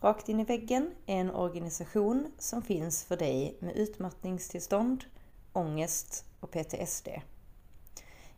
Rakt 0.00 0.28
in 0.28 0.40
i 0.40 0.44
väggen 0.44 0.94
är 1.06 1.16
en 1.16 1.30
organisation 1.30 2.32
som 2.38 2.62
finns 2.62 3.04
för 3.04 3.16
dig 3.16 3.56
med 3.60 3.76
utmattningstillstånd, 3.76 5.04
ångest 5.52 6.24
och 6.40 6.50
PTSD. 6.50 7.08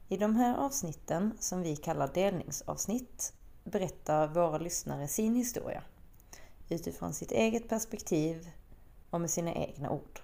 I 0.09 0.17
de 0.17 0.37
här 0.37 0.57
avsnitten, 0.57 1.33
som 1.39 1.63
vi 1.63 1.77
kallar 1.77 2.09
delningsavsnitt, 2.15 3.33
berättar 3.65 4.29
våra 4.29 4.59
lyssnare 4.59 5.09
sin 5.09 5.35
historia 5.35 5.83
utifrån 6.69 7.13
sitt 7.13 7.33
eget 7.33 7.69
perspektiv 7.69 8.51
och 9.11 9.21
med 9.21 9.31
sina 9.31 9.55
egna 9.55 9.91
ord. 9.91 10.21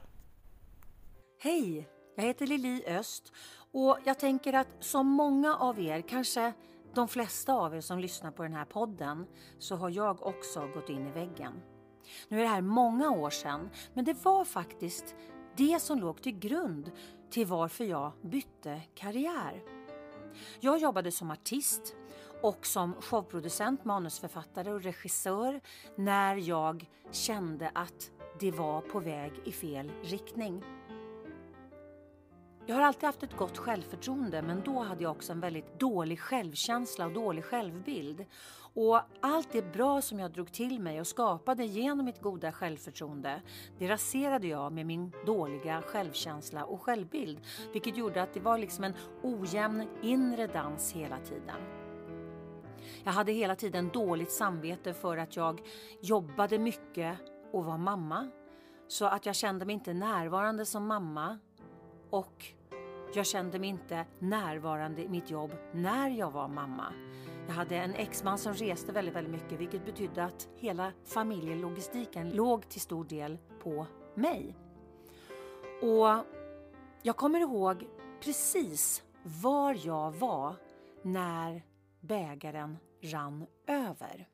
Hej! 1.43 1.89
Jag 2.17 2.25
heter 2.25 2.47
Lili 2.47 2.85
Öst 2.87 3.33
och 3.73 3.99
jag 4.05 4.19
tänker 4.19 4.53
att 4.53 4.69
som 4.81 5.07
många 5.07 5.57
av 5.57 5.81
er, 5.81 6.01
kanske 6.01 6.53
de 6.97 7.09
flesta 7.09 7.53
av 7.53 7.75
er 7.75 7.81
som 7.81 7.99
lyssnar 7.99 8.31
på 8.31 8.43
den 8.43 8.53
här 8.53 8.65
podden, 8.65 9.27
så 9.59 9.77
har 9.77 9.91
jag 9.91 10.27
också 10.27 10.69
gått 10.75 10.89
in 10.89 11.07
i 11.07 11.11
väggen. 11.11 11.63
Nu 12.29 12.39
är 12.39 12.43
det 12.43 12.49
här 12.49 12.61
många 12.61 13.11
år 13.11 13.31
sedan, 13.31 13.71
men 13.95 14.05
det 14.05 14.25
var 14.25 14.45
faktiskt 14.45 15.15
det 15.57 15.83
som 15.83 15.99
låg 15.99 16.23
till 16.23 16.39
grund 16.39 16.91
till 17.31 17.47
varför 17.47 17.85
jag 17.85 18.13
bytte 18.23 18.81
karriär. 18.95 19.63
Jag 20.61 20.79
jobbade 20.79 21.13
som 21.13 21.31
artist 21.31 21.97
och 22.43 22.67
som 22.67 22.95
showproducent, 23.01 23.85
manusförfattare 23.85 24.73
och 24.73 24.83
regissör 24.83 25.61
när 25.97 26.37
jag 26.37 26.89
kände 27.11 27.71
att 27.75 28.11
det 28.41 28.51
var 28.51 28.81
på 28.81 29.01
väg 29.01 29.33
i 29.45 29.53
fel 29.53 29.91
riktning. 30.03 30.76
Jag 32.69 32.77
har 32.77 32.83
alltid 32.83 33.05
haft 33.05 33.23
ett 33.23 33.37
gott 33.37 33.59
självförtroende 33.59 34.43
men 34.43 34.63
då 34.65 34.83
hade 34.83 35.03
jag 35.03 35.13
också 35.13 35.33
en 35.33 35.41
väldigt 35.41 35.81
dålig 35.81 36.21
självkänsla 36.21 37.07
och 37.07 37.13
dålig 37.13 37.45
självbild. 37.45 38.25
Och 38.75 39.01
allt 39.21 39.53
det 39.53 39.73
bra 39.73 40.03
som 40.03 40.19
jag 40.19 40.31
drog 40.31 40.53
till 40.53 40.81
mig 40.81 41.01
och 41.01 41.07
skapade 41.07 41.65
genom 41.65 42.05
mitt 42.07 42.21
goda 42.21 42.53
självförtroende, 42.53 43.43
det 43.79 43.89
raserade 43.89 44.47
jag 44.47 44.73
med 44.73 44.87
min 44.87 45.13
dåliga 45.27 45.83
självkänsla 45.83 46.65
och 46.65 46.83
självbild. 46.83 47.41
Vilket 47.73 47.97
gjorde 47.97 48.23
att 48.23 48.35
det 48.35 48.41
var 48.41 48.59
liksom 48.59 48.85
en 48.85 48.95
ojämn 49.23 49.89
inre 50.03 50.47
dans 50.47 50.93
hela 50.93 51.19
tiden. 51.19 51.61
Jag 53.05 53.13
hade 53.13 53.33
hela 53.33 53.55
tiden 53.55 53.91
dåligt 53.93 54.33
samvete 54.33 54.95
för 54.95 55.17
att 55.17 55.37
jag 55.37 55.61
jobbade 56.01 56.59
mycket 56.59 57.19
och 57.53 57.65
var 57.65 57.79
mamma. 57.79 58.31
Så 58.89 59.05
att 59.05 59.27
jag 59.27 59.35
kände 59.35 59.65
mig 59.65 59.75
inte 59.75 59.95
närvarande 59.95 60.65
som 60.65 60.87
mamma 60.87 61.39
och 62.11 62.47
jag 63.15 63.27
kände 63.27 63.59
mig 63.59 63.69
inte 63.69 64.07
närvarande 64.19 65.03
i 65.03 65.09
mitt 65.09 65.31
jobb 65.31 65.51
när 65.73 66.11
jag 66.11 66.31
var 66.31 66.49
mamma. 66.49 66.93
Jag 67.47 67.55
hade 67.55 67.77
en 67.77 67.95
exman 67.95 68.39
som 68.39 68.55
reste 68.55 68.93
väldigt, 68.93 69.15
väldigt 69.15 69.33
mycket 69.33 69.61
vilket 69.61 69.87
betydde 69.87 70.25
att 70.25 70.49
hela 70.57 70.93
familjelogistiken 71.05 72.31
låg 72.31 72.69
till 72.69 72.81
stor 72.81 73.05
del 73.05 73.39
på 73.63 73.87
mig. 74.15 74.57
Och 75.83 76.25
jag 77.03 77.17
kommer 77.17 77.41
ihåg 77.41 77.87
precis 78.21 79.03
var 79.23 79.77
jag 79.87 80.13
var 80.13 80.55
när 81.03 81.63
bägaren 82.01 82.79
rann 83.03 83.47
över. 83.67 84.29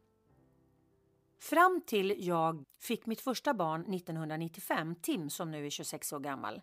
Fram 1.43 1.83
till 1.87 2.15
jag 2.19 2.65
fick 2.81 3.07
mitt 3.07 3.21
första 3.21 3.55
barn 3.55 3.95
1995, 3.95 4.95
Tim 5.03 5.31
som 5.31 5.51
nu 5.51 5.67
är 5.67 5.71
26 5.71 6.13
år 6.13 6.21
gammal, 6.21 6.61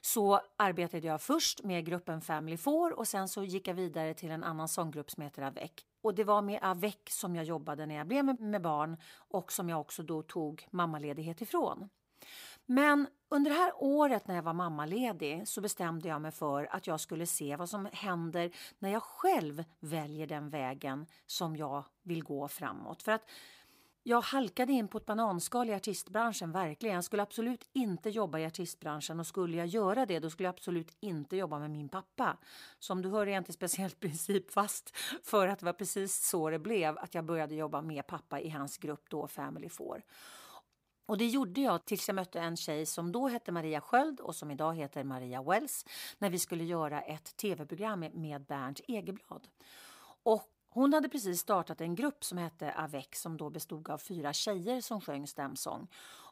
så 0.00 0.40
arbetade 0.56 1.06
jag 1.06 1.22
först 1.22 1.62
med 1.64 1.86
gruppen 1.86 2.20
Family 2.20 2.56
Four 2.56 2.98
och 2.98 3.08
sen 3.08 3.28
så 3.28 3.44
gick 3.44 3.68
jag 3.68 3.74
vidare 3.74 4.14
till 4.14 4.30
en 4.30 4.44
annan 4.44 4.68
sånggrupp 4.68 5.10
som 5.10 5.22
heter 5.22 5.42
Avec. 5.42 5.86
Och 6.02 6.14
det 6.14 6.24
var 6.24 6.42
med 6.42 6.58
Avec 6.62 7.00
som 7.08 7.36
jag 7.36 7.44
jobbade 7.44 7.86
när 7.86 7.94
jag 7.94 8.06
blev 8.06 8.24
med 8.40 8.62
barn 8.62 8.96
och 9.14 9.52
som 9.52 9.68
jag 9.68 9.80
också 9.80 10.02
då 10.02 10.22
tog 10.22 10.66
mammaledighet 10.70 11.40
ifrån. 11.40 11.88
Men 12.66 13.06
under 13.28 13.50
det 13.50 13.56
här 13.56 13.72
året 13.76 14.28
när 14.28 14.34
jag 14.34 14.42
var 14.42 14.52
mammaledig 14.52 15.48
så 15.48 15.60
bestämde 15.60 16.08
jag 16.08 16.20
mig 16.20 16.30
för 16.30 16.74
att 16.74 16.86
jag 16.86 17.00
skulle 17.00 17.26
se 17.26 17.56
vad 17.56 17.68
som 17.68 17.88
händer 17.92 18.50
när 18.78 18.90
jag 18.90 19.02
själv 19.02 19.64
väljer 19.80 20.26
den 20.26 20.50
vägen 20.50 21.06
som 21.26 21.56
jag 21.56 21.84
vill 22.02 22.24
gå 22.24 22.48
framåt. 22.48 23.02
För 23.02 23.12
att 23.12 23.22
jag 24.10 24.20
halkade 24.20 24.72
in 24.72 24.88
på 24.88 24.98
ett 24.98 25.06
bananskal 25.06 25.70
i 25.70 25.74
artistbranschen, 25.74 26.52
verkligen. 26.52 26.94
Jag 26.94 27.04
skulle 27.04 27.22
absolut 27.22 27.68
inte 27.72 28.10
jobba 28.10 28.38
i 28.38 28.46
artistbranschen 28.46 29.20
och 29.20 29.26
skulle 29.26 29.56
jag 29.56 29.66
göra 29.66 30.06
det 30.06 30.18
då 30.18 30.30
skulle 30.30 30.46
jag 30.46 30.54
absolut 30.54 30.96
inte 31.00 31.36
jobba 31.36 31.58
med 31.58 31.70
min 31.70 31.88
pappa. 31.88 32.36
Som 32.78 33.02
du 33.02 33.08
hör 33.08 33.26
är 33.26 33.30
jag 33.30 33.40
inte 33.40 33.52
speciellt 33.52 34.00
principfast 34.00 34.96
för 35.22 35.48
att 35.48 35.58
det 35.58 35.66
var 35.66 35.72
precis 35.72 36.28
så 36.28 36.50
det 36.50 36.58
blev 36.58 36.98
att 36.98 37.14
jag 37.14 37.24
började 37.24 37.54
jobba 37.54 37.82
med 37.82 38.06
pappa 38.06 38.40
i 38.40 38.48
hans 38.48 38.78
grupp 38.78 39.04
då 39.10 39.26
Family 39.26 39.68
Four. 39.68 40.02
Och 41.06 41.18
det 41.18 41.26
gjorde 41.26 41.60
jag 41.60 41.84
tills 41.84 42.08
jag 42.08 42.14
mötte 42.14 42.40
en 42.40 42.56
tjej 42.56 42.86
som 42.86 43.12
då 43.12 43.28
hette 43.28 43.52
Maria 43.52 43.80
Sköld 43.80 44.20
och 44.20 44.36
som 44.36 44.50
idag 44.50 44.74
heter 44.74 45.04
Maria 45.04 45.42
Wells 45.42 45.86
när 46.18 46.30
vi 46.30 46.38
skulle 46.38 46.64
göra 46.64 47.00
ett 47.00 47.36
tv-program 47.36 48.04
med 48.12 48.44
Bernt 48.44 48.80
Egeblad. 48.88 49.48
Och 50.22 50.48
hon 50.72 50.92
hade 50.92 51.08
precis 51.08 51.40
startat 51.40 51.80
en 51.80 51.94
grupp 51.94 52.24
som 52.24 52.38
hette 52.38 52.72
Avec 52.72 53.14
som 53.16 53.36
då 53.36 53.50
bestod 53.50 53.90
av 53.90 53.98
fyra 53.98 54.32
tjejer 54.32 54.80
som 54.80 55.00
sjöng 55.00 55.26
stämsång. 55.26 55.88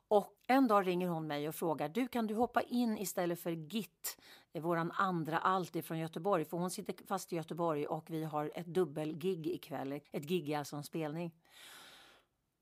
Och 0.09 0.33
en 0.47 0.69
dag 0.69 0.87
ringer 0.87 1.09
hon 1.09 1.27
mig 1.27 1.49
och 1.49 1.55
frågar 1.55 1.89
du 1.89 2.09
kan 2.09 2.27
du 2.27 2.35
hoppa 2.35 2.63
in 2.63 2.99
istället 2.99 3.41
för 3.41 3.51
Git, 3.51 4.19
eh, 4.53 4.63
våran 4.63 4.93
andra 4.95 5.39
allt 5.39 5.87
från 5.87 5.99
Göteborg, 5.99 6.45
för 6.45 6.57
hon 6.57 6.71
sitter 6.71 7.07
fast 7.07 7.33
i 7.33 7.37
Göteborg 7.37 7.87
och 7.87 8.11
vi 8.11 8.25
har 8.25 8.53
ett 8.55 8.67
dubbelgig 8.67 9.47
ikväll. 9.47 10.01
Ett 10.13 10.25
gig 10.25 10.51
är 10.51 10.59
alltså 10.59 10.77
en 10.77 10.85
spelning. 10.85 11.33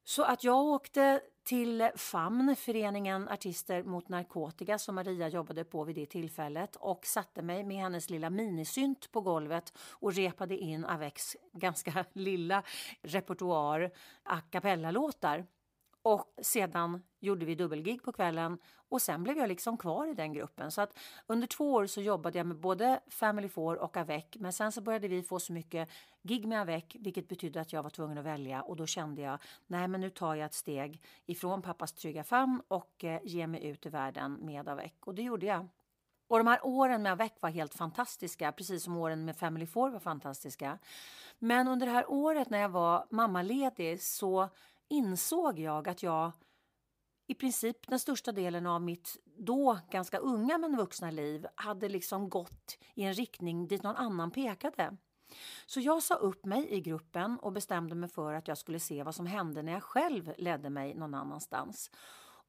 Så 0.09 0.23
att 0.23 0.45
jag 0.45 0.65
åkte 0.65 1.21
till 1.45 1.91
FAMN, 1.97 2.57
Föreningen 2.57 3.29
Artister 3.29 3.83
mot 3.83 4.09
narkotika 4.09 4.79
som 4.79 4.95
Maria 4.95 5.29
jobbade 5.29 5.65
på 5.65 5.85
vid 5.85 5.97
det 5.97 6.07
tillfället 6.07 6.77
och 6.77 7.07
satte 7.07 7.43
mig 7.43 7.65
med 7.65 7.77
hennes 7.77 8.11
lilla 8.11 8.31
minisynt 8.31 9.13
på 9.13 9.21
golvet 9.21 9.73
och 9.79 10.15
repade 10.15 10.59
in 10.59 10.85
Avex 10.85 11.37
ganska 11.53 12.05
lilla 12.13 12.63
repertoar 13.03 13.91
a 14.23 14.41
cappella-låtar. 14.51 15.47
Och 16.07 16.35
sedan 16.43 17.03
gjorde 17.21 17.47
vi 17.47 17.55
dubbelgig 17.55 18.03
på 18.03 18.13
kvällen 18.13 18.59
och 18.89 19.03
sen 19.03 19.23
blev 19.23 19.39
jag 19.39 19.49
liksom 19.49 19.77
kvar 19.77 20.07
i 20.07 20.15
den 20.15 20.33
gruppen. 20.33 20.71
Så 20.71 20.81
att 20.81 20.99
under 21.27 21.47
två 21.47 21.73
år 21.73 21.87
så 21.87 22.01
jobbade 22.01 22.39
jag 22.39 22.47
med 22.47 22.57
både 22.57 23.01
Family 23.09 23.49
Four 23.49 23.79
och 23.79 23.97
Avec. 23.97 24.37
Men 24.37 24.53
sen 24.53 24.73
så 24.73 24.81
började 24.81 25.09
vi 25.09 25.23
få 25.23 25.41
så 25.41 25.53
mycket 25.53 25.89
gig 26.23 26.47
med 26.47 26.61
Avec, 26.61 26.97
vilket 26.99 27.29
betydde 27.29 27.61
att 27.61 27.73
jag 27.73 27.83
var 27.83 27.91
tvungen 27.91 28.19
att 28.19 28.25
välja. 28.25 28.63
Och 28.63 28.77
då 28.77 28.87
kände 28.87 29.23
jag, 29.23 29.39
nej 29.67 29.89
men 29.89 30.01
nu 30.01 30.11
tar 30.11 30.35
jag 30.35 30.47
ett 30.47 30.55
steg 30.55 31.03
ifrån 31.25 31.63
pappas 31.63 31.93
trygga 31.93 32.25
famn 32.25 32.63
och 32.69 33.05
eh, 33.05 33.21
ger 33.25 33.47
mig 33.47 33.67
ut 33.67 33.87
i 33.87 33.89
världen 33.89 34.39
med 34.41 34.69
Avec. 34.69 34.95
Och 35.01 35.15
det 35.15 35.23
gjorde 35.23 35.47
jag. 35.47 35.69
Och 36.29 36.39
de 36.39 36.47
här 36.47 36.61
åren 36.63 37.03
med 37.03 37.13
Avec 37.13 37.33
var 37.41 37.51
helt 37.51 37.75
fantastiska, 37.75 38.53
precis 38.53 38.85
som 38.85 38.97
åren 38.97 39.25
med 39.25 39.37
Family 39.37 39.67
Four 39.67 39.91
var 39.91 40.01
fantastiska. 40.01 40.79
Men 41.39 41.69
under 41.69 41.87
det 41.87 41.93
här 41.93 42.11
året 42.11 42.51
när 42.51 42.59
jag 42.59 42.69
var 42.69 43.07
mammaledig 43.11 44.03
så 44.03 44.49
insåg 44.89 45.59
jag 45.59 45.89
att 45.89 46.03
jag 46.03 46.33
i 47.27 47.35
princip 47.35 47.87
den 47.87 47.99
största 47.99 48.33
delen 48.33 48.67
av 48.67 48.83
mitt 48.83 49.17
då 49.39 49.79
ganska 49.91 50.19
unga 50.19 50.59
men 50.59 50.77
vuxna 50.77 51.11
liv 51.11 51.47
hade 51.55 51.89
liksom 51.89 52.29
gått 52.29 52.79
i 52.95 53.03
en 53.03 53.15
riktning 53.15 53.67
dit 53.67 53.83
någon 53.83 53.97
annan 53.97 54.31
pekade. 54.31 54.97
Så 55.67 55.81
jag 55.81 56.03
sa 56.03 56.15
upp 56.15 56.45
mig 56.45 56.69
i 56.71 56.81
gruppen 56.81 57.39
och 57.39 57.53
bestämde 57.53 57.95
mig 57.95 58.09
för 58.09 58.35
att 58.35 58.49
jag 58.49 58.59
skulle 58.59 58.81
se 58.81 59.03
vad 59.03 59.15
som 59.15 59.27
hände 59.27 59.63
när 59.63 59.73
jag 59.73 59.83
själv 59.83 60.33
ledde 60.39 60.71
mig 60.71 60.95
någon 60.95 61.15
annanstans. 61.15 61.91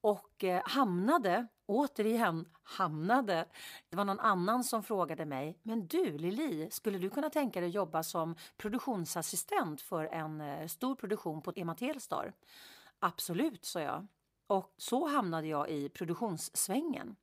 Och 0.01 0.43
eh, 0.43 0.61
hamnade, 0.65 1.47
återigen 1.65 2.45
hamnade, 2.63 3.45
det 3.89 3.97
var 3.97 4.05
någon 4.05 4.19
annan 4.19 4.63
som 4.63 4.83
frågade 4.83 5.25
mig, 5.25 5.59
men 5.63 5.87
du 5.87 6.17
Lili, 6.17 6.69
skulle 6.71 6.97
du 6.97 7.09
kunna 7.09 7.29
tänka 7.29 7.59
dig 7.59 7.69
att 7.69 7.75
jobba 7.75 8.03
som 8.03 8.35
produktionsassistent 8.57 9.81
för 9.81 10.05
en 10.05 10.41
eh, 10.41 10.67
stor 10.67 10.95
produktion 10.95 11.41
på 11.41 11.53
Ema 11.55 11.75
Telstar? 11.75 12.33
Absolut, 12.99 13.65
sa 13.65 13.81
jag. 13.81 14.07
Och 14.47 14.73
så 14.77 15.07
hamnade 15.07 15.47
jag 15.47 15.69
i 15.69 15.89
produktionssvängen. 15.89 17.15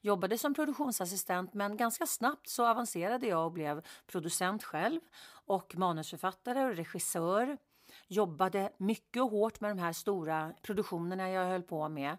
Jobbade 0.00 0.38
som 0.38 0.54
produktionsassistent 0.54 1.54
men 1.54 1.76
ganska 1.76 2.06
snabbt 2.06 2.48
så 2.48 2.66
avancerade 2.66 3.26
jag 3.26 3.44
och 3.44 3.52
blev 3.52 3.86
producent 4.06 4.64
själv 4.64 5.00
och 5.46 5.76
manusförfattare 5.76 6.64
och 6.64 6.76
regissör. 6.76 7.58
Jobbade 8.14 8.72
mycket 8.78 9.22
och 9.22 9.30
hårt 9.30 9.60
med 9.60 9.70
de 9.70 9.78
här 9.78 9.92
stora 9.92 10.54
produktionerna 10.62 11.30
jag 11.30 11.46
höll 11.46 11.62
på 11.62 11.88
med. 11.88 12.16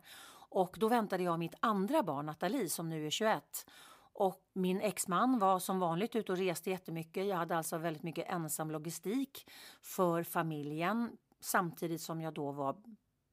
Och 0.49 0.75
då 0.79 0.87
väntade 0.87 1.23
jag 1.23 1.39
mitt 1.39 1.55
andra 1.59 2.03
barn, 2.03 2.25
Nathalie, 2.25 2.69
som 2.69 2.89
nu 2.89 3.05
är 3.05 3.09
21. 3.09 3.65
Och 4.13 4.41
min 4.53 4.81
exman 4.81 5.39
var 5.39 5.59
som 5.59 5.79
vanligt 5.79 6.15
ute 6.15 6.31
och 6.31 6.37
reste 6.37 6.69
jättemycket. 6.69 7.25
Jag 7.25 7.37
hade 7.37 7.57
alltså 7.57 7.77
väldigt 7.77 8.03
mycket 8.03 8.29
ensam 8.29 8.71
logistik 8.71 9.49
för 9.81 10.23
familjen 10.23 11.17
samtidigt 11.39 12.01
som 12.01 12.21
jag 12.21 12.33
då 12.33 12.51
var 12.51 12.75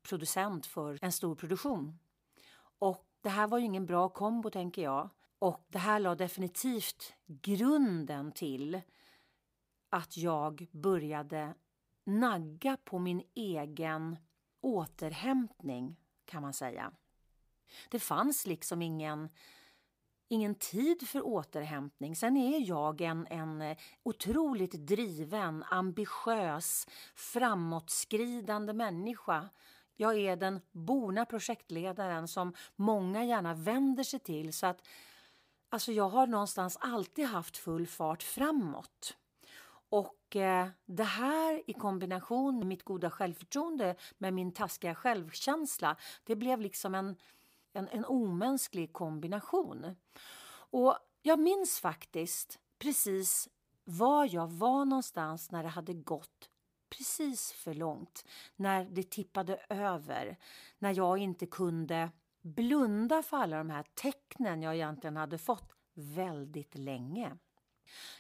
producent 0.09 0.67
för 0.67 0.99
en 1.03 1.13
stor 1.13 1.35
produktion. 1.35 1.99
Och 2.79 3.07
det 3.21 3.29
här 3.29 3.47
var 3.47 3.59
ju 3.59 3.65
ingen 3.65 3.87
bra 3.87 4.09
kombo 4.09 4.51
tänker 4.51 4.83
jag. 4.83 5.09
Och 5.39 5.67
det 5.69 5.79
här 5.79 5.99
la 6.01 6.15
definitivt 6.15 7.15
grunden 7.27 8.33
till 8.33 8.81
att 9.91 10.17
jag 10.17 10.67
började 10.73 11.55
nagga 12.05 12.77
på 12.85 12.99
min 12.99 13.23
egen 13.35 14.17
återhämtning 14.61 15.97
kan 16.25 16.43
man 16.43 16.53
säga. 16.53 16.93
Det 17.89 17.99
fanns 17.99 18.47
liksom 18.47 18.83
ingen 18.83 19.29
ingen 20.33 20.55
tid 20.55 21.09
för 21.09 21.27
återhämtning. 21.27 22.17
Sen 22.17 22.37
är 22.37 22.69
jag 22.69 23.01
en, 23.01 23.27
en 23.31 23.63
eh, 23.63 23.77
otroligt 24.03 24.73
driven, 24.73 25.65
ambitiös, 25.71 26.87
framåtskridande 27.15 28.73
människa. 28.73 29.49
Jag 29.97 30.19
är 30.19 30.37
den 30.37 30.61
borna 30.73 31.25
projektledaren 31.25 32.29
som 32.29 32.55
många 32.77 33.25
gärna 33.25 33.55
vänder 33.55 34.05
sig 34.05 34.21
till. 34.21 34.53
Så 34.53 34.67
att 34.67 34.89
alltså 35.69 35.93
jag 35.93 36.09
har 36.09 36.27
någonstans 36.27 36.79
alltid 36.81 37.27
haft 37.27 37.57
full 37.57 37.87
fart 37.87 38.23
framåt. 38.23 39.17
Och 39.89 40.15
eh, 40.37 40.67
det 40.87 41.05
här 41.05 41.63
i 41.67 41.73
kombination 41.73 42.59
med 42.59 42.67
mitt 42.67 42.83
goda 42.83 43.11
självförtroende, 43.11 43.97
med 44.19 44.35
min 44.35 44.53
taskiga 44.53 44.95
självkänsla, 44.95 45.97
det 46.25 46.37
blev 46.37 46.61
liksom 46.61 46.95
en, 46.95 47.17
en, 47.73 47.89
en 47.89 48.05
omänsklig 48.05 48.93
kombination. 48.93 49.97
Och 50.71 50.99
jag 51.23 51.39
minns 51.39 51.81
faktiskt 51.81 52.59
precis 52.79 53.49
var 53.85 54.35
jag 54.35 54.51
var 54.51 54.85
någonstans 54.85 55.51
när 55.51 55.63
det 55.63 55.69
hade 55.69 55.95
gått 55.95 56.51
precis 56.99 57.53
för 57.53 57.75
långt. 57.75 58.25
När 58.57 58.85
det 58.85 59.11
tippade 59.11 59.61
över. 59.69 60.39
När 60.79 60.97
jag 60.97 61.19
inte 61.19 61.47
kunde 61.47 62.11
blunda 62.43 63.23
för 63.23 63.37
alla 63.37 63.59
de 63.59 63.71
här 63.71 63.85
tecknen 63.95 64.63
jag 64.63 64.75
egentligen 64.75 65.17
hade 65.17 65.39
fått 65.39 65.73
väldigt 65.95 66.75
länge. 66.75 67.39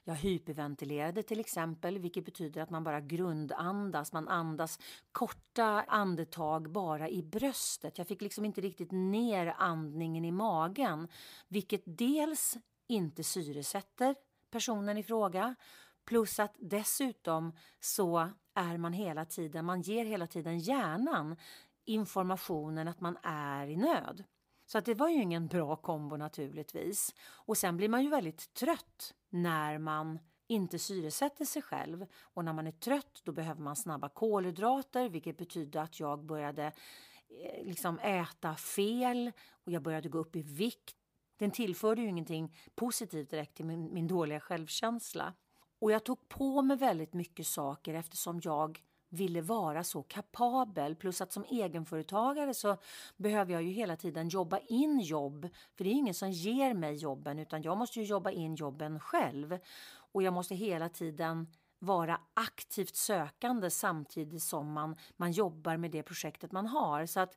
Jag 0.04 0.14
hyperventilerade 0.14 1.22
till 1.22 1.40
exempel, 1.40 1.98
vilket 1.98 2.24
betyder 2.24 2.60
att 2.60 2.70
man 2.70 2.84
bara 2.84 3.00
grundandas. 3.00 4.12
Man 4.12 4.28
andas 4.28 4.78
korta 5.12 5.84
andetag 5.88 6.70
bara 6.70 7.08
i 7.08 7.22
bröstet. 7.22 7.98
Jag 7.98 8.06
fick 8.06 8.22
liksom 8.22 8.44
inte 8.44 8.60
riktigt 8.60 8.92
ner 8.92 9.54
andningen 9.58 10.24
i 10.24 10.32
magen, 10.32 11.08
vilket 11.48 11.82
dels 11.84 12.56
inte 12.86 13.24
syresätter 13.24 14.14
personen 14.50 14.98
i 14.98 15.02
fråga 15.02 15.54
plus 16.04 16.38
att 16.38 16.54
dessutom 16.58 17.52
så 17.80 18.30
är 18.54 18.76
man 18.76 18.92
hela 18.92 19.24
tiden, 19.24 19.64
man 19.64 19.82
ger 19.82 20.04
hela 20.04 20.26
tiden 20.26 20.58
hjärnan 20.58 21.36
informationen 21.84 22.88
att 22.88 23.00
man 23.00 23.16
är 23.22 23.66
i 23.66 23.76
nöd. 23.76 24.24
Så 24.66 24.78
att 24.78 24.84
det 24.84 24.94
var 24.94 25.08
ju 25.08 25.22
ingen 25.22 25.46
bra 25.48 25.76
kombo 25.76 26.16
naturligtvis. 26.16 27.14
Och 27.30 27.58
sen 27.58 27.76
blir 27.76 27.88
man 27.88 28.02
ju 28.02 28.10
väldigt 28.10 28.54
trött 28.54 29.14
när 29.32 29.78
man 29.78 30.18
inte 30.46 30.78
syresätter 30.78 31.44
sig 31.44 31.62
själv. 31.62 32.06
Och 32.20 32.44
när 32.44 32.52
man 32.52 32.66
är 32.66 32.72
trött 32.72 33.20
då 33.24 33.32
behöver 33.32 33.62
man 33.62 33.76
snabba 33.76 34.08
kolhydrater 34.08 35.08
vilket 35.08 35.36
betyder 35.36 35.80
att 35.80 36.00
jag 36.00 36.24
började 36.24 36.64
eh, 36.64 37.64
liksom 37.64 37.98
äta 37.98 38.54
fel 38.54 39.32
och 39.50 39.72
jag 39.72 39.82
började 39.82 40.08
gå 40.08 40.18
upp 40.18 40.36
i 40.36 40.42
vikt. 40.42 40.96
Den 41.36 41.50
tillförde 41.50 42.02
ju 42.02 42.08
ingenting 42.08 42.56
positivt 42.74 43.30
direkt 43.30 43.56
till 43.56 43.64
min, 43.64 43.94
min 43.94 44.06
dåliga 44.06 44.40
självkänsla. 44.40 45.34
Och 45.78 45.92
jag 45.92 46.04
tog 46.04 46.28
på 46.28 46.62
mig 46.62 46.76
väldigt 46.76 47.14
mycket 47.14 47.46
saker 47.46 47.94
eftersom 47.94 48.40
jag 48.44 48.80
ville 49.12 49.40
vara 49.40 49.84
så 49.84 50.02
kapabel. 50.02 50.96
Plus 50.96 51.20
att 51.20 51.32
som 51.32 51.44
egenföretagare 51.44 52.54
så 52.54 52.76
behöver 53.16 53.52
jag 53.52 53.62
ju 53.62 53.70
hela 53.70 53.96
tiden 53.96 54.28
jobba 54.28 54.58
in 54.58 55.00
jobb. 55.00 55.48
För 55.76 55.84
det 55.84 55.90
är 55.90 55.94
ingen 55.94 56.14
som 56.14 56.30
ger 56.30 56.74
mig 56.74 56.94
jobben 56.94 57.38
utan 57.38 57.62
jag 57.62 57.78
måste 57.78 58.00
ju 58.00 58.04
jobba 58.04 58.30
in 58.30 58.54
jobben 58.54 59.00
själv. 59.00 59.58
Och 60.12 60.22
jag 60.22 60.34
måste 60.34 60.54
hela 60.54 60.88
tiden 60.88 61.46
vara 61.78 62.20
aktivt 62.34 62.96
sökande 62.96 63.70
samtidigt 63.70 64.42
som 64.42 64.72
man, 64.72 64.96
man 65.16 65.32
jobbar 65.32 65.76
med 65.76 65.90
det 65.90 66.02
projektet 66.02 66.52
man 66.52 66.66
har. 66.66 67.06
Så 67.06 67.20
att 67.20 67.36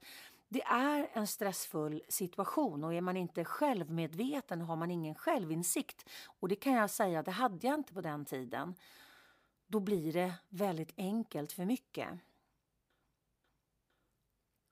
det 0.49 0.63
är 0.63 1.09
en 1.13 1.27
stressfull 1.27 2.01
situation 2.09 2.83
och 2.83 2.93
är 2.93 3.01
man 3.01 3.17
inte 3.17 3.45
självmedveten 3.45 4.61
har 4.61 4.75
man 4.75 4.91
ingen 4.91 5.15
självinsikt. 5.15 6.09
Och 6.39 6.47
det 6.47 6.55
kan 6.55 6.73
jag 6.73 6.89
säga, 6.89 7.23
det 7.23 7.31
hade 7.31 7.67
jag 7.67 7.75
inte 7.75 7.93
på 7.93 8.01
den 8.01 8.25
tiden 8.25 8.75
då 9.67 9.79
blir 9.79 10.13
det 10.13 10.33
väldigt 10.49 10.93
enkelt 10.97 11.51
för 11.51 11.65
mycket. 11.65 12.09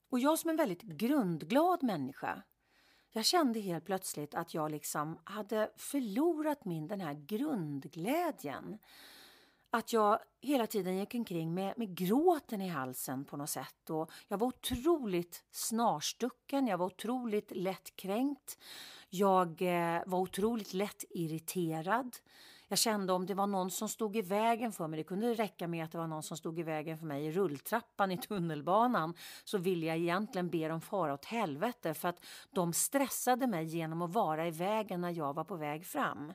Och 0.10 0.20
jag 0.20 0.40
som 0.40 0.50
en 0.50 0.56
väldigt 0.56 0.82
grundglad 0.82 1.84
människa, 1.84 2.44
jag 3.12 3.26
kände 3.26 3.60
helt 3.60 3.86
plötsligt 3.86 4.36
att 4.36 4.54
jag 4.54 4.72
liksom 4.72 5.20
hade 5.24 5.72
förlorat 5.76 6.66
min 6.66 6.88
den 6.88 7.02
här 7.02 7.14
grundglädjen. 7.14 8.78
Att 9.70 9.94
jag 9.94 10.20
hela 10.42 10.68
tiden 10.68 10.98
gick 10.98 11.16
omkring 11.16 11.54
med, 11.54 11.78
med 11.78 11.98
gråten 11.98 12.62
i 12.62 12.68
halsen 12.68 13.26
på 13.26 13.38
något 13.38 13.50
sätt. 13.50 13.90
Och 13.90 14.12
jag 14.28 14.38
var 14.38 14.48
otroligt 14.48 15.44
snarstucken, 15.52 16.68
jag 16.68 16.78
var 16.78 16.86
otroligt 16.86 17.52
lättkränkt. 17.52 18.58
Jag 19.10 19.62
eh, 19.62 20.02
var 20.06 20.20
otroligt 20.20 20.74
lätt 20.74 21.04
irriterad. 21.10 22.18
Jag 22.74 22.78
kände 22.78 23.14
om 23.14 23.26
det 23.26 23.34
var 23.34 23.48
någon 23.48 23.72
som 23.72 23.90
stod 23.90 24.16
i 24.16 24.22
vägen 24.22 24.72
för 24.72 24.88
mig, 24.88 24.98
det 24.98 25.04
kunde 25.04 25.34
räcka 25.34 25.68
med 25.68 25.86
att 25.86 25.92
det 25.92 25.98
var 25.98 26.08
någon 26.08 26.24
som 26.24 26.38
stod 26.38 26.60
i 26.60 26.64
vägen 26.64 26.98
för 26.98 27.06
mig 27.06 27.26
i 27.26 27.32
rulltrappan 27.32 28.12
i 28.12 28.18
tunnelbanan, 28.18 29.14
så 29.44 29.58
ville 29.58 29.86
jag 29.86 29.98
egentligen 29.98 30.50
be 30.50 30.68
dem 30.68 30.82
fara 30.82 31.14
åt 31.14 31.26
helvete 31.26 31.94
för 31.94 32.10
att 32.10 32.26
de 32.52 32.74
stressade 32.74 33.48
mig 33.48 33.66
genom 33.66 34.02
att 34.02 34.14
vara 34.14 34.48
i 34.48 34.52
vägen 34.52 35.02
när 35.02 35.10
jag 35.10 35.34
var 35.34 35.44
på 35.44 35.56
väg 35.56 35.86
fram. 35.86 36.34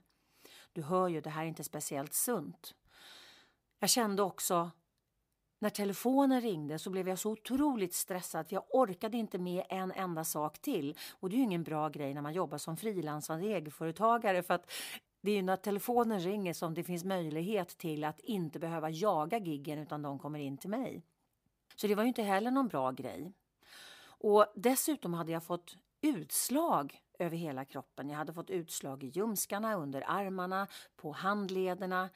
Du 0.72 0.82
hör 0.82 1.08
ju, 1.08 1.20
det 1.20 1.30
här 1.30 1.42
är 1.42 1.46
inte 1.46 1.64
speciellt 1.64 2.14
sunt. 2.14 2.74
Jag 3.78 3.90
kände 3.90 4.22
också 4.22 4.70
när 5.60 5.70
telefonen 5.70 6.40
ringde 6.40 6.78
så 6.78 6.90
blev 6.90 7.08
jag 7.08 7.18
så 7.18 7.30
otroligt 7.30 7.94
stressad 7.94 8.48
för 8.48 8.54
jag 8.54 8.64
orkade 8.70 9.16
inte 9.16 9.38
med 9.38 9.64
en 9.68 9.92
enda 9.92 10.24
sak 10.24 10.58
till. 10.58 10.98
Och 11.10 11.30
det 11.30 11.36
är 11.36 11.38
ju 11.38 11.44
ingen 11.44 11.62
bra 11.62 11.88
grej 11.88 12.14
när 12.14 12.22
man 12.22 12.34
jobbar 12.34 12.58
som 12.58 12.76
frilansande 12.76 13.46
egenföretagare 13.46 14.42
för 14.42 14.54
att 14.54 14.70
det 15.28 15.32
är 15.32 15.36
ju 15.36 15.42
när 15.42 15.56
telefonen 15.56 16.20
ringer 16.20 16.52
som 16.52 16.74
det 16.74 16.84
finns 16.84 17.04
möjlighet 17.04 17.78
till 17.78 18.04
att 18.04 18.20
inte 18.20 18.58
behöva 18.58 18.90
jaga 18.90 19.38
giggen 19.38 19.78
utan 19.78 20.02
de 20.02 20.18
kommer 20.18 20.38
in 20.38 20.58
till 20.58 20.70
mig. 20.70 21.02
Så 21.76 21.86
det 21.86 21.94
var 21.94 22.02
ju 22.02 22.08
inte 22.08 22.22
heller 22.22 22.50
någon 22.50 22.68
bra 22.68 22.90
grej. 22.90 23.32
Och 24.00 24.46
dessutom 24.54 25.14
hade 25.14 25.32
jag 25.32 25.44
fått 25.44 25.76
utslag 26.00 27.02
över 27.18 27.36
hela 27.36 27.64
kroppen. 27.64 28.10
Jag 28.10 28.16
hade 28.16 28.32
fått 28.32 28.50
utslag 28.50 29.04
i 29.04 29.06
ljumskarna, 29.06 29.74
under 29.74 30.04
armarna, 30.06 30.66
på 30.96 31.12
handlederna. 31.12 32.10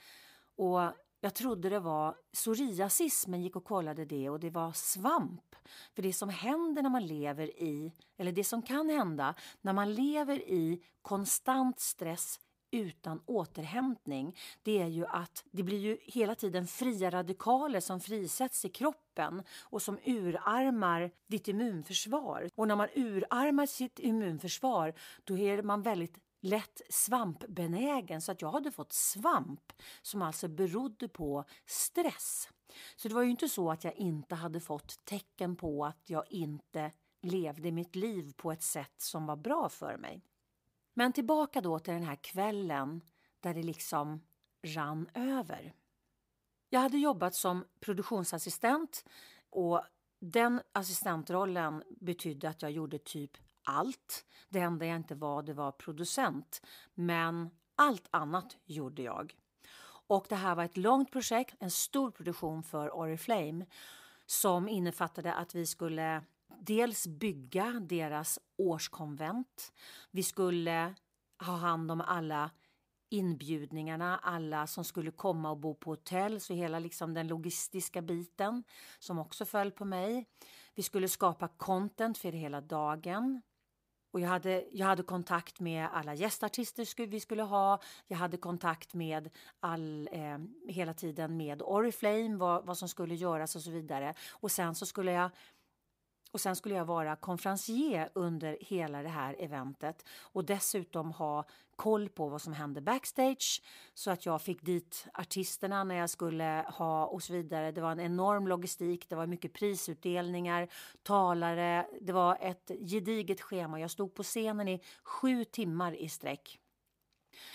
Och 0.57 0.81
jag 1.21 1.35
trodde 1.35 1.69
det 1.69 1.81
var 1.81 2.17
psoriasis 2.33 3.27
men 3.27 3.43
gick 3.43 3.57
och 3.57 3.65
kollade 3.65 4.05
det 4.05 4.31
och 4.31 4.41
det 4.41 4.51
var 4.51 4.73
svamp. 4.73 5.57
För 5.95 6.03
det 6.03 6.13
som 6.13 6.29
händer 6.29 6.83
när 6.83 6.91
man 6.91 7.07
lever 7.07 7.63
i, 7.63 7.93
eller 8.17 8.33
det 8.33 8.45
som 8.45 8.63
kan 8.63 8.91
hända 8.91 9.35
när 9.61 9.73
man 9.73 9.95
lever 9.95 10.39
i 10.39 10.85
konstant 11.03 11.81
stress 11.81 12.41
utan 12.73 13.23
återhämtning 13.27 14.37
det 14.63 14.83
är 14.83 14.87
ju 14.87 15.07
att 15.07 15.45
det 15.51 15.63
blir 15.63 15.79
ju 15.79 15.99
hela 16.03 16.35
tiden 16.35 16.67
fria 16.67 17.11
radikaler 17.11 17.81
som 17.81 18.01
frisätts 18.01 18.65
i 18.65 18.69
kroppen 18.69 19.43
och 19.63 19.83
som 19.83 19.99
urarmar 20.05 21.11
ditt 21.27 21.49
immunförsvar. 21.49 22.51
Och 22.55 22.69
när 22.69 22.77
man 22.77 22.89
urarmar 22.95 23.67
sitt 23.67 23.99
immunförsvar 23.99 24.95
då 25.25 25.39
är 25.39 25.63
man 25.63 25.83
väldigt 25.83 26.19
lätt 26.43 26.81
svampbenägen 26.89 28.23
så 28.23 28.33
att 28.33 28.43
jag 28.43 28.53
hade 28.53 28.73
fått 28.73 28.93
svamp 28.93 29.73
som 30.03 30.23
alltså 30.23 30.49
berodde 30.49 31.09
på 31.09 31.45
stress. 31.67 32.49
Så 32.97 33.09
det 33.09 33.15
var 33.15 33.23
ju 33.23 33.31
inte 33.31 33.49
så 33.49 33.71
att 33.71 33.85
jag 33.85 33.97
inte 33.97 34.35
hade 34.35 34.61
fått 34.61 35.05
tecken 35.05 35.57
på 35.57 35.85
att 35.85 36.11
jag 36.11 36.25
inte 36.31 36.93
levde 37.23 37.73
mitt 37.73 37.97
liv 37.97 38.33
på 38.37 38.53
ett 38.53 38.63
sätt 38.63 38.95
som 38.97 39.27
var 39.27 39.37
bra 39.37 39.69
för 39.69 39.97
mig. 39.97 40.23
Men 40.95 41.13
tillbaka 41.13 41.61
då 41.61 41.79
till 41.79 41.95
den 41.95 42.03
här 42.03 42.19
kvällen 42.23 43.01
där 43.41 43.55
det 43.55 43.63
liksom 43.63 44.21
rann 44.67 45.09
över. 45.15 45.75
Jag 46.69 46.81
hade 46.81 46.99
jobbat 46.99 47.35
som 47.35 47.65
produktionsassistent 47.81 49.05
och 49.51 49.83
den 50.21 50.61
assistentrollen 50.73 51.83
betydde 52.01 52.49
att 52.49 52.63
jag 52.63 52.71
gjorde 52.71 52.99
typ 52.99 53.31
allt. 53.65 54.25
Det 54.49 54.59
enda 54.59 54.87
jag 54.87 54.97
inte 54.97 55.15
var, 55.15 55.43
det 55.43 55.53
var 55.53 55.73
producent. 55.73 56.63
Men 56.95 57.51
allt 57.75 58.09
annat 58.11 58.57
gjorde 58.65 59.03
jag. 59.03 59.35
Och 60.07 60.27
det 60.29 60.35
här 60.35 60.55
var 60.55 60.65
ett 60.65 60.77
långt 60.77 61.13
projekt, 61.13 61.55
en 61.61 61.71
stor 61.71 62.11
produktion 62.11 62.63
för 62.63 62.97
Oriflame 62.97 63.67
som 64.27 64.69
innefattade 64.69 65.35
att 65.35 65.55
vi 65.55 65.67
skulle 65.67 66.23
dels 66.67 67.07
bygga 67.07 67.81
deras 67.81 68.39
årskonvent. 68.57 69.73
Vi 70.11 70.23
skulle 70.23 70.95
ha 71.39 71.57
hand 71.57 71.91
om 71.91 72.01
alla 72.01 72.51
inbjudningarna, 73.09 74.19
alla 74.19 74.67
som 74.67 74.85
skulle 74.85 75.11
komma 75.11 75.51
och 75.51 75.57
bo 75.59 75.75
på 75.75 75.91
hotell, 75.91 76.41
så 76.41 76.55
hela 76.55 76.79
liksom 76.79 77.15
den 77.15 77.29
logistiska 77.29 78.03
biten 78.03 78.65
som 78.99 79.19
också 79.19 79.45
föll 79.45 79.71
på 79.71 79.85
mig. 79.85 80.27
Vi 80.75 80.83
skulle 80.83 81.09
skapa 81.09 81.49
content 81.49 82.19
för 82.19 82.33
hela 82.33 82.61
dagen. 82.61 83.43
Och 84.13 84.21
jag 84.21 84.29
hade, 84.29 84.65
jag 84.73 84.87
hade 84.87 85.03
kontakt 85.03 85.61
med 85.61 85.89
alla 85.93 86.15
gästartister 86.15 87.07
vi 87.07 87.21
skulle 87.21 87.43
ha. 87.43 87.81
Jag 88.07 88.17
hade 88.17 88.37
kontakt 88.37 88.95
med 88.95 89.31
all, 89.61 90.09
eh, 90.13 90.39
hela 90.69 90.95
tiden 90.95 91.37
med 91.37 91.63
Oriflame, 91.63 92.37
vad, 92.37 92.67
vad 92.67 92.79
som 92.79 92.89
skulle 92.89 93.15
göras 93.15 93.57
och 93.57 93.63
så 93.63 93.71
vidare. 93.71 94.15
Och 94.31 94.51
sen 94.51 94.75
så 94.75 94.87
skulle 94.87 95.13
jag 95.13 95.31
och 96.33 96.41
sen 96.41 96.57
skulle 96.57 96.75
jag 96.75 96.85
vara 96.85 97.17
konferencier 97.17 98.11
under 98.15 98.59
hela 98.61 99.03
det 99.03 99.09
här 99.09 99.37
eventet 99.39 100.05
och 100.21 100.45
dessutom 100.45 101.13
ha 101.13 101.45
koll 101.77 102.09
på 102.09 102.29
vad 102.29 102.43
som 102.43 102.53
hände 102.53 102.81
backstage 102.81 103.63
så 103.95 104.11
att 104.11 104.27
jag 104.27 104.43
fick 104.43 104.63
dit 104.63 105.07
artisterna 105.15 105.85
när 105.85 105.95
jag 105.95 106.11
skulle 106.11 106.65
ha 106.69 107.07
och 107.07 107.23
så 107.23 107.33
vidare. 107.33 107.73
Det 107.73 107.81
var 107.81 107.93
en 107.93 108.01
enorm 108.01 108.49
logistik, 108.49 109.09
det 109.09 109.17
var 109.17 109.27
mycket 109.27 109.53
prisutdelningar, 109.53 110.69
talare, 111.03 111.87
det 112.01 112.13
var 112.13 112.39
ett 112.41 112.71
gediget 112.91 113.41
schema. 113.41 113.81
Jag 113.81 113.91
stod 113.91 114.15
på 114.15 114.23
scenen 114.23 114.69
i 114.69 114.81
sju 115.03 115.45
timmar 115.45 115.93
i 115.93 116.09
sträck. 116.09 116.59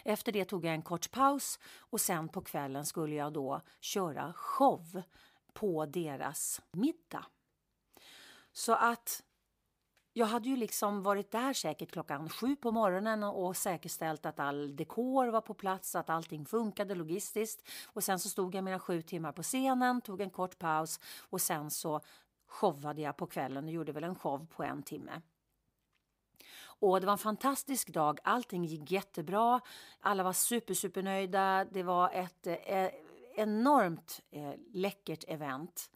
Efter 0.03 0.31
det 0.31 0.45
tog 0.45 0.65
jag 0.65 0.73
en 0.73 0.81
kort 0.81 1.11
paus 1.11 1.59
och 1.79 2.01
sen 2.01 2.29
på 2.29 2.41
kvällen 2.41 2.85
skulle 2.85 3.15
jag 3.15 3.33
då 3.33 3.61
köra 3.79 4.33
show 4.33 5.01
på 5.53 5.85
deras 5.85 6.61
middag. 6.71 7.25
Så 8.57 8.73
att 8.73 9.23
jag 10.13 10.25
hade 10.25 10.49
ju 10.49 10.55
liksom 10.55 11.03
varit 11.03 11.31
där 11.31 11.53
säkert 11.53 11.91
klockan 11.91 12.29
sju 12.29 12.55
på 12.55 12.71
morgonen 12.71 13.23
och 13.23 13.57
säkerställt 13.57 14.25
att 14.25 14.39
all 14.39 14.75
dekor 14.75 15.27
var 15.27 15.41
på 15.41 15.53
plats, 15.53 15.95
att 15.95 16.09
allting 16.09 16.45
funkade 16.45 16.95
logistiskt. 16.95 17.69
Och 17.85 18.03
sen 18.03 18.19
så 18.19 18.29
stod 18.29 18.55
jag 18.55 18.63
mina 18.63 18.79
sju 18.79 19.01
timmar 19.01 19.31
på 19.31 19.43
scenen, 19.43 20.01
tog 20.01 20.21
en 20.21 20.29
kort 20.29 20.59
paus 20.59 20.99
och 21.29 21.41
sen 21.41 21.71
så 21.71 22.01
showade 22.47 23.01
jag 23.01 23.17
på 23.17 23.27
kvällen 23.27 23.65
och 23.65 23.71
gjorde 23.71 23.91
väl 23.91 24.03
en 24.03 24.15
show 24.15 24.47
på 24.55 24.63
en 24.63 24.83
timme. 24.83 25.21
Och 26.59 26.99
det 26.99 27.05
var 27.05 27.13
en 27.13 27.17
fantastisk 27.17 27.89
dag. 27.89 28.19
Allting 28.23 28.65
gick 28.65 28.91
jättebra. 28.91 29.61
Alla 29.99 30.23
var 30.23 30.33
super, 30.33 30.73
supernöjda. 30.73 31.65
Det 31.71 31.83
var 31.83 32.09
ett 32.09 32.47
eh, 32.47 32.53
e-, 32.53 32.91
enormt 33.35 34.21
eh, 34.31 34.53
läckert 34.73 35.23
event. 35.27 35.91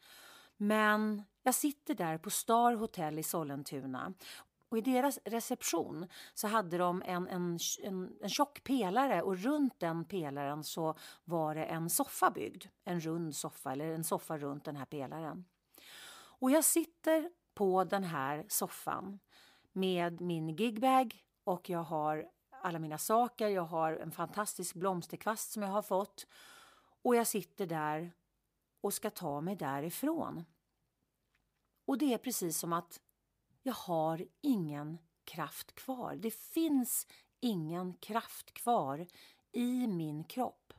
Men 0.57 1.23
jag 1.43 1.55
sitter 1.55 1.95
där 1.95 2.17
på 2.17 2.29
Star 2.29 2.75
Hotel 2.75 3.19
i 3.19 3.23
Sollentuna 3.23 4.13
och 4.71 4.77
i 4.77 4.81
deras 4.81 5.19
reception 5.25 6.07
så 6.33 6.47
hade 6.47 6.77
de 6.77 7.03
en, 7.05 7.27
en, 7.27 7.59
en, 7.83 8.17
en 8.21 8.29
tjock 8.29 8.63
pelare 8.63 9.21
och 9.21 9.37
runt 9.37 9.79
den 9.79 10.05
pelaren 10.05 10.63
så 10.63 10.95
var 11.23 11.55
det 11.55 11.65
en 11.65 11.89
soffa 11.89 12.31
byggd. 12.31 12.65
En 12.83 12.99
rund 12.99 13.35
soffa, 13.35 13.71
eller 13.71 13.85
en 13.85 14.03
soffa 14.03 14.37
runt 14.37 14.65
den 14.65 14.75
här 14.75 14.85
pelaren. 14.85 15.45
Och 16.13 16.51
jag 16.51 16.63
sitter 16.63 17.29
på 17.53 17.83
den 17.83 18.03
här 18.03 18.45
soffan 18.47 19.19
med 19.71 20.21
min 20.21 20.49
gigbag 20.49 21.25
och 21.43 21.69
jag 21.69 21.83
har 21.83 22.25
alla 22.61 22.79
mina 22.79 22.97
saker. 22.97 23.47
Jag 23.47 23.65
har 23.65 23.93
en 23.93 24.11
fantastisk 24.11 24.75
blomsterkvast 24.75 25.51
som 25.51 25.63
jag 25.63 25.69
har 25.69 25.81
fått 25.81 26.27
och 27.01 27.15
jag 27.15 27.27
sitter 27.27 27.65
där 27.65 28.13
och 28.81 28.93
ska 28.93 29.09
ta 29.09 29.41
mig 29.41 29.55
därifrån. 29.55 30.43
Och 31.91 31.97
det 31.97 32.13
är 32.13 32.17
precis 32.17 32.57
som 32.57 32.73
att 32.73 33.01
jag 33.63 33.73
har 33.73 34.25
ingen 34.41 34.97
kraft 35.23 35.75
kvar. 35.75 36.15
Det 36.15 36.31
finns 36.31 37.07
ingen 37.39 37.93
kraft 37.93 38.53
kvar 38.53 39.07
i 39.51 39.87
min 39.87 40.23
kropp. 40.23 40.73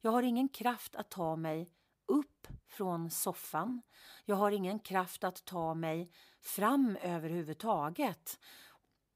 Jag 0.00 0.10
har 0.10 0.22
ingen 0.22 0.48
kraft 0.48 0.96
att 0.96 1.10
ta 1.10 1.36
mig 1.36 1.70
upp 2.06 2.46
från 2.66 3.10
soffan. 3.10 3.82
Jag 4.24 4.36
har 4.36 4.50
ingen 4.50 4.78
kraft 4.78 5.24
att 5.24 5.44
ta 5.44 5.74
mig 5.74 6.10
fram 6.40 6.96
överhuvudtaget. 7.02 8.38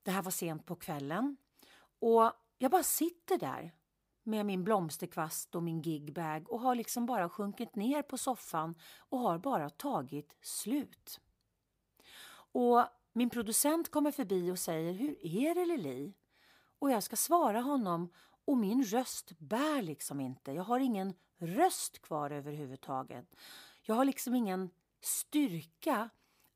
Det 0.03 0.11
här 0.11 0.23
var 0.23 0.31
sent 0.31 0.67
på 0.67 0.77
kvällen 0.77 1.37
och 2.01 2.33
jag 2.59 2.71
bara 2.71 2.83
sitter 2.83 3.39
där 3.39 3.75
med 4.23 4.47
min 4.47 4.65
blomsterkvast 4.65 5.55
och 5.55 5.63
min 5.63 5.83
gigbag 5.83 6.51
och 6.51 6.61
har 6.61 6.75
liksom 6.75 7.07
bara 7.07 7.29
sjunkit 7.29 7.77
ner 7.77 8.03
på 8.03 8.19
soffan 8.19 8.75
och 8.99 9.19
har 9.19 9.39
bara 9.39 9.71
tagit 9.71 10.37
slut. 10.41 11.21
Och 12.57 12.85
min 13.13 13.31
producent 13.31 13.91
kommer 13.91 14.11
förbi 14.11 14.51
och 14.51 14.59
säger 14.59 14.93
Hur 14.93 15.27
är 15.27 15.55
det 15.55 15.67
Lili? 15.67 16.15
Och 16.79 16.91
jag 16.91 17.03
ska 17.03 17.17
svara 17.17 17.61
honom 17.61 18.13
och 18.45 18.57
min 18.57 18.85
röst 18.85 19.39
bär 19.39 19.83
liksom 19.83 20.21
inte. 20.21 20.53
Jag 20.53 20.63
har 20.63 20.81
ingen 20.81 21.15
röst 21.39 22.03
kvar 22.03 22.31
överhuvudtaget. 22.31 23.37
Jag 23.83 23.95
har 23.95 24.05
liksom 24.05 24.35
ingen 24.35 24.71
styrka 25.01 26.09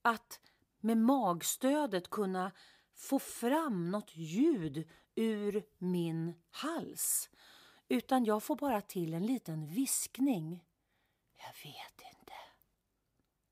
att 0.02 0.40
med 0.78 0.96
magstödet 0.96 2.10
kunna 2.10 2.52
få 2.94 3.18
fram 3.18 3.90
något 3.90 4.16
ljud 4.16 4.88
ur 5.14 5.64
min 5.78 6.34
hals. 6.50 7.30
Utan 7.88 8.24
jag 8.24 8.42
får 8.42 8.56
bara 8.56 8.80
till 8.80 9.14
en 9.14 9.26
liten 9.26 9.66
viskning. 9.66 10.64
Jag 11.36 11.70
vet 11.70 12.16
inte. 12.18 12.34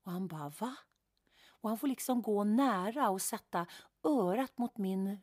Och 0.03 0.11
han 0.11 0.27
bara, 0.27 0.49
va? 0.59 0.75
Och 1.61 1.69
han 1.69 1.77
får 1.77 1.87
liksom 1.87 2.21
gå 2.21 2.43
nära 2.43 3.09
och 3.09 3.21
sätta 3.21 3.65
örat 4.03 4.57
mot 4.57 4.77
min 4.77 5.17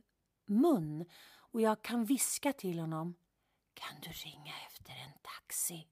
mun. 0.47 1.05
Och 1.37 1.61
jag 1.61 1.83
kan 1.83 2.05
viska 2.05 2.53
till 2.53 2.79
honom. 2.79 3.15
Kan 3.75 4.01
du 4.03 4.09
ringa 4.09 4.53
efter 4.67 4.93
en 4.93 5.13
taxi? 5.23 5.89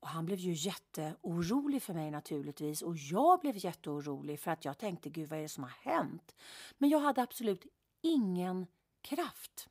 Och 0.00 0.08
han 0.08 0.26
blev 0.26 0.38
ju 0.38 0.52
jätteorolig 0.52 1.82
för 1.82 1.94
mig 1.94 2.10
naturligtvis 2.10 2.82
och 2.82 2.96
jag 2.96 3.40
blev 3.40 3.56
jätteorolig 3.56 4.40
för 4.40 4.50
att 4.50 4.64
jag 4.64 4.78
tänkte 4.78 5.10
gud 5.10 5.28
vad 5.28 5.38
är 5.38 5.42
det 5.42 5.48
som 5.48 5.62
har 5.62 5.92
hänt? 5.92 6.34
Men 6.78 6.90
jag 6.90 7.00
hade 7.00 7.22
absolut 7.22 7.66
ingen 8.00 8.66
kraft. 9.00 9.68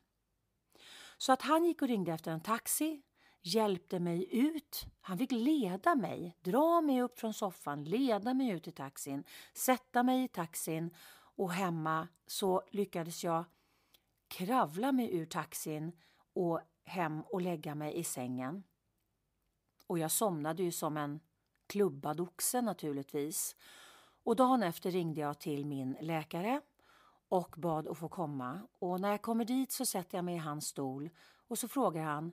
Så 1.17 1.31
att 1.31 1.41
han 1.41 1.65
gick 1.65 1.81
och 1.81 1.87
ringde 1.87 2.13
efter 2.13 2.31
en 2.31 2.41
taxi, 2.41 3.01
hjälpte 3.41 3.99
mig 3.99 4.37
ut. 4.37 4.85
Han 5.01 5.17
fick 5.17 5.31
leda 5.31 5.95
mig, 5.95 6.37
dra 6.41 6.81
mig 6.81 7.01
upp 7.01 7.19
från 7.19 7.33
soffan, 7.33 7.83
leda 7.83 8.33
mig 8.33 8.49
ut 8.49 8.67
i 8.67 8.71
taxin, 8.71 9.23
sätta 9.53 10.03
mig 10.03 10.23
i 10.23 10.27
taxin 10.27 10.93
och 11.37 11.51
hemma 11.51 12.07
så 12.27 12.63
lyckades 12.71 13.23
jag 13.23 13.45
kravla 14.27 14.91
mig 14.91 15.15
ur 15.15 15.25
taxin 15.25 15.91
och 16.33 16.61
hem 16.85 17.21
och 17.21 17.41
lägga 17.41 17.75
mig 17.75 17.95
i 17.95 18.03
sängen. 18.03 18.63
Och 19.87 19.99
jag 19.99 20.11
somnade 20.11 20.63
ju 20.63 20.71
som 20.71 20.97
en 20.97 21.19
klubbad 21.67 22.19
oxe 22.19 22.61
naturligtvis. 22.61 23.55
Och 24.23 24.35
dagen 24.35 24.63
efter 24.63 24.91
ringde 24.91 25.21
jag 25.21 25.39
till 25.39 25.65
min 25.65 25.97
läkare 26.01 26.61
och 27.29 27.55
bad 27.57 27.87
att 27.87 27.97
få 27.97 28.09
komma. 28.09 28.61
Och 28.79 29.01
när 29.01 29.09
jag 29.09 29.21
kommer 29.21 29.45
dit 29.45 29.71
så 29.71 29.85
sätter 29.85 30.17
jag 30.17 30.25
mig 30.25 30.35
i 30.35 30.37
hans 30.37 30.67
stol 30.67 31.09
och 31.47 31.59
så 31.59 31.67
frågar 31.67 32.03
han 32.03 32.31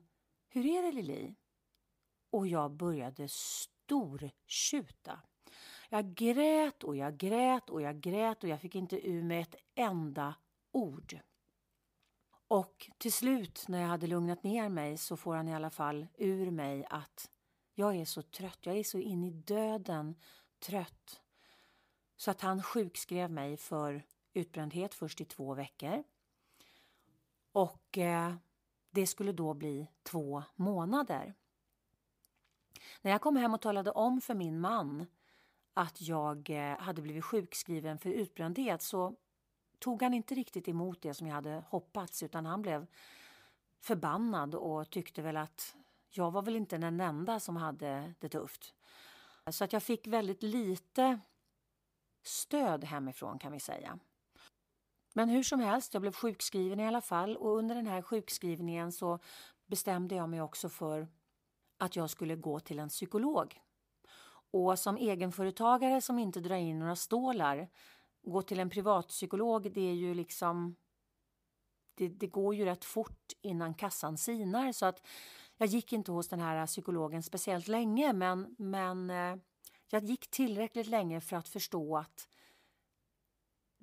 hur 0.55 0.67
är 0.67 0.83
det 0.83 0.93
Lili? 0.93 1.35
Och 2.31 2.47
jag 2.47 2.71
började 2.71 3.29
stortjuta. 3.29 5.21
Jag 5.89 6.15
grät 6.15 6.85
och 6.85 6.97
jag 6.97 7.17
grät 7.17 7.71
och 7.71 7.83
jag 7.83 8.01
grät 8.01 8.45
och 8.45 8.51
jag 8.51 8.61
fick 8.61 8.75
inte 8.75 9.09
ur 9.09 9.23
mig 9.23 9.41
ett 9.41 9.55
enda 9.75 10.35
ord. 10.73 11.19
Och 12.49 12.91
till 12.99 13.13
slut 13.13 13.65
när 13.69 13.81
jag 13.81 13.89
hade 13.89 14.07
lugnat 14.07 14.43
ner 14.43 14.69
mig 14.69 14.99
så 14.99 15.17
får 15.17 15.35
han 15.35 15.49
i 15.49 15.55
alla 15.55 15.71
fall 15.71 16.07
ur 16.15 16.51
mig 16.51 16.87
att 16.91 17.31
jag 17.75 17.97
är 17.97 18.05
så 18.05 18.23
trött, 18.23 18.59
jag 18.61 18.77
är 18.77 18.85
så 18.85 18.99
in 18.99 19.25
i 19.25 19.31
döden 19.31 20.15
trött. 20.59 21.21
Så 22.17 22.31
att 22.31 22.41
han 22.41 22.63
sjukskrev 22.63 23.31
mig 23.31 23.57
för 23.57 24.03
utbrändhet 24.33 24.95
först 24.95 25.21
i 25.21 25.25
två 25.25 25.55
veckor. 25.55 26.05
Och 27.53 27.99
eh, 27.99 28.35
det 28.95 29.07
skulle 29.07 29.33
då 29.33 29.55
bli 29.55 29.89
två 30.03 30.43
månader. 30.55 31.35
När 33.03 33.11
jag 33.11 33.21
kom 33.21 33.37
hem 33.37 33.55
och 33.55 33.61
talade 33.61 33.91
om 33.91 34.21
för 34.21 34.35
min 34.35 34.61
man 34.61 35.07
att 35.75 36.01
jag 36.01 36.51
eh, 36.51 36.79
hade 36.79 37.03
blivit 37.03 37.25
sjukskriven 37.25 37.99
för 37.99 38.11
utbrändhet 38.11 38.83
så 38.83 39.17
tog 39.79 40.03
han 40.03 40.15
inte 40.15 40.35
riktigt 40.35 40.69
emot 40.69 41.03
det 41.03 41.15
som 41.15 41.27
jag 41.27 41.35
hade 41.35 41.65
hoppats 41.69 42.23
utan 42.23 42.47
han 42.47 42.63
blev 42.63 42.87
förbannad 43.81 44.55
och 44.55 44.91
tyckte 44.91 45.23
väl 45.23 45.37
att 45.37 45.77
jag 46.11 46.31
var 46.31 46.43
väl 46.43 46.57
inte 46.57 46.79
den 46.79 47.01
enda 47.01 47.41
som 47.41 47.57
hade 47.57 48.15
det 48.19 48.29
tufft. 48.29 48.75
Så 49.51 49.65
att 49.65 49.73
jag 49.73 49.83
fick 49.83 50.07
väldigt 50.07 50.43
lite 50.43 51.21
stöd 52.23 52.85
hemifrån 52.85 53.39
kan 53.39 53.53
vi 53.53 53.61
säga. 53.61 53.99
Men 55.17 55.29
hur 55.29 55.43
som 55.43 55.61
helst, 55.61 55.95
jag 55.95 56.01
blev 56.01 56.13
sjukskriven 56.13 56.81
i 56.81 56.87
alla 56.87 57.01
fall 57.01 57.37
och 57.37 57.59
under 57.59 57.75
den 57.75 57.87
här 57.87 58.03
sjukskrivningen 58.03 58.93
så 58.93 59.19
bestämde 59.67 60.15
jag 60.15 60.29
mig 60.29 60.43
också 60.43 60.69
för 60.69 61.09
att 61.79 61.97
jag 61.97 62.11
skulle 62.11 62.37
gå 62.37 62.61
till 62.61 62.79
en 62.79 62.89
psykolog. 62.89 63.61
Och 64.51 64.79
som 64.79 64.97
egenföretagare 64.97 66.01
som 66.01 66.19
inte 66.19 66.41
drar 66.41 66.57
in 66.57 66.79
några 66.79 66.97
stålar, 66.97 67.69
gå 68.23 68.43
till 68.43 68.61
en 68.61 68.71
privatpsykolog, 68.71 69.73
det 69.73 69.91
är 69.91 69.95
ju 69.95 70.15
liksom 70.15 70.77
det, 71.95 72.09
det, 72.09 72.27
går 72.27 72.55
ju 72.55 72.65
rätt 72.65 72.85
fort 72.85 73.33
innan 73.43 73.75
kassan 73.75 74.19
sinar 74.19 74.73
så 74.73 74.87
att 74.87 75.07
jag 75.57 75.69
gick 75.69 75.93
inte 75.93 76.13
hos 76.13 76.29
den 76.29 76.41
här 76.41 76.67
psykologen 76.67 77.23
speciellt 77.23 77.69
länge 77.69 78.13
men, 78.13 78.55
men 78.59 79.11
eh, 79.11 79.37
jag 79.91 80.05
gick 80.05 80.31
tillräckligt 80.31 80.87
länge 80.87 81.21
för 81.21 81.37
att 81.37 81.49
förstå 81.49 81.97
att 81.97 82.29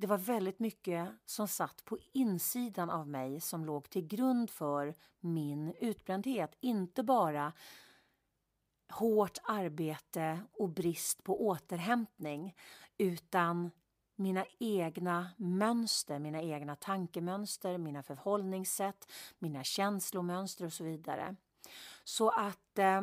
det 0.02 0.08
var 0.08 0.18
väldigt 0.18 0.60
mycket 0.60 1.10
som 1.26 1.48
satt 1.48 1.86
på 1.86 1.98
insidan 2.12 2.90
av 2.90 3.08
mig 3.08 3.42
som 3.42 3.66
låg 3.66 3.90
till 3.90 4.08
grund 4.08 4.50
för 4.50 4.96
min 5.20 5.74
utbrändhet. 5.80 6.56
Inte 6.60 7.04
bara 7.04 7.54
hårt 8.90 9.38
arbete 9.44 10.40
och 10.52 10.70
brist 10.70 11.24
på 11.24 11.48
återhämtning 11.48 12.56
utan 12.98 13.72
mina 14.16 14.46
egna 14.60 15.30
mönster, 15.38 16.20
mina 16.20 16.42
egna 16.42 16.76
tankemönster, 16.76 17.78
mina 17.78 18.04
förhållningssätt, 18.04 19.12
mina 19.40 19.64
känslomönster 19.64 20.66
och 20.66 20.74
så 20.74 20.84
vidare. 20.84 21.36
Så 22.04 22.30
att 22.30 22.78
eh, 22.78 23.02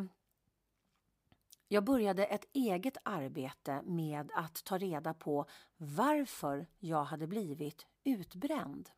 jag 1.69 1.85
började 1.85 2.25
ett 2.25 2.45
eget 2.53 2.97
arbete 3.03 3.83
med 3.85 4.31
att 4.35 4.65
ta 4.65 4.79
reda 4.79 5.15
på 5.15 5.47
varför 5.77 6.67
jag 6.79 7.05
hade 7.05 7.27
blivit 7.27 7.87
utbränd. 8.05 8.91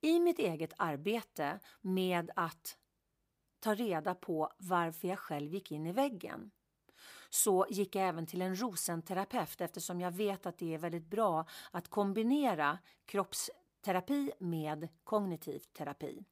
I 0.00 0.20
mitt 0.20 0.38
eget 0.38 0.72
arbete 0.76 1.60
med 1.80 2.30
att 2.36 2.78
ta 3.60 3.74
reda 3.74 4.14
på 4.14 4.52
varför 4.58 5.08
jag 5.08 5.18
själv 5.18 5.54
gick 5.54 5.72
in 5.72 5.86
i 5.86 5.92
väggen 5.92 6.50
så 7.30 7.66
gick 7.70 7.94
jag 7.94 8.08
även 8.08 8.26
till 8.26 8.42
en 8.42 8.60
rosenterapeut 8.60 9.60
eftersom 9.60 10.00
jag 10.00 10.10
vet 10.10 10.46
att 10.46 10.58
det 10.58 10.74
är 10.74 10.78
väldigt 10.78 11.06
bra 11.06 11.46
att 11.70 11.88
kombinera 11.88 12.78
kroppsterapi 13.04 14.32
med 14.38 14.88
kognitiv 15.04 15.58
terapi. 15.58 16.24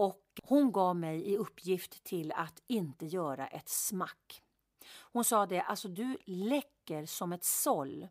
Och 0.00 0.40
hon 0.42 0.72
gav 0.72 0.96
mig 0.96 1.30
i 1.30 1.36
uppgift 1.36 2.04
till 2.04 2.32
att 2.32 2.62
inte 2.66 3.06
göra 3.06 3.46
ett 3.46 3.68
smack. 3.68 4.42
Hon 5.12 5.24
sa 5.24 5.46
det, 5.46 5.62
alltså 5.62 5.88
du 5.88 6.18
läcker 6.24 7.06
som 7.06 7.32
ett 7.32 7.44
såll. 7.44 8.08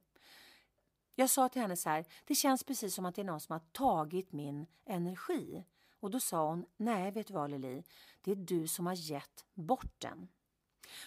Jag 1.15 1.29
sa 1.29 1.49
till 1.49 1.61
henne 1.61 1.75
så 1.75 1.89
här, 1.89 2.05
det 2.25 2.35
känns 2.35 2.63
precis 2.63 2.95
som 2.95 3.05
att 3.05 3.15
det 3.15 3.21
är 3.21 3.25
någon 3.25 3.39
som 3.39 3.53
har 3.53 3.59
tagit 3.71 4.31
min 4.31 4.65
energi. 4.85 5.63
Och 5.99 6.11
då 6.11 6.19
sa 6.19 6.49
hon, 6.49 6.65
nej 6.77 7.11
vet 7.11 7.27
du 7.27 7.33
vad 7.33 7.51
Lili, 7.51 7.83
det 8.21 8.31
är 8.31 8.35
du 8.35 8.67
som 8.67 8.87
har 8.87 9.11
gett 9.11 9.45
bort 9.53 9.99
den. 10.01 10.27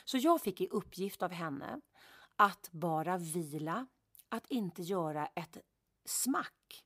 Så 0.04 0.18
jag 0.18 0.40
fick 0.40 0.60
i 0.60 0.68
uppgift 0.68 1.22
av 1.22 1.30
henne 1.30 1.80
att 2.36 2.68
bara 2.70 3.18
vila, 3.18 3.86
att 4.28 4.46
inte 4.46 4.82
göra 4.82 5.26
ett 5.26 5.58
smack, 6.04 6.84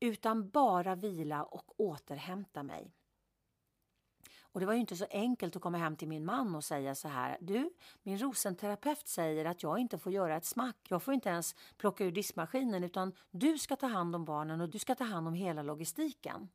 utan 0.00 0.50
bara 0.50 0.94
vila 0.94 1.44
och 1.44 1.80
återhämta 1.80 2.62
mig. 2.62 2.94
Och 4.52 4.60
det 4.60 4.66
var 4.66 4.74
ju 4.74 4.80
inte 4.80 4.96
så 4.96 5.06
enkelt 5.10 5.56
att 5.56 5.62
komma 5.62 5.78
hem 5.78 5.96
till 5.96 6.08
min 6.08 6.24
man 6.24 6.54
och 6.54 6.64
säga 6.64 6.94
så 6.94 7.08
här. 7.08 7.36
Du, 7.40 7.70
min 8.02 8.18
rosenterapeut 8.18 9.08
säger 9.08 9.44
att 9.44 9.62
jag 9.62 9.78
inte 9.78 9.98
får 9.98 10.12
göra 10.12 10.36
ett 10.36 10.44
smack. 10.44 10.76
Jag 10.88 11.02
får 11.02 11.14
inte 11.14 11.28
ens 11.28 11.54
plocka 11.76 12.04
ur 12.04 12.12
diskmaskinen 12.12 12.84
utan 12.84 13.12
du 13.30 13.58
ska 13.58 13.76
ta 13.76 13.86
hand 13.86 14.16
om 14.16 14.24
barnen 14.24 14.60
och 14.60 14.68
du 14.68 14.78
ska 14.78 14.94
ta 14.94 15.04
hand 15.04 15.28
om 15.28 15.34
hela 15.34 15.62
logistiken. 15.62 16.48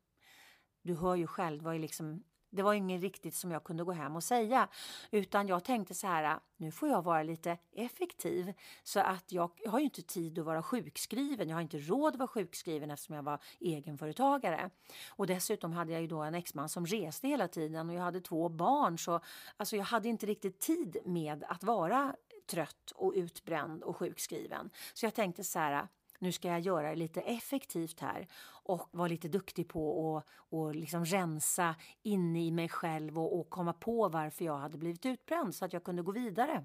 Du 0.82 0.94
hör 0.94 1.16
ju 1.16 1.26
själv, 1.26 1.58
det 1.58 1.64
var 1.64 1.72
ju 1.72 1.78
liksom 1.78 2.22
det 2.50 2.62
var 2.62 2.74
inget 2.74 3.02
riktigt 3.02 3.34
som 3.34 3.50
jag 3.50 3.64
kunde 3.64 3.84
gå 3.84 3.92
hem 3.92 4.16
och 4.16 4.24
säga 4.24 4.68
utan 5.10 5.48
jag 5.48 5.64
tänkte 5.64 5.94
så 5.94 6.06
här, 6.06 6.38
nu 6.56 6.70
får 6.70 6.88
jag 6.88 7.02
vara 7.02 7.22
lite 7.22 7.58
effektiv 7.72 8.52
så 8.82 9.00
att 9.00 9.32
jag, 9.32 9.50
jag 9.56 9.70
har 9.70 9.78
ju 9.78 9.84
inte 9.84 10.02
tid 10.02 10.38
att 10.38 10.44
vara 10.44 10.62
sjukskriven. 10.62 11.48
Jag 11.48 11.56
har 11.56 11.62
inte 11.62 11.78
råd 11.78 12.12
att 12.12 12.18
vara 12.18 12.28
sjukskriven 12.28 12.90
eftersom 12.90 13.14
jag 13.14 13.22
var 13.22 13.38
egenföretagare. 13.60 14.70
Och 15.10 15.26
dessutom 15.26 15.72
hade 15.72 15.92
jag 15.92 16.00
ju 16.00 16.06
då 16.06 16.20
en 16.20 16.34
exman 16.34 16.68
som 16.68 16.86
reste 16.86 17.28
hela 17.28 17.48
tiden 17.48 17.88
och 17.88 17.94
jag 17.94 18.02
hade 18.02 18.20
två 18.20 18.48
barn 18.48 18.98
så 18.98 19.20
alltså 19.56 19.76
jag 19.76 19.84
hade 19.84 20.08
inte 20.08 20.26
riktigt 20.26 20.60
tid 20.60 20.96
med 21.04 21.44
att 21.48 21.64
vara 21.64 22.14
trött 22.46 22.90
och 22.94 23.12
utbränd 23.16 23.82
och 23.82 23.96
sjukskriven. 23.96 24.70
Så 24.94 25.06
jag 25.06 25.14
tänkte 25.14 25.44
så 25.44 25.58
här, 25.58 25.88
nu 26.18 26.32
ska 26.32 26.48
jag 26.48 26.60
göra 26.60 26.90
det 26.90 26.96
lite 26.96 27.20
effektivt 27.20 28.00
här 28.00 28.28
och 28.44 28.88
vara 28.90 29.08
lite 29.08 29.28
duktig 29.28 29.68
på 29.68 30.16
att 30.16 30.24
och 30.50 30.74
liksom 30.74 31.04
rensa 31.04 31.76
inne 32.02 32.46
i 32.46 32.50
mig 32.50 32.68
själv 32.68 33.18
och, 33.18 33.40
och 33.40 33.50
komma 33.50 33.72
på 33.72 34.08
varför 34.08 34.44
jag 34.44 34.58
hade 34.58 34.78
blivit 34.78 35.06
utbränd 35.06 35.54
så 35.54 35.64
att 35.64 35.72
jag 35.72 35.84
kunde 35.84 36.02
gå 36.02 36.12
vidare. 36.12 36.64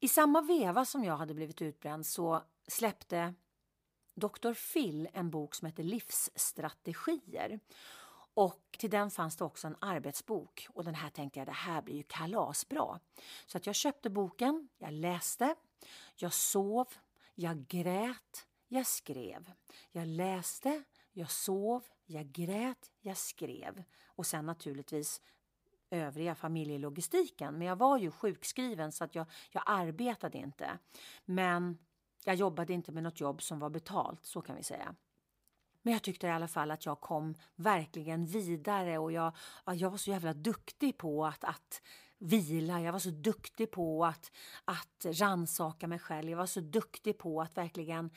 I 0.00 0.08
samma 0.08 0.40
veva 0.42 0.84
som 0.84 1.04
jag 1.04 1.16
hade 1.16 1.34
blivit 1.34 1.62
utbränd 1.62 2.06
så 2.06 2.42
släppte 2.68 3.34
Dr. 4.14 4.72
Phil 4.72 5.08
en 5.12 5.30
bok 5.30 5.54
som 5.54 5.66
heter 5.66 5.82
Livsstrategier. 5.82 7.60
Och 8.34 8.76
till 8.78 8.90
den 8.90 9.10
fanns 9.10 9.36
det 9.36 9.44
också 9.44 9.66
en 9.66 9.76
arbetsbok 9.80 10.66
och 10.70 10.84
den 10.84 10.94
här 10.94 11.10
tänkte 11.10 11.40
jag 11.40 11.48
det 11.48 11.52
här 11.52 11.82
blir 11.82 11.94
ju 11.94 12.02
kalasbra. 12.02 13.00
Så 13.46 13.56
att 13.56 13.66
jag 13.66 13.74
köpte 13.74 14.10
boken, 14.10 14.68
jag 14.78 14.92
läste, 14.92 15.54
jag 16.16 16.32
sov, 16.32 16.88
jag 17.40 17.66
grät, 17.66 18.46
jag 18.68 18.86
skrev. 18.86 19.52
Jag 19.90 20.06
läste, 20.06 20.82
jag 21.12 21.30
sov, 21.30 21.84
jag 22.06 22.32
grät, 22.32 22.90
jag 23.00 23.16
skrev. 23.16 23.84
Och 24.06 24.26
sen 24.26 24.46
naturligtvis 24.46 25.22
övriga 25.90 26.34
familjelogistiken. 26.34 27.58
Men 27.58 27.66
jag 27.66 27.76
var 27.76 27.98
ju 27.98 28.10
sjukskriven 28.10 28.92
så 28.92 29.04
att 29.04 29.14
jag, 29.14 29.26
jag 29.50 29.62
arbetade 29.66 30.38
inte. 30.38 30.78
Men 31.24 31.78
jag 32.24 32.34
jobbade 32.34 32.72
inte 32.72 32.92
med 32.92 33.02
något 33.02 33.20
jobb 33.20 33.42
som 33.42 33.58
var 33.58 33.70
betalt, 33.70 34.24
så 34.24 34.42
kan 34.42 34.56
vi 34.56 34.62
säga. 34.62 34.94
Men 35.82 35.92
jag 35.92 36.02
tyckte 36.02 36.26
i 36.26 36.30
alla 36.30 36.48
fall 36.48 36.70
att 36.70 36.86
jag 36.86 37.00
kom 37.00 37.34
verkligen 37.54 38.26
vidare 38.26 38.98
och 38.98 39.12
jag, 39.12 39.32
jag 39.64 39.90
var 39.90 39.98
så 39.98 40.10
jävla 40.10 40.34
duktig 40.34 40.98
på 40.98 41.26
att, 41.26 41.44
att 41.44 41.82
vila. 42.20 42.80
Jag 42.80 42.92
var 42.92 42.98
så 42.98 43.10
duktig 43.10 43.70
på 43.70 44.04
att, 44.04 44.32
att 44.64 45.06
ransaka 45.06 45.86
mig 45.86 45.98
själv. 45.98 46.30
Jag 46.30 46.38
var 46.38 46.46
så 46.46 46.60
duktig 46.60 47.18
på 47.18 47.42
att 47.42 47.56
verkligen 47.56 48.10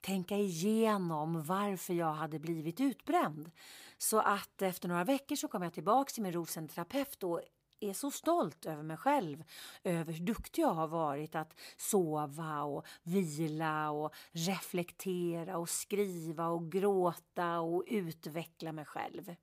tänka 0.00 0.36
igenom 0.36 1.44
varför 1.44 1.94
jag 1.94 2.12
hade 2.12 2.38
blivit 2.38 2.80
utbränd. 2.80 3.50
Så 3.98 4.20
att 4.20 4.62
efter 4.62 4.88
några 4.88 5.04
veckor 5.04 5.36
så 5.36 5.48
kom 5.48 5.62
jag 5.62 5.72
tillbaka 5.72 6.10
till 6.10 6.22
min 6.22 6.32
rosenterapeut 6.32 7.22
och 7.22 7.40
är 7.80 7.92
så 7.92 8.10
stolt 8.10 8.66
över 8.66 8.82
mig 8.82 8.96
själv, 8.96 9.44
över 9.84 10.12
hur 10.12 10.26
duktig 10.26 10.62
jag 10.62 10.74
har 10.74 10.88
varit 10.88 11.34
att 11.34 11.54
sova 11.76 12.62
och 12.62 12.86
vila 13.02 13.90
och 13.90 14.14
reflektera 14.32 15.58
och 15.58 15.68
skriva 15.68 16.46
och 16.46 16.72
gråta 16.72 17.60
och 17.60 17.84
utveckla 17.86 18.72
mig 18.72 18.84
själv. 18.84 19.34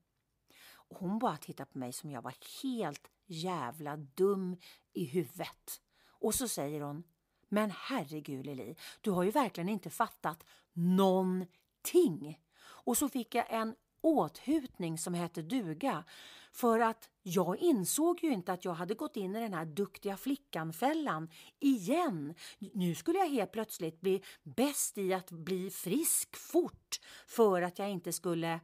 Och 0.72 0.98
hon 0.98 1.20
bara 1.20 1.38
tittade 1.38 1.72
på 1.72 1.78
mig 1.78 1.94
som 1.94 2.12
jag 2.12 2.22
var 2.22 2.34
helt 2.64 3.08
jävla 3.28 3.98
dum 3.98 4.58
i 4.94 5.06
huvudet. 5.06 5.82
Och 6.10 6.36
så 6.36 6.48
säger 6.48 6.82
hon, 6.82 7.04
men 7.50 7.72
herregud 7.72 8.46
Lili, 8.46 8.76
du 9.02 9.12
har 9.12 9.24
ju 9.24 9.32
verkligen 9.32 9.70
inte 9.70 9.90
fattat 9.90 10.44
någonting. 10.74 12.40
Och 12.60 12.98
så 12.98 13.10
fick 13.10 13.36
jag 13.36 13.46
en 13.50 13.76
åthutning 14.02 14.98
som 14.98 15.14
hette 15.14 15.42
duga. 15.42 16.04
För 16.52 16.80
att 16.80 17.10
jag 17.24 17.58
insåg 17.58 18.24
ju 18.24 18.34
inte 18.34 18.54
att 18.54 18.66
jag 18.66 18.74
hade 18.74 18.94
gått 18.94 19.18
in 19.18 19.36
i 19.36 19.40
den 19.40 19.54
här 19.54 19.66
duktiga 19.66 20.18
flickan-fällan 20.18 21.30
igen. 21.60 22.34
Nu 22.60 22.96
skulle 22.96 23.20
jag 23.20 23.30
helt 23.30 23.52
plötsligt 23.52 24.02
bli 24.02 24.24
bäst 24.44 24.98
i 24.98 25.14
att 25.14 25.32
bli 25.32 25.70
frisk 25.70 26.36
fort 26.36 27.00
för 27.28 27.62
att 27.62 27.80
jag 27.80 27.90
inte 27.90 28.14
skulle 28.14 28.60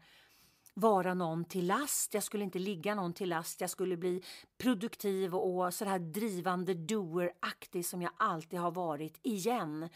vara 0.73 1.13
någon 1.13 1.45
till 1.45 1.67
last, 1.67 2.13
jag 2.13 2.23
skulle 2.23 2.43
inte 2.43 2.59
ligga 2.59 2.95
någon 2.95 3.13
till 3.13 3.29
last, 3.29 3.61
jag 3.61 3.69
skulle 3.69 3.97
bli 3.97 4.23
produktiv 4.57 5.35
och 5.35 5.73
så 5.73 5.85
här 5.85 5.99
drivande 5.99 6.73
doer-aktig 6.73 7.85
som 7.85 8.01
jag 8.01 8.11
alltid 8.17 8.59
har 8.59 8.71
varit 8.71 9.19
igen. 9.23 9.89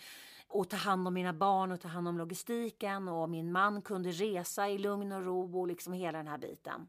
Och 0.47 0.69
ta 0.69 0.77
hand 0.77 1.07
om 1.07 1.13
mina 1.13 1.33
barn 1.33 1.71
och 1.71 1.81
ta 1.81 1.87
hand 1.87 2.07
om 2.07 2.17
logistiken 2.17 3.07
och 3.07 3.29
min 3.29 3.51
man 3.51 3.81
kunde 3.81 4.11
resa 4.11 4.69
i 4.69 4.77
lugn 4.77 5.11
och 5.11 5.23
ro 5.23 5.59
och 5.59 5.67
liksom 5.67 5.93
hela 5.93 6.17
den 6.17 6.27
här 6.27 6.37
biten. 6.37 6.87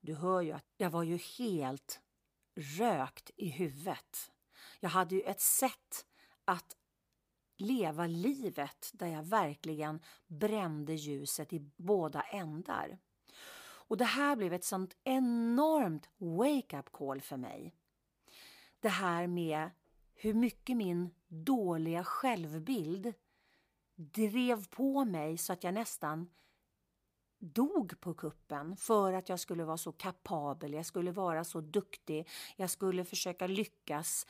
Du 0.00 0.14
hör 0.14 0.40
ju 0.40 0.52
att 0.52 0.66
jag 0.76 0.90
var 0.90 1.02
ju 1.02 1.16
helt 1.38 2.00
rökt 2.78 3.30
i 3.36 3.48
huvudet. 3.48 4.30
Jag 4.80 4.90
hade 4.90 5.14
ju 5.14 5.20
ett 5.20 5.40
sätt 5.40 6.06
att 6.44 6.76
leva 7.58 8.06
livet 8.06 8.90
där 8.92 9.06
jag 9.06 9.22
verkligen 9.22 10.00
brände 10.26 10.94
ljuset 10.94 11.52
i 11.52 11.70
båda 11.76 12.22
ändar. 12.22 12.98
Och 13.90 13.96
det 13.96 14.04
här 14.04 14.36
blev 14.36 14.52
ett 14.52 14.64
sånt 14.64 14.96
enormt 15.04 16.08
wake-up 16.18 16.92
call 16.92 17.20
för 17.20 17.36
mig. 17.36 17.74
Det 18.80 18.88
här 18.88 19.26
med 19.26 19.70
hur 20.14 20.34
mycket 20.34 20.76
min 20.76 21.10
dåliga 21.28 22.04
självbild 22.04 23.12
drev 23.96 24.68
på 24.68 25.04
mig 25.04 25.38
så 25.38 25.52
att 25.52 25.64
jag 25.64 25.74
nästan 25.74 26.30
dog 27.38 28.00
på 28.00 28.14
kuppen 28.14 28.76
för 28.76 29.12
att 29.12 29.28
jag 29.28 29.40
skulle 29.40 29.64
vara 29.64 29.76
så 29.76 29.92
kapabel, 29.92 30.72
jag 30.72 30.86
skulle 30.86 31.12
vara 31.12 31.44
så 31.44 31.60
duktig, 31.60 32.28
jag 32.56 32.70
skulle 32.70 33.04
försöka 33.04 33.46
lyckas. 33.46 34.26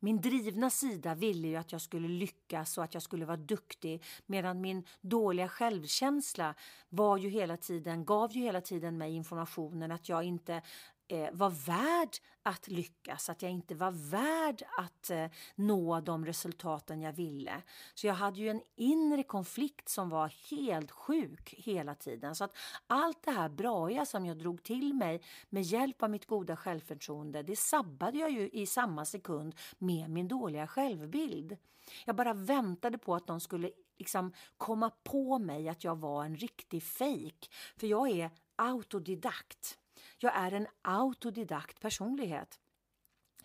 Min 0.00 0.20
drivna 0.20 0.70
sida 0.70 1.14
ville 1.14 1.48
ju 1.48 1.56
att 1.56 1.72
jag 1.72 1.80
skulle 1.80 2.08
lyckas 2.08 2.78
och 2.78 2.84
att 2.84 2.94
jag 2.94 3.02
skulle 3.02 3.24
vara 3.24 3.36
duktig 3.36 4.02
medan 4.26 4.60
min 4.60 4.84
dåliga 5.00 5.48
självkänsla 5.48 6.54
var 6.88 7.16
ju 7.16 7.28
hela 7.28 7.56
tiden, 7.56 8.04
gav 8.04 8.32
ju 8.32 8.40
hela 8.40 8.60
tiden 8.60 8.98
mig 8.98 9.14
informationen 9.14 9.92
att 9.92 10.08
jag 10.08 10.24
inte 10.24 10.62
eh, 11.08 11.28
var 11.32 11.50
värd 11.50 12.16
att 12.42 12.68
lyckas, 12.68 13.28
att 13.28 13.42
jag 13.42 13.50
inte 13.50 13.74
var 13.74 13.90
värd 13.90 14.62
att 14.78 15.10
eh, 15.10 15.26
nå 15.54 16.00
de 16.00 16.26
resultaten 16.26 17.00
jag 17.00 17.12
ville. 17.12 17.62
Så 17.94 18.06
jag 18.06 18.14
hade 18.14 18.40
ju 18.40 18.48
en 18.48 18.62
inre 18.76 19.22
konflikt 19.22 19.88
som 19.88 20.08
var 20.08 20.32
helt 20.50 20.90
sjuk 20.90 21.54
hela 21.58 21.94
tiden. 21.94 22.34
Så 22.34 22.44
att 22.44 22.56
allt 22.86 23.22
det 23.22 23.30
här 23.30 23.48
braiga 23.48 24.06
som 24.06 24.26
jag 24.26 24.38
drog 24.38 24.62
till 24.62 24.94
mig 24.94 25.22
med 25.48 25.62
hjälp 25.62 26.02
av 26.02 26.10
mitt 26.10 26.26
goda 26.26 26.56
självförtroende, 26.56 27.42
det 27.42 27.56
sabbade 27.56 28.18
jag 28.18 28.30
ju 28.30 28.48
i 28.48 28.66
samma 28.66 29.04
sekund 29.04 29.54
med 29.78 30.10
min 30.10 30.28
dåliga 30.28 30.66
självbild. 30.66 31.56
Jag 32.04 32.16
bara 32.16 32.34
väntade 32.34 32.98
på 32.98 33.14
att 33.14 33.26
de 33.26 33.40
skulle 33.40 33.70
liksom 33.98 34.32
komma 34.56 34.90
på 35.04 35.38
mig 35.38 35.68
att 35.68 35.84
jag 35.84 35.96
var 35.96 36.24
en 36.24 36.36
riktig 36.36 36.82
fejk. 36.82 37.50
För 37.76 37.86
jag 37.86 38.10
är 38.10 38.30
autodidakt. 38.56 39.77
Jag 40.18 40.36
är 40.36 40.52
en 40.52 40.66
autodidakt 40.82 41.80
personlighet. 41.80 42.58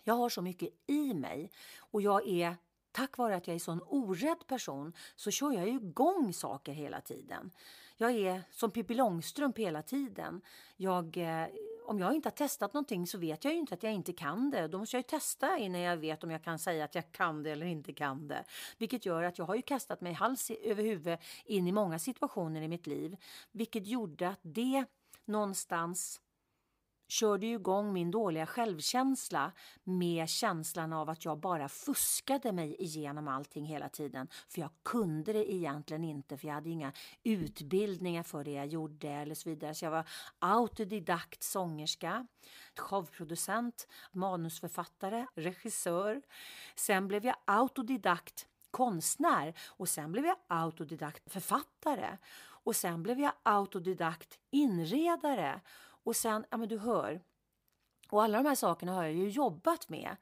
Jag 0.02 0.14
har 0.14 0.28
så 0.28 0.42
mycket 0.42 0.68
i 0.86 1.14
mig 1.14 1.50
och 1.78 2.02
jag 2.02 2.28
är 2.28 2.56
Tack 2.96 3.18
vare 3.18 3.36
att 3.36 3.46
jag 3.46 3.52
är 3.52 3.56
en 3.56 3.60
sån 3.60 3.82
orädd 3.86 4.46
person 4.46 4.92
så 5.16 5.30
kör 5.30 5.52
jag 5.52 5.68
igång 5.68 6.32
saker 6.32 6.72
hela 6.72 7.00
tiden. 7.00 7.50
Jag 7.96 8.10
är 8.10 8.42
som 8.50 8.70
Pippi 8.70 8.94
Långstrump 8.94 9.58
hela 9.58 9.82
tiden. 9.82 10.40
Jag, 10.76 11.16
eh, 11.16 11.48
om 11.86 11.98
jag 11.98 12.14
inte 12.14 12.28
har 12.28 12.34
testat 12.34 12.74
någonting 12.74 13.06
så 13.06 13.18
vet 13.18 13.44
jag 13.44 13.52
ju 13.52 13.58
inte 13.58 13.74
att 13.74 13.82
jag 13.82 13.92
inte 13.92 14.12
kan 14.12 14.50
det. 14.50 14.68
Då 14.68 14.78
måste 14.78 14.96
jag 14.96 14.98
ju 14.98 15.08
testa 15.18 15.58
innan 15.58 15.80
jag 15.80 15.96
vet 15.96 16.24
om 16.24 16.30
jag 16.30 16.44
kan 16.44 16.58
säga 16.58 16.84
att 16.84 16.94
jag 16.94 17.12
kan 17.12 17.42
det 17.42 17.50
eller 17.50 17.66
inte 17.66 17.92
kan 17.92 18.28
det. 18.28 18.44
Vilket 18.78 19.06
gör 19.06 19.22
att 19.22 19.38
jag 19.38 19.44
har 19.44 19.54
ju 19.54 19.62
kastat 19.62 20.00
mig 20.00 20.12
hals 20.12 20.50
över 20.50 20.82
huvud 20.82 21.18
in 21.44 21.66
i 21.66 21.72
många 21.72 21.98
situationer 21.98 22.62
i 22.62 22.68
mitt 22.68 22.86
liv. 22.86 23.16
Vilket 23.52 23.86
gjorde 23.86 24.28
att 24.28 24.40
det 24.42 24.84
någonstans 25.24 26.20
körde 27.08 27.46
ju 27.46 27.54
igång 27.54 27.92
min 27.92 28.10
dåliga 28.10 28.46
självkänsla 28.46 29.52
med 29.84 30.28
känslan 30.28 30.92
av 30.92 31.10
att 31.10 31.24
jag 31.24 31.38
bara 31.38 31.68
fuskade 31.68 32.52
mig 32.52 32.76
igenom 32.78 33.28
allting 33.28 33.64
hela 33.64 33.88
tiden. 33.88 34.28
För 34.48 34.60
jag 34.60 34.70
kunde 34.82 35.32
det 35.32 35.52
egentligen 35.52 36.04
inte 36.04 36.36
för 36.36 36.48
jag 36.48 36.54
hade 36.54 36.70
inga 36.70 36.92
utbildningar 37.22 38.22
för 38.22 38.44
det 38.44 38.52
jag 38.52 38.66
gjorde 38.66 39.08
eller 39.08 39.34
så 39.34 39.48
vidare. 39.48 39.74
Så 39.74 39.84
jag 39.84 39.90
var 39.90 40.08
autodidakt 40.38 41.42
sångerska, 41.42 42.26
showproducent, 42.76 43.86
manusförfattare, 44.12 45.26
regissör. 45.34 46.22
Sen 46.76 47.08
blev 47.08 47.24
jag 47.24 47.36
autodidakt 47.44 48.46
konstnär 48.70 49.54
och 49.66 49.88
sen 49.88 50.12
blev 50.12 50.26
jag 50.26 50.36
autodidakt 50.46 51.32
författare 51.32 52.18
och 52.64 52.76
sen 52.76 53.02
blev 53.02 53.20
jag 53.20 53.32
autodidakt 53.42 54.38
inredare 54.50 55.60
och 56.04 56.16
sen, 56.16 56.44
ja 56.50 56.56
men 56.56 56.68
du 56.68 56.78
hör. 56.78 57.22
Och 58.10 58.22
alla 58.22 58.42
de 58.42 58.48
här 58.48 58.54
sakerna 58.54 58.92
har 58.92 59.02
jag 59.04 59.12
ju 59.12 59.28
jobbat 59.28 59.88
med. 59.88 60.16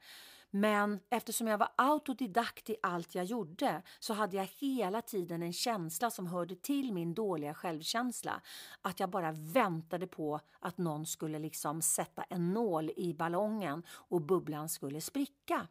Men 0.55 0.99
eftersom 1.09 1.47
jag 1.47 1.57
var 1.57 1.69
autodidakt 1.75 2.69
i 2.69 2.75
allt 2.81 3.15
jag 3.15 3.25
gjorde 3.25 3.81
så 3.99 4.13
hade 4.13 4.37
jag 4.37 4.45
hela 4.45 5.01
tiden 5.01 5.43
en 5.43 5.53
känsla 5.53 6.11
som 6.11 6.27
hörde 6.27 6.55
till 6.55 6.93
min 6.93 7.13
dåliga 7.13 7.53
självkänsla. 7.53 8.41
Att 8.81 8.99
jag 8.99 9.09
bara 9.09 9.31
väntade 9.31 10.07
på 10.07 10.39
att 10.59 10.77
någon 10.77 11.05
skulle 11.05 11.39
liksom 11.39 11.81
sätta 11.81 12.23
en 12.23 12.53
nål 12.53 12.91
i 12.95 13.13
ballongen 13.13 13.83
och 13.89 14.21
bubblan 14.21 14.69
skulle 14.69 15.01
spricka. 15.01 15.67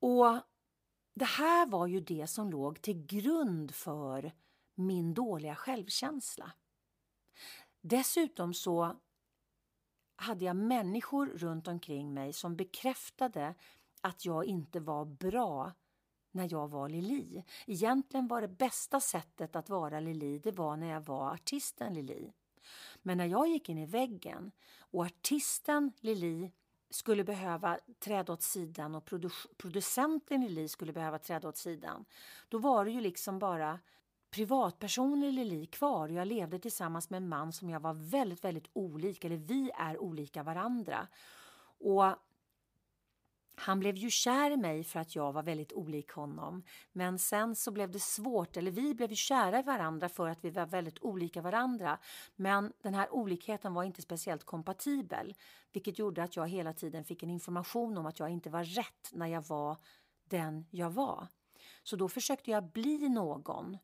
Och 0.00 0.38
det 1.14 1.24
här 1.24 1.66
var 1.66 1.86
ju 1.86 2.00
det 2.00 2.26
som 2.26 2.50
låg 2.50 2.82
till 2.82 3.06
grund 3.06 3.74
för 3.74 4.32
min 4.74 5.14
dåliga 5.14 5.54
självkänsla. 5.54 6.52
Dessutom 7.80 8.54
så 8.54 8.96
hade 10.16 10.44
jag 10.44 10.56
människor 10.56 11.26
runt 11.26 11.68
omkring 11.68 12.14
mig 12.14 12.32
som 12.32 12.56
bekräftade 12.56 13.54
att 14.00 14.24
jag 14.24 14.44
inte 14.44 14.80
var 14.80 15.04
bra 15.04 15.72
när 16.30 16.52
jag 16.52 16.68
var 16.68 16.88
Lili. 16.88 17.44
Egentligen 17.66 18.28
var 18.28 18.40
det 18.40 18.48
bästa 18.48 19.00
sättet 19.00 19.56
att 19.56 19.68
vara 19.68 20.00
Lili, 20.00 20.38
det 20.38 20.52
var 20.52 20.76
när 20.76 20.90
jag 20.90 21.00
var 21.00 21.32
artisten 21.32 21.94
Lili. 21.94 22.32
Men 23.02 23.18
när 23.18 23.26
jag 23.26 23.48
gick 23.48 23.68
in 23.68 23.78
i 23.78 23.86
väggen 23.86 24.52
och 24.78 25.04
artisten 25.04 25.92
Lili 26.00 26.52
skulle 26.90 27.24
behöva 27.24 27.78
träda 27.98 28.32
åt 28.32 28.42
sidan 28.42 28.94
och 28.94 29.10
producenten 29.56 30.40
Lili 30.40 30.68
skulle 30.68 30.92
behöva 30.92 31.18
träda 31.18 31.48
åt 31.48 31.56
sidan, 31.56 32.04
då 32.48 32.58
var 32.58 32.84
det 32.84 32.90
ju 32.90 33.00
liksom 33.00 33.38
bara 33.38 33.78
privatpersoner 34.30 35.32
Lili 35.32 35.66
kvar 35.66 36.08
och 36.08 36.14
jag 36.14 36.28
levde 36.28 36.58
tillsammans 36.58 37.10
med 37.10 37.16
en 37.16 37.28
man 37.28 37.52
som 37.52 37.70
jag 37.70 37.80
var 37.80 37.94
väldigt, 37.94 38.44
väldigt 38.44 38.70
olik, 38.72 39.24
eller 39.24 39.36
vi 39.36 39.70
är 39.74 39.98
olika 39.98 40.42
varandra. 40.42 41.08
Och 41.78 42.04
han 43.60 43.80
blev 43.80 43.96
ju 43.96 44.10
kär 44.10 44.50
i 44.50 44.56
mig 44.56 44.84
för 44.84 45.00
att 45.00 45.16
jag 45.16 45.32
var 45.32 45.42
väldigt 45.42 45.72
olik 45.72 46.10
honom. 46.10 46.62
Men 46.92 47.18
sen 47.18 47.56
så 47.56 47.70
blev 47.70 47.90
det 47.90 48.00
svårt, 48.00 48.56
eller 48.56 48.70
vi 48.70 48.94
blev 48.94 49.10
ju 49.10 49.16
kära 49.16 49.58
i 49.58 49.62
varandra 49.62 50.08
för 50.08 50.28
att 50.28 50.44
vi 50.44 50.50
var 50.50 50.66
väldigt 50.66 51.02
olika 51.02 51.42
varandra. 51.42 51.98
Men 52.36 52.72
den 52.82 52.94
här 52.94 53.14
olikheten 53.14 53.74
var 53.74 53.84
inte 53.84 54.02
speciellt 54.02 54.44
kompatibel, 54.44 55.34
vilket 55.72 55.98
gjorde 55.98 56.22
att 56.22 56.36
jag 56.36 56.48
hela 56.48 56.72
tiden 56.72 57.04
fick 57.04 57.22
en 57.22 57.30
information 57.30 57.98
om 57.98 58.06
att 58.06 58.18
jag 58.18 58.30
inte 58.30 58.50
var 58.50 58.64
rätt 58.64 59.10
när 59.12 59.26
jag 59.26 59.42
var 59.48 59.76
den 60.24 60.66
jag 60.70 60.90
var. 60.90 61.26
Så 61.82 61.96
då 61.96 62.08
försökte 62.08 62.50
jag 62.50 62.64
bli 62.64 63.08
någon 63.08 63.78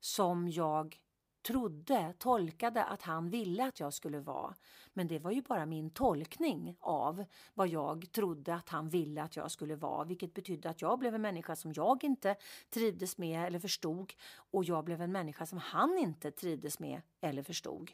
som 0.00 0.48
jag 0.48 1.00
trodde, 1.46 2.14
tolkade 2.18 2.84
att 2.84 3.02
han 3.02 3.30
ville 3.30 3.64
att 3.64 3.80
jag 3.80 3.94
skulle 3.94 4.20
vara. 4.20 4.54
Men 4.92 5.06
det 5.06 5.18
var 5.18 5.30
ju 5.30 5.42
bara 5.42 5.66
min 5.66 5.90
tolkning 5.90 6.76
av 6.80 7.24
vad 7.54 7.68
jag 7.68 8.12
trodde 8.12 8.54
att 8.54 8.68
han 8.68 8.88
ville 8.88 9.22
att 9.22 9.36
jag 9.36 9.50
skulle 9.50 9.76
vara. 9.76 10.04
Vilket 10.04 10.34
betydde 10.34 10.70
att 10.70 10.82
jag 10.82 10.98
blev 10.98 11.14
en 11.14 11.22
människa 11.22 11.56
som 11.56 11.72
jag 11.72 12.04
inte 12.04 12.36
trivdes 12.70 13.18
med 13.18 13.46
eller 13.46 13.58
förstod. 13.58 14.12
Och 14.50 14.64
jag 14.64 14.84
blev 14.84 15.00
en 15.00 15.12
människa 15.12 15.46
som 15.46 15.58
han 15.58 15.98
inte 15.98 16.30
trivdes 16.30 16.78
med 16.78 17.02
eller 17.20 17.42
förstod. 17.42 17.92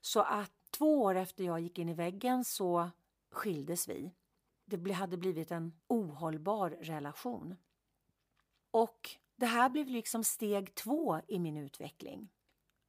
Så 0.00 0.20
att 0.20 0.52
två 0.70 1.02
år 1.02 1.14
efter 1.14 1.44
jag 1.44 1.60
gick 1.60 1.78
in 1.78 1.88
i 1.88 1.94
väggen 1.94 2.44
så 2.44 2.90
skildes 3.30 3.88
vi. 3.88 4.12
Det 4.64 4.92
hade 4.92 5.16
blivit 5.16 5.50
en 5.50 5.72
ohållbar 5.88 6.70
relation. 6.70 7.56
Och 8.70 9.10
det 9.42 9.46
här 9.46 9.68
blev 9.68 9.88
liksom 9.88 10.24
steg 10.24 10.74
två 10.74 11.20
i 11.28 11.38
min 11.38 11.56
utveckling. 11.56 12.28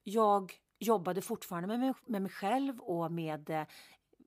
Jag 0.04 0.54
jobbade 0.80 1.22
fortfarande 1.22 1.68
med 1.68 1.80
mig, 1.80 1.94
med 2.06 2.22
mig 2.22 2.32
själv 2.32 2.80
och 2.80 3.12
med 3.12 3.50
eh, 3.50 3.64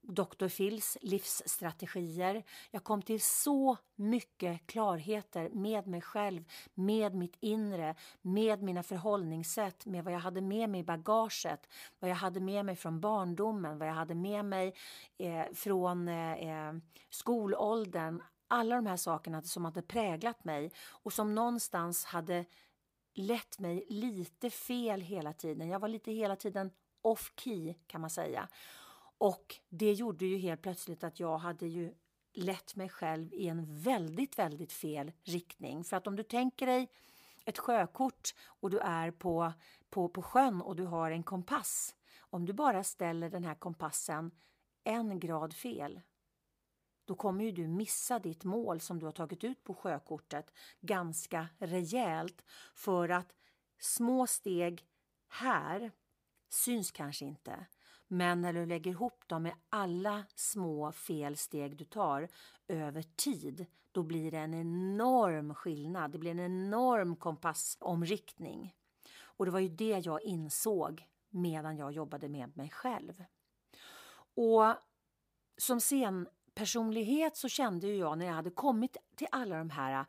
Dr. 0.02 0.48
Phils 0.48 0.98
livsstrategier. 1.00 2.42
Jag 2.70 2.84
kom 2.84 3.02
till 3.02 3.20
så 3.20 3.76
mycket 3.96 4.66
klarheter 4.66 5.50
med 5.50 5.86
mig 5.86 6.00
själv, 6.00 6.44
med 6.74 7.14
mitt 7.14 7.36
inre, 7.40 7.94
med 8.22 8.62
mina 8.62 8.82
förhållningssätt, 8.82 9.86
med 9.86 10.04
vad 10.04 10.12
jag 10.12 10.20
hade 10.20 10.40
med 10.40 10.70
mig 10.70 10.80
i 10.80 10.84
bagaget, 10.84 11.68
vad 11.98 12.10
jag 12.10 12.16
hade 12.16 12.40
med 12.40 12.64
mig 12.64 12.76
från 12.76 13.00
barndomen, 13.00 13.78
vad 13.78 13.88
jag 13.88 13.94
hade 13.94 14.14
med 14.14 14.44
mig 14.44 14.74
eh, 15.18 15.44
från 15.54 16.08
eh, 16.08 16.32
eh 16.32 16.74
skolåldern 17.10 18.22
alla 18.48 18.76
de 18.76 18.86
här 18.86 18.96
sakerna 18.96 19.42
som 19.42 19.64
hade 19.64 19.82
präglat 19.82 20.44
mig 20.44 20.72
och 20.88 21.12
som 21.12 21.34
någonstans 21.34 22.04
hade 22.04 22.44
lett 23.14 23.58
mig 23.58 23.86
lite 23.88 24.50
fel 24.50 25.00
hela 25.00 25.32
tiden. 25.32 25.68
Jag 25.68 25.80
var 25.80 25.88
lite 25.88 26.12
hela 26.12 26.36
tiden 26.36 26.70
off 27.02 27.32
key 27.36 27.74
kan 27.86 28.00
man 28.00 28.10
säga. 28.10 28.48
Och 29.18 29.56
det 29.68 29.92
gjorde 29.92 30.26
ju 30.26 30.38
helt 30.38 30.62
plötsligt 30.62 31.04
att 31.04 31.20
jag 31.20 31.38
hade 31.38 31.66
ju 31.66 31.94
lett 32.32 32.76
mig 32.76 32.88
själv 32.88 33.34
i 33.34 33.48
en 33.48 33.82
väldigt, 33.82 34.38
väldigt 34.38 34.72
fel 34.72 35.12
riktning. 35.24 35.84
För 35.84 35.96
att 35.96 36.06
om 36.06 36.16
du 36.16 36.22
tänker 36.22 36.66
dig 36.66 36.88
ett 37.44 37.58
sjökort 37.58 38.34
och 38.44 38.70
du 38.70 38.78
är 38.78 39.10
på, 39.10 39.52
på, 39.90 40.08
på 40.08 40.22
sjön 40.22 40.62
och 40.62 40.76
du 40.76 40.84
har 40.84 41.10
en 41.10 41.22
kompass. 41.22 41.94
Om 42.20 42.46
du 42.46 42.52
bara 42.52 42.84
ställer 42.84 43.30
den 43.30 43.44
här 43.44 43.54
kompassen 43.54 44.30
en 44.84 45.20
grad 45.20 45.54
fel 45.54 46.00
då 47.06 47.14
kommer 47.14 47.44
ju 47.44 47.52
du 47.52 47.68
missa 47.68 48.18
ditt 48.18 48.44
mål 48.44 48.80
som 48.80 48.98
du 48.98 49.06
har 49.06 49.12
tagit 49.12 49.44
ut 49.44 49.64
på 49.64 49.74
sjökortet 49.74 50.52
ganska 50.80 51.48
rejält 51.58 52.42
för 52.74 53.08
att 53.08 53.34
små 53.78 54.26
steg 54.26 54.86
här 55.28 55.92
syns 56.48 56.90
kanske 56.90 57.24
inte. 57.24 57.66
Men 58.08 58.40
när 58.40 58.52
du 58.52 58.66
lägger 58.66 58.90
ihop 58.90 59.28
dem 59.28 59.42
med 59.42 59.54
alla 59.68 60.24
små 60.34 60.92
felsteg 60.92 61.76
du 61.76 61.84
tar 61.84 62.28
över 62.68 63.02
tid, 63.02 63.66
då 63.92 64.02
blir 64.02 64.30
det 64.30 64.38
en 64.38 64.54
enorm 64.54 65.54
skillnad. 65.54 66.10
Det 66.12 66.18
blir 66.18 66.30
en 66.30 66.40
enorm 66.40 67.16
kompassomriktning. 67.16 68.76
Och 69.18 69.44
det 69.44 69.50
var 69.50 69.60
ju 69.60 69.68
det 69.68 70.04
jag 70.04 70.22
insåg 70.22 71.08
medan 71.30 71.76
jag 71.76 71.92
jobbade 71.92 72.28
med 72.28 72.56
mig 72.56 72.70
själv. 72.70 73.24
Och 74.34 74.74
som 75.56 75.80
scen 75.80 76.28
personlighet 76.56 77.36
så 77.36 77.48
kände 77.48 77.88
jag 77.88 78.18
när 78.18 78.26
jag 78.26 78.34
hade 78.34 78.50
kommit 78.50 78.96
till 79.16 79.26
alla 79.32 79.58
de 79.58 79.70
här 79.70 80.00
äh, 80.00 80.06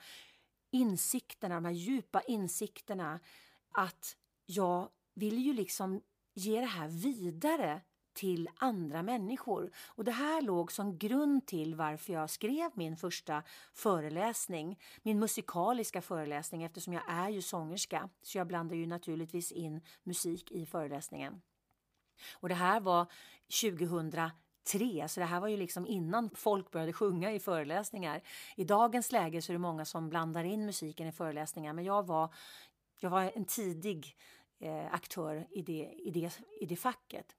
insikterna, 0.72 1.56
de 1.56 1.66
här 1.66 1.72
djupa 1.72 2.22
insikterna 2.22 3.20
att 3.72 4.18
jag 4.46 4.90
ville 5.14 5.42
ju 5.42 5.54
liksom 5.54 6.02
ge 6.34 6.60
det 6.60 6.66
här 6.66 6.88
vidare 6.88 7.82
till 8.14 8.50
andra 8.58 9.04
människor. 9.04 9.72
Och 9.88 10.04
det 10.04 10.12
här 10.12 10.42
låg 10.42 10.72
som 10.72 10.98
grund 10.98 11.46
till 11.48 11.76
varför 11.76 12.14
jag 12.14 12.30
skrev 12.30 12.72
min 12.74 12.98
första 12.98 13.44
föreläsning, 13.74 14.80
min 15.04 15.20
musikaliska 15.20 16.02
föreläsning 16.02 16.64
eftersom 16.64 16.94
jag 16.94 17.04
är 17.10 17.30
ju 17.30 17.42
sångerska. 17.42 18.10
Så 18.22 18.38
jag 18.38 18.48
blandar 18.48 18.76
ju 18.76 18.88
naturligtvis 18.88 19.52
in 19.52 19.82
musik 20.04 20.52
i 20.52 20.66
föreläsningen. 20.66 21.42
Och 22.34 22.50
det 22.50 22.56
här 22.56 22.80
var 22.80 23.12
tre, 24.72 25.08
så 25.08 25.20
det 25.20 25.26
här 25.26 25.40
var 25.40 25.48
ju 25.48 25.58
liksom 25.58 25.88
innan 25.88 26.30
folk 26.30 26.72
började 26.72 26.94
sjunga 26.94 27.32
i 27.32 27.40
föreläsningar. 27.40 28.22
I 28.56 28.64
dagens 28.64 29.12
läge 29.12 29.42
så 29.42 29.52
är 29.52 29.54
det 29.54 29.60
många 29.60 29.86
som 29.86 30.10
blandar 30.10 30.44
in 30.44 30.66
musiken 30.66 31.08
i 31.08 31.12
föreläsningar, 31.12 31.74
men 31.74 31.86
jag 31.86 32.08
var, 32.08 32.34
jag 33.00 33.10
var 33.10 33.32
en 33.36 33.46
tidig 33.46 34.18
eh, 34.60 34.94
aktör 34.94 35.48
i 35.52 35.62
det, 35.62 35.94
i, 36.06 36.12
det, 36.12 36.40
i 36.62 36.66
det 36.66 36.76
facket. 36.76 37.36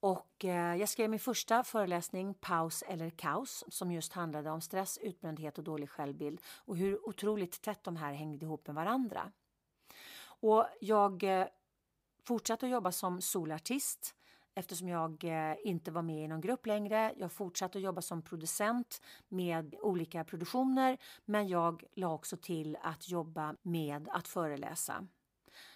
Och 0.00 0.44
eh, 0.44 0.76
jag 0.76 0.88
skrev 0.88 1.10
min 1.10 1.20
första 1.20 1.64
föreläsning, 1.64 2.34
Paus 2.34 2.82
eller 2.82 3.10
kaos, 3.10 3.64
som 3.68 3.92
just 3.92 4.12
handlade 4.12 4.50
om 4.50 4.60
stress, 4.60 4.98
utbrändhet 4.98 5.58
och 5.58 5.64
dålig 5.64 5.90
självbild 5.90 6.40
och 6.46 6.76
hur 6.76 7.08
otroligt 7.08 7.62
tätt 7.62 7.84
de 7.84 7.96
här 7.96 8.12
hängde 8.12 8.44
ihop 8.44 8.66
med 8.66 8.76
varandra. 8.76 9.32
Och 10.40 10.66
jag 10.80 11.22
eh, 11.22 11.46
fortsatte 12.24 12.66
att 12.66 12.72
jobba 12.72 12.92
som 12.92 13.20
solartist 13.20 14.15
eftersom 14.56 14.88
jag 14.88 15.24
eh, 15.24 15.56
inte 15.64 15.90
var 15.90 16.02
med 16.02 16.24
i 16.24 16.28
någon 16.28 16.40
grupp 16.40 16.66
längre. 16.66 17.14
Jag 17.16 17.32
fortsatte 17.32 17.78
att 17.78 17.84
jobba 17.84 18.02
som 18.02 18.22
producent 18.22 19.00
med 19.28 19.74
olika 19.80 20.24
produktioner 20.24 20.98
men 21.24 21.48
jag 21.48 21.84
la 21.94 22.14
också 22.14 22.36
till 22.36 22.78
att 22.82 23.08
jobba 23.08 23.56
med 23.62 24.08
att 24.12 24.28
föreläsa. 24.28 25.06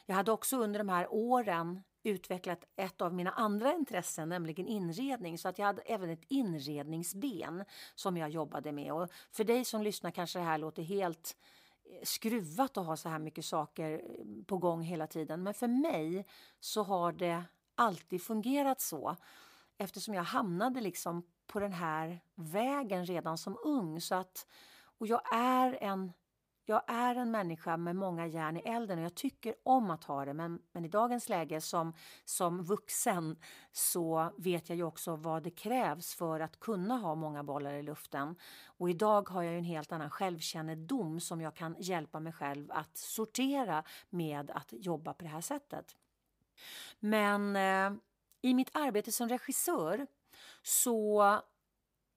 Jag 0.06 0.14
hade 0.14 0.32
också 0.32 0.56
under 0.56 0.78
de 0.78 0.88
här 0.88 1.06
åren 1.10 1.82
utvecklat 2.02 2.64
ett 2.76 3.00
av 3.00 3.14
mina 3.14 3.30
andra 3.30 3.72
intressen, 3.72 4.28
nämligen 4.28 4.66
inredning. 4.66 5.38
Så 5.38 5.48
att 5.48 5.58
jag 5.58 5.66
hade 5.66 5.82
även 5.82 6.10
ett 6.10 6.24
inredningsben 6.28 7.64
som 7.94 8.16
jag 8.16 8.30
jobbade 8.30 8.72
med. 8.72 8.92
Och 8.92 9.08
för 9.32 9.44
dig 9.44 9.64
som 9.64 9.82
lyssnar 9.82 10.10
kanske 10.10 10.38
det 10.38 10.44
här 10.44 10.58
låter 10.58 10.82
helt 10.82 11.36
eh, 11.84 12.04
skruvat 12.04 12.76
att 12.76 12.86
ha 12.86 12.96
så 12.96 13.08
här 13.08 13.18
mycket 13.18 13.44
saker 13.44 13.92
eh, 13.92 14.44
på 14.46 14.58
gång 14.58 14.82
hela 14.82 15.06
tiden. 15.06 15.42
Men 15.42 15.54
för 15.54 15.68
mig 15.68 16.26
så 16.60 16.82
har 16.82 17.12
det 17.12 17.44
alltid 17.80 18.22
fungerat 18.22 18.80
så 18.80 19.16
eftersom 19.78 20.14
jag 20.14 20.22
hamnade 20.22 20.80
liksom 20.80 21.22
på 21.46 21.60
den 21.60 21.72
här 21.72 22.20
vägen 22.34 23.06
redan 23.06 23.38
som 23.38 23.58
ung. 23.64 24.00
Så 24.00 24.14
att, 24.14 24.46
och 24.98 25.06
jag 25.06 25.34
är 25.34 25.78
en 25.82 26.12
jag 26.64 26.82
är 26.86 27.14
en 27.14 27.30
människa 27.30 27.76
med 27.76 27.96
många 27.96 28.26
järn 28.26 28.56
i 28.56 28.60
elden 28.60 28.98
och 28.98 29.04
jag 29.04 29.14
tycker 29.14 29.54
om 29.62 29.90
att 29.90 30.04
ha 30.04 30.24
det 30.24 30.34
men, 30.34 30.62
men 30.72 30.84
i 30.84 30.88
dagens 30.88 31.28
läge 31.28 31.60
som, 31.60 31.92
som 32.24 32.62
vuxen 32.62 33.36
så 33.72 34.32
vet 34.38 34.68
jag 34.68 34.76
ju 34.76 34.84
också 34.84 35.16
vad 35.16 35.42
det 35.42 35.50
krävs 35.50 36.14
för 36.14 36.40
att 36.40 36.60
kunna 36.60 36.96
ha 36.96 37.14
många 37.14 37.44
bollar 37.44 37.72
i 37.72 37.82
luften. 37.82 38.36
Och 38.64 38.90
idag 38.90 39.28
har 39.28 39.42
jag 39.42 39.58
en 39.58 39.64
helt 39.64 39.92
annan 39.92 40.10
självkännedom 40.10 41.20
som 41.20 41.40
jag 41.40 41.54
kan 41.54 41.76
hjälpa 41.78 42.20
mig 42.20 42.32
själv 42.32 42.72
att 42.72 42.96
sortera 42.96 43.84
med 44.10 44.50
att 44.50 44.72
jobba 44.72 45.14
på 45.14 45.24
det 45.24 45.30
här 45.30 45.40
sättet. 45.40 45.96
Men 47.00 47.56
eh, 47.56 48.00
i 48.42 48.54
mitt 48.54 48.70
arbete 48.72 49.12
som 49.12 49.28
regissör 49.28 50.06
så 50.62 51.40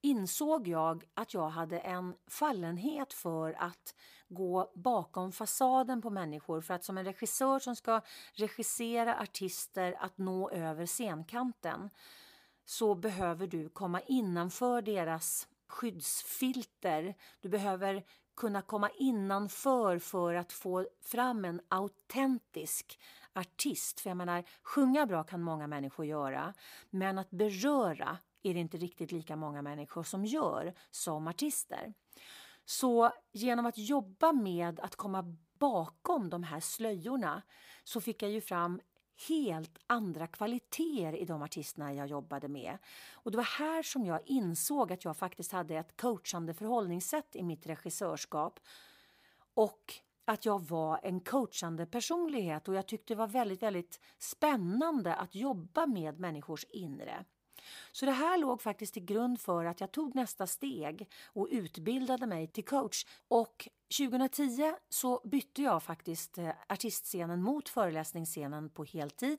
insåg 0.00 0.68
jag 0.68 1.04
att 1.14 1.34
jag 1.34 1.48
hade 1.48 1.78
en 1.78 2.14
fallenhet 2.26 3.12
för 3.12 3.52
att 3.52 3.94
gå 4.28 4.72
bakom 4.74 5.32
fasaden 5.32 6.02
på 6.02 6.10
människor 6.10 6.60
för 6.60 6.74
att 6.74 6.84
som 6.84 6.98
en 6.98 7.04
regissör 7.04 7.58
som 7.58 7.76
ska 7.76 8.00
regissera 8.32 9.20
artister 9.20 9.96
att 10.00 10.18
nå 10.18 10.50
över 10.50 10.86
scenkanten 10.86 11.90
så 12.64 12.94
behöver 12.94 13.46
du 13.46 13.68
komma 13.68 14.00
innanför 14.00 14.82
deras 14.82 15.48
skyddsfilter. 15.68 17.14
Du 17.40 17.48
behöver 17.48 18.04
kunna 18.36 18.62
komma 18.62 18.90
innanför 18.90 19.98
för 19.98 20.34
att 20.34 20.52
få 20.52 20.86
fram 21.00 21.44
en 21.44 21.60
autentisk 21.68 22.98
artist. 23.34 24.00
För 24.00 24.10
jag 24.10 24.16
menar, 24.16 24.44
sjunga 24.62 25.06
bra 25.06 25.24
kan 25.24 25.42
många 25.42 25.66
människor 25.66 26.06
göra, 26.06 26.54
men 26.90 27.18
att 27.18 27.30
beröra 27.30 28.18
är 28.42 28.54
det 28.54 28.60
inte 28.60 28.76
riktigt 28.76 29.12
lika 29.12 29.36
många 29.36 29.62
människor 29.62 30.02
som 30.02 30.24
gör 30.24 30.74
som 30.90 31.28
artister. 31.28 31.94
Så 32.64 33.12
genom 33.32 33.66
att 33.66 33.78
jobba 33.78 34.32
med 34.32 34.80
att 34.80 34.96
komma 34.96 35.36
bakom 35.58 36.30
de 36.30 36.42
här 36.42 36.60
slöjorna 36.60 37.42
så 37.84 38.00
fick 38.00 38.22
jag 38.22 38.30
ju 38.30 38.40
fram 38.40 38.80
helt 39.28 39.78
andra 39.86 40.26
kvaliteter 40.26 41.16
i 41.16 41.24
de 41.24 41.42
artisterna 41.42 41.94
jag 41.94 42.06
jobbade 42.06 42.48
med. 42.48 42.78
Och 43.12 43.30
det 43.30 43.36
var 43.36 43.58
här 43.58 43.82
som 43.82 44.04
jag 44.04 44.20
insåg 44.26 44.92
att 44.92 45.04
jag 45.04 45.16
faktiskt 45.16 45.52
hade 45.52 45.76
ett 45.76 46.00
coachande 46.00 46.54
förhållningssätt 46.54 47.36
i 47.36 47.42
mitt 47.42 47.66
regissörskap. 47.66 48.60
Och 49.54 49.94
att 50.24 50.44
jag 50.44 50.68
var 50.68 51.00
en 51.02 51.20
coachande 51.20 51.86
personlighet 51.86 52.68
och 52.68 52.74
jag 52.74 52.86
tyckte 52.86 53.14
det 53.14 53.18
var 53.18 53.26
väldigt, 53.26 53.62
väldigt 53.62 54.00
spännande 54.18 55.14
att 55.14 55.34
jobba 55.34 55.86
med 55.86 56.20
människors 56.20 56.64
inre. 56.64 57.24
Så 57.92 58.06
det 58.06 58.12
här 58.12 58.38
låg 58.38 58.62
faktiskt 58.62 58.94
till 58.94 59.04
grund 59.04 59.40
för 59.40 59.64
att 59.64 59.80
jag 59.80 59.92
tog 59.92 60.14
nästa 60.14 60.46
steg 60.46 61.08
och 61.24 61.48
utbildade 61.50 62.26
mig 62.26 62.46
till 62.46 62.64
coach. 62.64 63.04
Och 63.28 63.68
2010 63.98 64.74
så 64.88 65.20
bytte 65.24 65.62
jag 65.62 65.82
faktiskt 65.82 66.38
eh, 66.38 66.50
artistscenen 66.68 67.42
mot 67.42 67.68
föreläsningsscenen 67.68 68.70
på 68.70 68.84
heltid. 68.84 69.38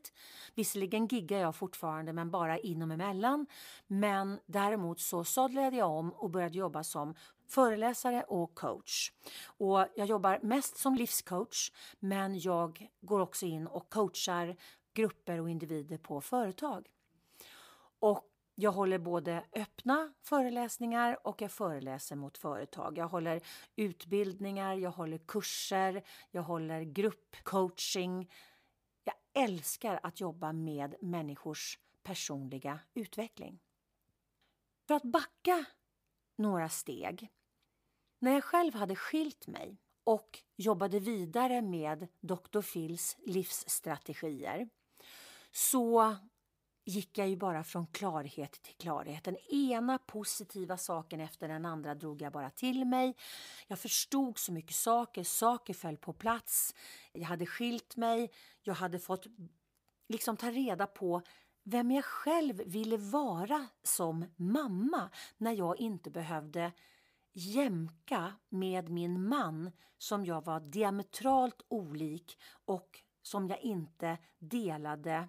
Visserligen 0.56 1.08
giggar 1.08 1.40
jag 1.40 1.56
fortfarande 1.56 2.14
men 2.14 2.32
bara 2.32 2.60
inom 2.60 2.92
emellan. 2.92 3.46
Men 3.88 4.40
däremot 4.46 5.00
så 5.00 5.24
sadlade 5.24 5.78
jag 5.78 5.92
om 5.92 6.14
och 6.14 6.30
började 6.30 6.58
jobba 6.58 6.84
som 6.84 7.16
föreläsare 7.48 8.24
och 8.24 8.56
coach. 8.56 9.12
Och 9.46 9.86
jag 9.96 10.08
jobbar 10.08 10.40
mest 10.44 10.78
som 10.78 10.96
livscoach 10.96 11.72
men 12.00 12.40
jag 12.40 12.90
går 13.02 13.20
också 13.20 13.46
in 13.46 13.68
och 13.68 13.90
coachar 13.90 14.56
grupper 14.94 15.42
och 15.42 15.50
individer 15.50 15.98
på 15.98 16.22
företag. 16.22 16.90
Och 18.00 18.32
jag 18.56 18.72
håller 18.72 18.98
både 19.00 19.44
öppna 19.54 20.14
föreläsningar 20.24 21.28
och 21.28 21.42
jag 21.42 21.52
föreläser 21.52 22.16
mot 22.16 22.38
företag. 22.38 22.98
Jag 22.98 23.08
håller 23.08 23.42
utbildningar, 23.76 24.76
jag 24.76 24.92
håller 24.92 25.18
kurser, 25.18 26.04
jag 26.32 26.42
håller 26.42 26.82
gruppcoaching. 26.82 28.32
Jag 29.04 29.16
älskar 29.44 30.00
att 30.04 30.20
jobba 30.20 30.54
med 30.54 30.96
människors 31.02 31.80
personliga 32.04 32.80
utveckling. 32.94 33.60
För 34.88 34.94
att 34.94 35.04
backa 35.04 35.66
några 36.38 36.70
steg. 36.70 37.30
När 38.20 38.32
jag 38.32 38.44
själv 38.44 38.74
hade 38.74 38.96
skilt 38.96 39.48
mig 39.48 39.78
och 40.04 40.40
jobbade 40.56 41.00
vidare 41.00 41.62
med 41.62 42.08
Dr. 42.22 42.62
Phils 42.62 43.18
livsstrategier 43.26 44.70
så 45.52 46.16
gick 46.86 47.18
jag 47.18 47.30
ju 47.30 47.36
bara 47.36 47.64
från 47.64 47.88
klarhet 47.88 48.52
till 48.52 48.76
klarhet. 48.76 49.24
Den 49.24 49.38
ena 49.38 49.98
positiva 49.98 50.78
saken 50.78 51.20
efter 51.20 51.48
den 51.48 51.66
andra 51.66 51.96
drog 51.96 52.22
jag 52.22 52.34
bara 52.34 52.50
till 52.50 52.86
mig. 52.86 53.16
Jag 53.68 53.80
förstod 53.80 54.38
så 54.38 54.52
mycket 54.52 54.76
saker, 54.76 55.24
saker 55.24 55.74
föll 55.74 55.98
på 55.98 56.14
plats. 56.14 56.76
Jag 57.12 57.28
hade 57.28 57.46
skilt 57.46 57.96
mig, 57.96 58.32
jag 58.62 58.74
hade 58.74 59.00
fått 59.00 59.26
liksom 60.08 60.38
ta 60.38 60.52
reda 60.52 60.88
på 60.88 61.22
vem 61.68 61.92
jag 61.92 62.06
själv 62.06 62.56
ville 62.66 62.98
vara 62.98 63.68
som 63.84 64.26
mamma 64.36 65.10
när 65.38 65.52
jag 65.52 65.80
inte 65.80 66.10
behövde 66.10 66.72
jämka 67.34 68.34
med 68.50 68.90
min 68.90 69.28
man 69.28 69.72
som 69.98 70.26
jag 70.26 70.46
var 70.46 70.60
diametralt 70.60 71.62
olik 71.68 72.38
och 72.66 73.00
som 73.22 73.48
jag 73.48 73.60
inte 73.60 74.18
delade 74.40 75.28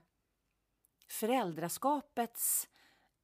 föräldraskapets... 1.08 2.68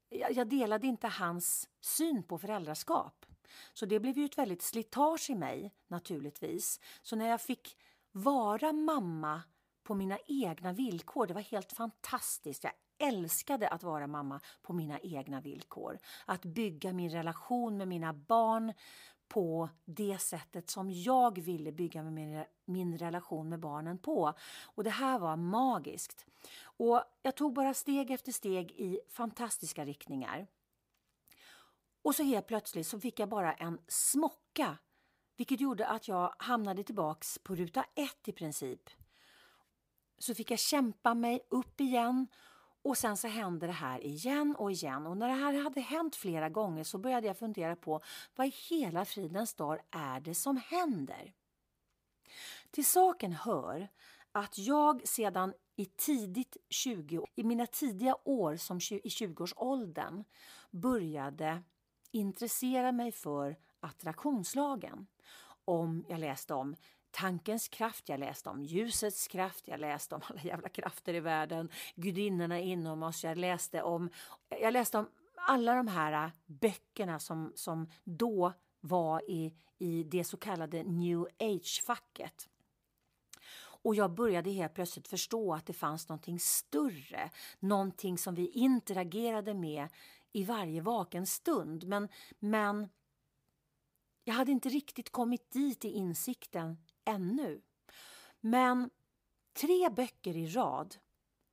Jag 0.08 0.48
delade 0.48 0.86
inte 0.86 1.08
hans 1.08 1.68
syn 1.80 2.22
på 2.22 2.38
föräldraskap. 2.38 3.26
Så 3.72 3.86
det 3.86 4.00
blev 4.00 4.18
ju 4.18 4.24
ett 4.24 4.38
väldigt 4.38 4.62
slitage 4.62 5.30
i 5.30 5.34
mig 5.34 5.74
naturligtvis. 5.88 6.80
Så 7.02 7.16
när 7.16 7.28
jag 7.28 7.40
fick 7.40 7.76
vara 8.12 8.72
mamma 8.72 9.42
på 9.82 9.94
mina 9.94 10.18
egna 10.26 10.72
villkor, 10.72 11.26
det 11.26 11.34
var 11.34 11.40
helt 11.40 11.72
fantastiskt. 11.72 12.64
Jag 12.64 12.72
älskade 13.02 13.68
att 13.68 13.82
vara 13.82 14.06
mamma 14.06 14.40
på 14.62 14.72
mina 14.72 14.98
egna 14.98 15.40
villkor. 15.40 15.98
Att 16.26 16.44
bygga 16.44 16.92
min 16.92 17.10
relation 17.10 17.76
med 17.76 17.88
mina 17.88 18.12
barn 18.12 18.72
på 19.28 19.68
det 19.84 20.18
sättet 20.18 20.70
som 20.70 20.90
jag 20.90 21.38
ville 21.38 21.72
bygga 21.72 22.02
min, 22.02 22.44
min 22.64 22.98
relation 22.98 23.48
med 23.48 23.60
barnen 23.60 23.98
på. 23.98 24.34
Och 24.64 24.84
det 24.84 24.90
här 24.90 25.18
var 25.18 25.36
magiskt. 25.36 26.26
Och 26.62 27.02
jag 27.22 27.36
tog 27.36 27.52
bara 27.52 27.74
steg 27.74 28.10
efter 28.10 28.32
steg 28.32 28.72
i 28.72 29.00
fantastiska 29.08 29.84
riktningar. 29.84 30.46
Och 32.02 32.14
så 32.14 32.22
helt 32.22 32.46
plötsligt 32.46 32.86
så 32.86 33.00
fick 33.00 33.18
jag 33.18 33.28
bara 33.28 33.52
en 33.52 33.78
smocka 33.88 34.78
vilket 35.36 35.60
gjorde 35.60 35.86
att 35.86 36.08
jag 36.08 36.34
hamnade 36.38 36.82
tillbaks 36.82 37.38
på 37.38 37.54
ruta 37.54 37.84
ett 37.94 38.28
i 38.28 38.32
princip. 38.32 38.90
Så 40.18 40.34
fick 40.34 40.50
jag 40.50 40.58
kämpa 40.58 41.14
mig 41.14 41.40
upp 41.50 41.80
igen 41.80 42.26
och 42.82 42.98
sen 42.98 43.16
så 43.16 43.28
hände 43.28 43.66
det 43.66 43.72
här 43.72 44.04
igen 44.06 44.56
och 44.58 44.72
igen 44.72 45.06
och 45.06 45.16
när 45.16 45.28
det 45.28 45.34
här 45.34 45.62
hade 45.62 45.80
hänt 45.80 46.16
flera 46.16 46.48
gånger 46.48 46.84
så 46.84 46.98
började 46.98 47.26
jag 47.26 47.38
fundera 47.38 47.76
på 47.76 48.00
vad 48.36 48.46
i 48.46 48.52
hela 48.70 49.04
fridens 49.04 49.54
dag 49.54 49.78
är 49.90 50.20
det 50.20 50.34
som 50.34 50.56
händer? 50.56 51.32
Till 52.70 52.86
saken 52.86 53.32
hör 53.32 53.88
att 54.32 54.58
jag 54.58 55.08
sedan 55.08 55.54
i 55.76 55.84
tidigt 55.84 56.56
20, 56.70 57.26
i 57.34 57.44
mina 57.44 57.66
tidiga 57.66 58.16
år 58.24 58.56
som 58.56 58.76
i 58.76 59.08
20-årsåldern 59.08 60.24
började 60.70 61.62
intressera 62.10 62.92
mig 62.92 63.12
för 63.12 63.56
attraktionslagen. 63.80 65.06
Om 65.64 66.04
jag 66.08 66.20
läste 66.20 66.54
om 66.54 66.76
tankens 67.12 67.68
kraft, 67.68 68.08
jag 68.08 68.20
läste 68.20 68.50
om 68.50 68.62
ljusets 68.62 69.28
kraft, 69.28 69.68
jag 69.68 69.80
läste 69.80 70.14
om 70.14 70.20
alla 70.28 70.40
jävla 70.42 70.68
krafter 70.68 71.14
i 71.14 71.20
världen, 71.20 71.68
gudinnorna 71.94 72.60
inom 72.60 73.02
oss, 73.02 73.24
jag 73.24 73.38
läste 73.38 73.82
om, 73.82 74.10
jag 74.48 74.72
läste 74.72 74.98
om 74.98 75.08
alla 75.34 75.74
de 75.74 75.88
här 75.88 76.24
äh, 76.24 76.32
böckerna 76.46 77.18
som, 77.18 77.52
som 77.54 77.90
då 78.04 78.52
var 78.80 79.30
i, 79.30 79.54
i 79.78 80.02
det 80.02 80.24
så 80.24 80.36
kallade 80.36 80.82
new 80.82 81.26
age-facket. 81.38 82.48
Och 83.84 83.94
jag 83.94 84.10
började 84.10 84.50
helt 84.50 84.74
plötsligt 84.74 85.08
förstå 85.08 85.54
att 85.54 85.66
det 85.66 85.72
fanns 85.72 86.08
någonting 86.08 86.40
större, 86.40 87.30
någonting 87.58 88.18
som 88.18 88.34
vi 88.34 88.48
interagerade 88.48 89.54
med 89.54 89.88
i 90.32 90.44
varje 90.44 90.80
vaken 90.80 91.26
stund. 91.26 91.84
Men, 91.86 92.08
men 92.38 92.88
jag 94.24 94.34
hade 94.34 94.52
inte 94.52 94.68
riktigt 94.68 95.10
kommit 95.10 95.50
dit 95.50 95.84
i 95.84 95.88
insikten 95.88 96.76
ännu. 97.04 97.62
Men 98.40 98.90
tre 99.52 99.90
böcker 99.90 100.36
i 100.36 100.46
rad 100.46 100.96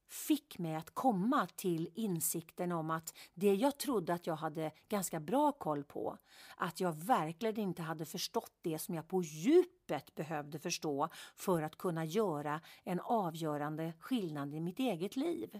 fick 0.10 0.60
mig 0.60 0.76
att 0.76 0.90
komma 0.90 1.48
till 1.56 1.90
insikten 1.96 2.72
om 2.72 2.92
att 2.92 3.18
det 3.34 3.54
jag 3.54 3.78
trodde 3.78 4.14
att 4.14 4.28
jag 4.28 4.36
hade 4.36 4.72
ganska 4.88 5.20
bra 5.20 5.52
koll 5.52 5.84
på, 5.84 6.18
att 6.58 6.80
jag 6.80 6.94
verkligen 6.94 7.60
inte 7.60 7.82
hade 7.82 8.06
förstått 8.06 8.54
det 8.62 8.80
som 8.80 8.96
jag 8.96 9.08
på 9.08 9.24
djupet 9.24 10.16
behövde 10.16 10.60
förstå 10.60 11.10
för 11.36 11.62
att 11.62 11.78
kunna 11.78 12.06
göra 12.06 12.62
en 12.84 13.00
avgörande 13.00 13.94
skillnad 14.00 14.54
i 14.54 14.60
mitt 14.60 14.80
eget 14.80 15.16
liv. 15.16 15.60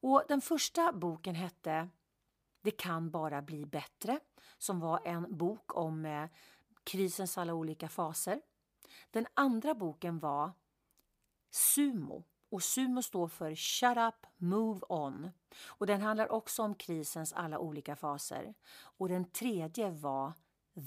Och 0.00 0.22
Den 0.28 0.40
första 0.40 0.92
boken 0.92 1.34
hette 1.34 1.88
Det 2.62 2.70
kan 2.70 3.10
bara 3.10 3.42
bli 3.42 3.66
bättre, 3.66 4.20
som 4.58 4.80
var 4.80 5.00
en 5.04 5.36
bok 5.36 5.76
om 5.76 6.04
eh, 6.04 6.28
krisens 6.84 7.38
alla 7.38 7.54
olika 7.54 7.88
faser. 7.88 8.40
Den 9.10 9.26
andra 9.34 9.74
boken 9.74 10.18
var 10.18 10.52
Sumo 11.50 12.24
och 12.50 12.62
Sumo 12.62 13.02
står 13.02 13.28
för 13.28 13.54
Shut 13.54 13.96
up, 13.96 14.26
move 14.36 14.80
on. 14.88 15.30
Och 15.66 15.86
den 15.86 16.00
handlar 16.00 16.32
också 16.32 16.62
om 16.62 16.74
krisens 16.74 17.32
alla 17.32 17.58
olika 17.58 17.96
faser. 17.96 18.54
Och 18.72 19.08
den 19.08 19.24
tredje 19.24 19.90
var 19.90 20.32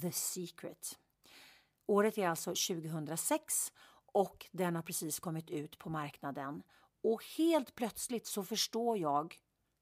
The 0.02 0.12
Secret. 0.12 0.98
Året 1.86 2.18
är 2.18 2.28
alltså 2.28 2.50
2006 2.50 3.72
och 4.12 4.46
den 4.52 4.76
har 4.76 4.82
precis 4.82 5.20
kommit 5.20 5.50
ut 5.50 5.78
på 5.78 5.90
marknaden. 5.90 6.62
Och 7.02 7.24
helt 7.36 7.74
plötsligt 7.74 8.26
så 8.26 8.44
förstår 8.44 8.98
jag 8.98 9.36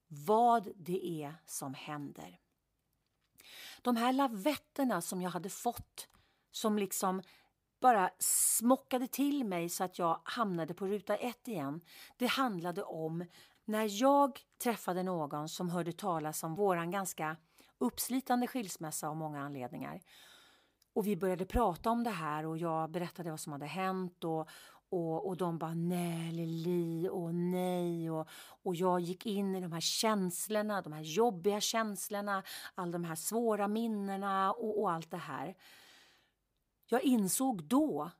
vad 0.07 0.71
det 0.75 1.23
är 1.23 1.35
som 1.45 1.73
händer. 1.73 2.39
De 3.81 3.95
här 3.95 4.13
lavetterna 4.13 5.01
som 5.01 5.21
jag 5.21 5.29
hade 5.29 5.49
fått 5.49 6.07
som 6.51 6.77
liksom 6.77 7.21
bara 7.79 8.09
smockade 8.19 9.07
till 9.07 9.45
mig 9.45 9.69
så 9.69 9.83
att 9.83 9.99
jag 9.99 10.19
hamnade 10.23 10.73
på 10.73 10.87
ruta 10.87 11.15
ett 11.15 11.47
igen. 11.47 11.81
Det 12.17 12.27
handlade 12.27 12.83
om 12.83 13.25
när 13.65 14.01
jag 14.01 14.39
träffade 14.63 15.03
någon 15.03 15.49
som 15.49 15.69
hörde 15.69 15.91
talas 15.91 16.43
om 16.43 16.55
våran 16.55 16.91
ganska 16.91 17.37
uppslitande 17.77 18.47
skilsmässa 18.47 19.09
av 19.09 19.15
många 19.15 19.41
anledningar. 19.41 20.01
Och 20.93 21.07
vi 21.07 21.15
började 21.15 21.45
prata 21.45 21.89
om 21.89 22.03
det 22.03 22.09
här 22.09 22.45
och 22.45 22.57
jag 22.57 22.91
berättade 22.91 23.29
vad 23.29 23.39
som 23.39 23.51
hade 23.53 23.65
hänt 23.65 24.23
och, 24.23 24.49
och, 24.89 25.27
och 25.27 25.37
de 25.37 25.57
bara 25.57 25.73
nej 25.73 26.31
Lili 26.31 27.09
och 27.09 27.35
nej 27.35 28.11
och, 28.11 28.27
och 28.63 28.75
jag 28.75 28.99
gick 28.99 29.25
in 29.25 29.55
i 29.55 29.61
de 29.61 29.71
här 29.71 29.81
känslorna, 29.81 30.81
de 30.81 30.93
här 30.93 31.01
jobbiga 31.01 31.61
känslorna, 31.61 32.43
alla 32.75 32.91
de 32.91 33.03
här 33.03 33.15
svåra 33.15 33.67
minnena 33.67 34.51
och, 34.51 34.81
och 34.81 34.91
allt 34.91 35.11
det 35.11 35.17
här. 35.17 35.55
Jag 36.87 37.03
insåg 37.03 37.63
då 37.63 38.11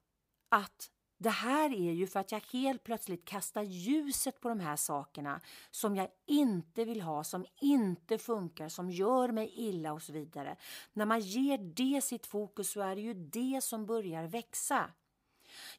att 0.50 0.92
det 1.18 1.30
här 1.30 1.74
är 1.74 1.92
ju 1.92 2.08
för 2.08 2.20
att 2.20 2.32
jag 2.32 2.42
helt 2.54 2.84
plötsligt 2.84 3.26
kastar 3.26 3.64
ljuset 3.64 4.40
på 4.40 4.50
de 4.50 4.60
här 4.60 4.76
sakerna 4.76 5.42
som 5.72 5.96
jag 5.96 6.08
inte 6.26 6.86
vill 6.86 7.02
ha, 7.02 7.24
som 7.24 7.46
inte 7.62 8.18
funkar, 8.18 8.70
som 8.70 8.90
gör 8.90 9.32
mig 9.32 9.52
illa 9.56 9.94
och 9.94 10.02
så 10.02 10.14
vidare. 10.14 10.56
När 10.94 11.06
man 11.06 11.20
ger 11.20 11.58
det 11.58 12.02
sitt 12.02 12.26
fokus 12.26 12.70
så 12.70 12.82
är 12.82 12.96
det 12.96 13.02
ju 13.02 13.14
det 13.14 13.64
som 13.64 13.86
börjar 13.86 14.28
växa. 14.28 14.90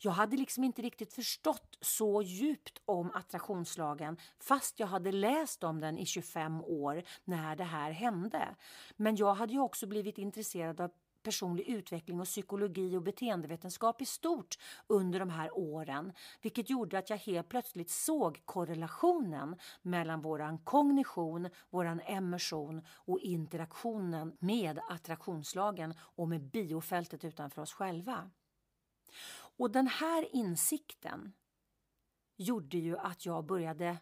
Jag 0.01 0.12
hade 0.12 0.37
liksom 0.37 0.64
inte 0.64 0.83
riktigt 0.83 1.12
förstått 1.12 1.79
så 1.81 2.22
djupt 2.22 2.83
om 2.85 3.11
attraktionslagen 3.14 4.16
fast 4.38 4.81
jag 4.81 4.87
hade 4.87 5.12
läst 5.12 5.64
om 5.64 5.81
den 5.81 5.99
i 5.99 6.07
25 6.07 6.61
år 6.64 7.03
när 7.25 7.57
det 7.57 7.64
här 7.64 7.90
hände. 7.90 8.57
Men 8.96 9.16
jag 9.16 9.35
hade 9.35 9.53
ju 9.53 9.61
också 9.61 9.87
blivit 9.87 10.18
intresserad 10.18 10.81
av 10.81 10.90
personlig 11.26 11.68
utveckling 11.68 12.20
och 12.20 12.26
psykologi 12.26 12.96
och 12.96 13.02
beteendevetenskap 13.02 14.02
i 14.02 14.06
stort 14.06 14.58
under 14.86 15.20
de 15.20 15.30
här 15.30 15.58
åren, 15.58 16.12
vilket 16.42 16.70
gjorde 16.70 16.98
att 16.98 17.10
jag 17.10 17.16
helt 17.16 17.48
plötsligt 17.48 17.90
såg 17.90 18.42
korrelationen 18.44 19.56
mellan 19.82 20.20
våran 20.20 20.58
kognition, 20.58 21.48
våran 21.70 22.00
emission 22.00 22.82
och 22.90 23.18
interaktionen 23.18 24.36
med 24.38 24.80
attraktionslagen 24.88 25.94
och 26.00 26.28
med 26.28 26.50
biofältet 26.50 27.24
utanför 27.24 27.62
oss 27.62 27.72
själva. 27.72 28.30
Och 29.58 29.70
den 29.70 29.86
här 29.86 30.34
insikten 30.34 31.32
gjorde 32.36 32.78
ju 32.78 32.98
att 32.98 33.26
jag 33.26 33.46
började 33.46 33.98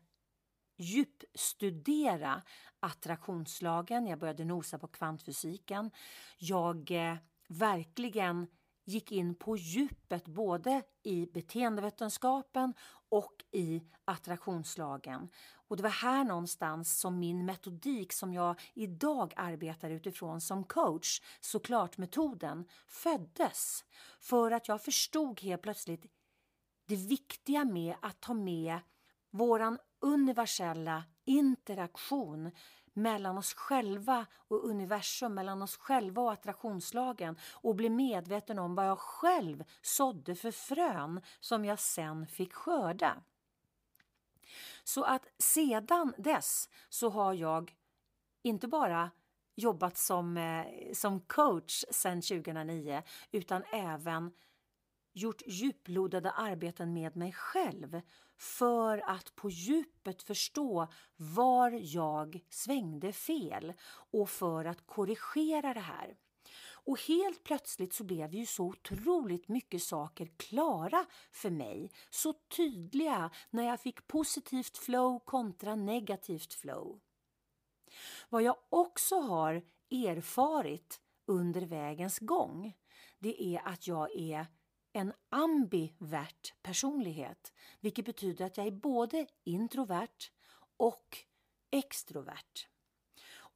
djupstudera 0.77 2.43
attraktionslagen, 2.81 4.07
jag 4.07 4.19
började 4.19 4.45
nosa 4.45 4.79
på 4.79 4.87
kvantfysiken. 4.87 5.91
Jag 6.39 6.91
eh, 6.91 7.17
verkligen 7.49 8.47
gick 8.85 9.13
in 9.13 9.35
på 9.35 9.57
djupet 9.57 10.29
både 10.29 10.83
i 11.03 11.27
beteendevetenskapen 11.27 12.75
och 13.09 13.45
i 13.51 13.83
attraktionslagen. 14.05 15.29
Och 15.69 15.77
det 15.77 15.83
var 15.83 15.91
här 15.91 16.25
någonstans 16.25 17.01
som 17.01 17.19
min 17.19 17.47
metodik 17.47 18.13
som 18.13 18.33
jag 18.35 18.61
idag 18.75 19.33
arbetar 19.37 19.91
utifrån 19.91 20.41
som 20.41 20.65
coach, 20.65 21.21
såklart 21.41 21.99
metoden, 21.99 22.69
föddes. 22.89 23.85
För 24.21 24.51
att 24.51 24.69
jag 24.69 24.83
förstod 24.83 25.41
helt 25.41 25.63
plötsligt 25.63 26.07
det 26.87 26.97
viktiga 26.97 27.65
med 27.65 27.97
att 28.03 28.21
ta 28.21 28.35
med 28.35 28.79
våran 29.31 29.79
universella 30.05 31.05
interaktion 31.25 32.51
mellan 32.93 33.39
oss 33.39 33.55
själva 33.55 34.27
och 34.49 34.65
universum, 34.69 35.35
mellan 35.35 35.63
oss 35.63 35.77
själva 35.77 36.23
och 36.23 36.33
attraktionslagen 36.33 37.37
och 37.53 37.75
bli 37.75 37.91
medveten 37.91 38.59
om 38.59 38.75
vad 38.75 38.87
jag 38.87 38.99
själv 38.99 39.65
sådde 39.83 40.35
för 40.35 40.51
frön 40.51 41.21
som 41.41 41.65
jag 41.65 41.79
sen 41.79 42.27
fick 42.27 42.53
skörda. 42.53 43.23
Så 44.85 45.03
att 45.03 45.27
sedan 45.39 46.15
dess 46.19 46.69
så 46.89 47.09
har 47.09 47.33
jag 47.33 47.75
inte 48.43 48.69
bara 48.69 49.11
jobbat 49.55 49.97
som, 49.97 50.37
eh, 50.37 50.93
som 50.93 51.21
coach 51.21 51.85
sedan 51.91 52.23
2009 52.23 53.03
utan 53.33 53.63
även 53.73 54.33
gjort 55.13 55.43
djuplodade 55.47 56.31
arbeten 56.31 56.93
med 56.93 57.17
mig 57.17 57.33
själv 57.33 58.01
för 58.39 59.11
att 59.11 59.35
på 59.37 59.51
djupet 59.51 60.23
förstå 60.23 60.89
var 61.17 61.71
jag 61.81 62.41
svängde 62.51 63.13
fel 63.13 63.73
och 64.13 64.31
för 64.31 64.65
att 64.65 64.87
korrigera 64.87 65.75
det 65.75 65.81
här. 65.81 66.17
Och 66.87 67.01
helt 67.01 67.45
plötsligt 67.45 67.93
så 67.93 68.05
blev 68.05 68.35
ju 68.35 68.47
så 68.47 68.65
otroligt 68.65 69.49
mycket 69.49 69.83
saker 69.83 70.31
klara 70.37 71.07
för 71.33 71.51
mig. 71.51 71.91
Så 72.11 72.33
tydliga 72.33 73.31
när 73.51 73.67
jag 73.67 73.81
fick 73.81 74.07
positivt 74.07 74.77
flow 74.77 75.19
kontra 75.19 75.75
negativt 75.75 76.55
flow. 76.55 77.01
Vad 78.29 78.43
jag 78.43 78.57
också 78.69 79.21
har 79.21 79.63
erfarit 79.91 81.01
under 81.27 81.61
vägens 81.61 82.19
gång, 82.19 82.73
det 83.19 83.43
är 83.43 83.69
att 83.69 83.87
jag 83.87 84.17
är 84.17 84.47
en 84.95 85.13
ambivert 85.31 86.55
personlighet, 86.63 87.53
vilket 87.81 88.05
betyder 88.05 88.45
att 88.45 88.57
jag 88.57 88.67
är 88.67 88.71
både 88.71 89.27
introvert 89.45 90.31
och 90.77 91.19
extrovert. 91.71 92.69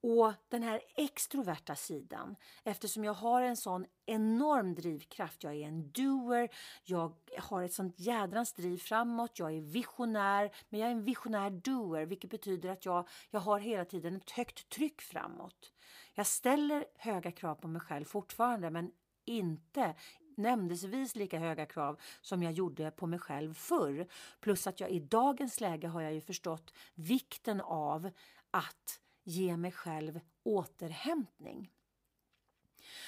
Och 0.00 0.32
den 0.48 0.62
här 0.62 0.80
extroverta 0.96 1.74
sidan, 1.74 2.36
eftersom 2.64 3.04
jag 3.04 3.14
har 3.14 3.42
en 3.42 3.56
sån 3.56 3.86
enorm 4.06 4.74
drivkraft, 4.74 5.44
jag 5.44 5.54
är 5.54 5.66
en 5.66 5.90
doer, 5.90 6.48
jag 6.84 7.14
har 7.38 7.62
ett 7.62 7.72
sånt 7.72 8.00
jädrans 8.00 8.52
driv 8.52 8.78
framåt, 8.78 9.38
jag 9.38 9.56
är 9.56 9.60
visionär, 9.60 10.54
men 10.68 10.80
jag 10.80 10.86
är 10.86 10.92
en 10.92 11.04
visionär 11.04 11.50
doer, 11.50 12.06
vilket 12.06 12.30
betyder 12.30 12.70
att 12.70 12.84
jag, 12.84 13.08
jag 13.30 13.40
har 13.40 13.58
hela 13.58 13.84
tiden 13.84 14.16
ett 14.16 14.30
högt 14.30 14.68
tryck 14.68 15.00
framåt. 15.00 15.72
Jag 16.14 16.26
ställer 16.26 16.84
höga 16.96 17.32
krav 17.32 17.54
på 17.54 17.68
mig 17.68 17.80
själv 17.80 18.04
fortfarande, 18.04 18.70
men 18.70 18.90
inte 19.24 19.94
nämndesvis 20.38 21.16
lika 21.16 21.38
höga 21.38 21.66
krav 21.66 22.00
som 22.20 22.42
jag 22.42 22.52
gjorde 22.52 22.90
på 22.90 23.06
mig 23.06 23.18
själv 23.18 23.54
förr. 23.54 24.06
Plus 24.40 24.66
att 24.66 24.80
jag 24.80 24.90
i 24.90 25.00
dagens 25.00 25.60
läge 25.60 25.88
har 25.88 26.00
jag 26.00 26.14
ju 26.14 26.20
förstått 26.20 26.74
vikten 26.94 27.60
av 27.60 28.10
att 28.50 29.00
ge 29.24 29.56
mig 29.56 29.72
själv 29.72 30.20
återhämtning. 30.42 31.72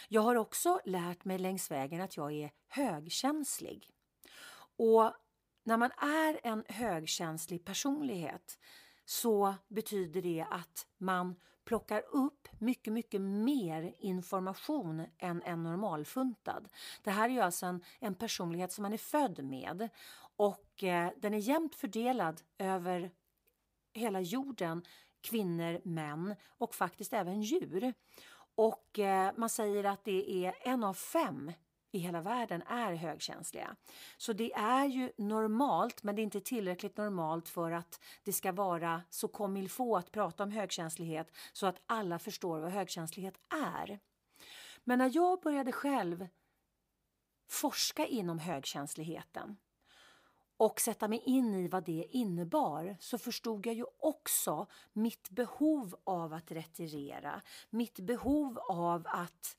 Jag 0.08 0.22
har 0.22 0.34
också 0.34 0.80
lärt 0.84 1.24
mig 1.24 1.38
längs 1.38 1.70
vägen 1.70 2.00
att 2.00 2.16
jag 2.16 2.32
är 2.32 2.50
högkänslig. 2.68 3.90
Och 4.76 5.12
när 5.64 5.76
man 5.76 5.90
är 5.98 6.40
en 6.42 6.64
högkänslig 6.68 7.64
personlighet 7.64 8.58
så 9.04 9.54
betyder 9.68 10.22
det 10.22 10.46
att 10.50 10.86
man 10.98 11.36
plockar 11.64 12.02
upp 12.12 12.48
mycket, 12.58 12.92
mycket 12.92 13.20
mer 13.20 13.94
information 13.98 15.06
än 15.18 15.42
en 15.42 15.62
normalfuntad. 15.62 16.68
Det 17.02 17.10
här 17.10 17.28
är 17.28 17.32
ju 17.32 17.40
alltså 17.40 17.66
en, 17.66 17.84
en 17.98 18.14
personlighet 18.14 18.72
som 18.72 18.82
man 18.82 18.92
är 18.92 18.98
född 18.98 19.44
med 19.44 19.88
och 20.36 20.84
eh, 20.84 21.10
den 21.16 21.34
är 21.34 21.38
jämnt 21.38 21.74
fördelad 21.74 22.42
över 22.58 23.10
hela 23.92 24.20
jorden, 24.20 24.84
kvinnor, 25.20 25.80
män 25.84 26.36
och 26.48 26.74
faktiskt 26.74 27.12
även 27.12 27.42
djur. 27.42 27.94
Och 28.54 28.98
eh, 28.98 29.32
man 29.36 29.48
säger 29.48 29.84
att 29.84 30.04
det 30.04 30.46
är 30.46 30.54
en 30.60 30.84
av 30.84 30.94
fem 30.94 31.52
i 31.92 31.98
hela 31.98 32.20
världen 32.20 32.62
är 32.62 32.94
högkänsliga. 32.94 33.76
Så 34.16 34.32
det 34.32 34.52
är 34.52 34.84
ju 34.84 35.12
normalt, 35.18 36.02
men 36.02 36.16
det 36.16 36.22
är 36.22 36.24
inte 36.24 36.40
tillräckligt 36.40 36.96
normalt 36.96 37.48
för 37.48 37.70
att 37.70 38.00
det 38.24 38.32
ska 38.32 38.52
vara 38.52 39.02
så 39.10 39.28
comme 39.28 39.68
få 39.68 39.96
att 39.96 40.12
prata 40.12 40.42
om 40.42 40.50
högkänslighet 40.50 41.36
så 41.52 41.66
att 41.66 41.82
alla 41.86 42.18
förstår 42.18 42.60
vad 42.60 42.70
högkänslighet 42.70 43.40
är. 43.76 43.98
Men 44.84 44.98
när 44.98 45.10
jag 45.14 45.40
började 45.40 45.72
själv 45.72 46.28
forska 47.48 48.06
inom 48.06 48.38
högkänsligheten 48.38 49.56
och 50.56 50.80
sätta 50.80 51.08
mig 51.08 51.22
in 51.26 51.54
i 51.54 51.68
vad 51.68 51.84
det 51.84 52.06
innebar 52.10 52.96
så 53.00 53.18
förstod 53.18 53.66
jag 53.66 53.74
ju 53.74 53.84
också 53.98 54.66
mitt 54.92 55.30
behov 55.30 55.96
av 56.04 56.32
att 56.32 56.50
retirera, 56.50 57.42
mitt 57.70 58.00
behov 58.00 58.58
av 58.58 59.06
att 59.06 59.56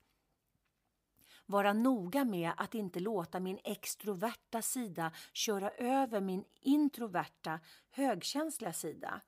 vara 1.51 1.73
noga 1.73 2.25
med 2.25 2.51
att 2.57 2.75
inte 2.75 2.99
låta 2.99 3.39
min 3.39 3.59
extroverta 3.63 4.61
sida 4.61 5.11
köra 5.33 5.71
över 5.71 6.21
min 6.21 6.43
introverta, 6.61 7.59
högkänsliga 7.89 8.73
sida. 8.73 9.21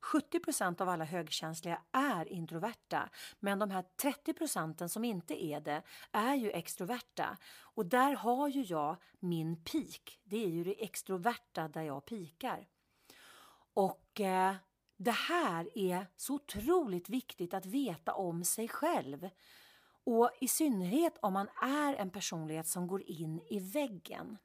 70% 0.00 0.82
av 0.82 0.88
alla 0.88 1.04
högkänsliga 1.04 1.82
är 1.92 2.32
introverta, 2.32 3.10
men 3.40 3.58
de 3.58 3.70
här 3.70 3.84
30 3.96 4.32
procenten 4.32 4.88
som 4.88 5.04
inte 5.04 5.44
är 5.44 5.60
det 5.60 5.82
är 6.12 6.34
ju 6.34 6.50
extroverta. 6.50 7.36
Och 7.60 7.86
där 7.86 8.12
har 8.12 8.48
ju 8.48 8.62
jag 8.62 8.96
min 9.18 9.64
peak. 9.64 10.20
Det 10.24 10.44
är 10.44 10.48
ju 10.48 10.64
det 10.64 10.84
extroverta 10.84 11.68
där 11.68 11.82
jag 11.82 12.04
pikar. 12.04 12.68
Och 13.74 14.20
eh, 14.20 14.54
det 14.96 15.10
här 15.10 15.78
är 15.78 16.06
så 16.16 16.34
otroligt 16.34 17.08
viktigt 17.08 17.54
att 17.54 17.66
veta 17.66 18.14
om 18.14 18.44
sig 18.44 18.68
själv. 18.68 19.28
Och 20.12 20.30
i 20.40 20.48
synnerhet 20.48 21.18
om 21.22 21.32
man 21.32 21.48
är 21.62 21.94
en 21.94 22.10
personlighet 22.10 22.66
som 22.66 22.86
går 22.86 23.02
in 23.02 23.40
i 23.50 23.58
väggen. 23.58 24.38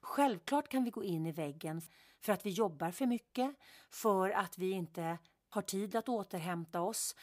Självklart 0.00 0.68
kan 0.68 0.84
vi 0.84 0.90
gå 0.90 1.04
in 1.04 1.26
i 1.26 1.32
väggen 1.32 1.82
för 2.20 2.32
att 2.32 2.46
vi 2.46 2.50
jobbar 2.50 2.90
för 2.90 3.06
mycket, 3.06 3.56
för 3.90 4.30
att 4.30 4.58
vi 4.58 4.70
inte 4.70 5.18
har 5.48 5.62
tid 5.62 5.96
att 5.96 6.08
återhämta 6.08 6.80
oss, 6.80 7.16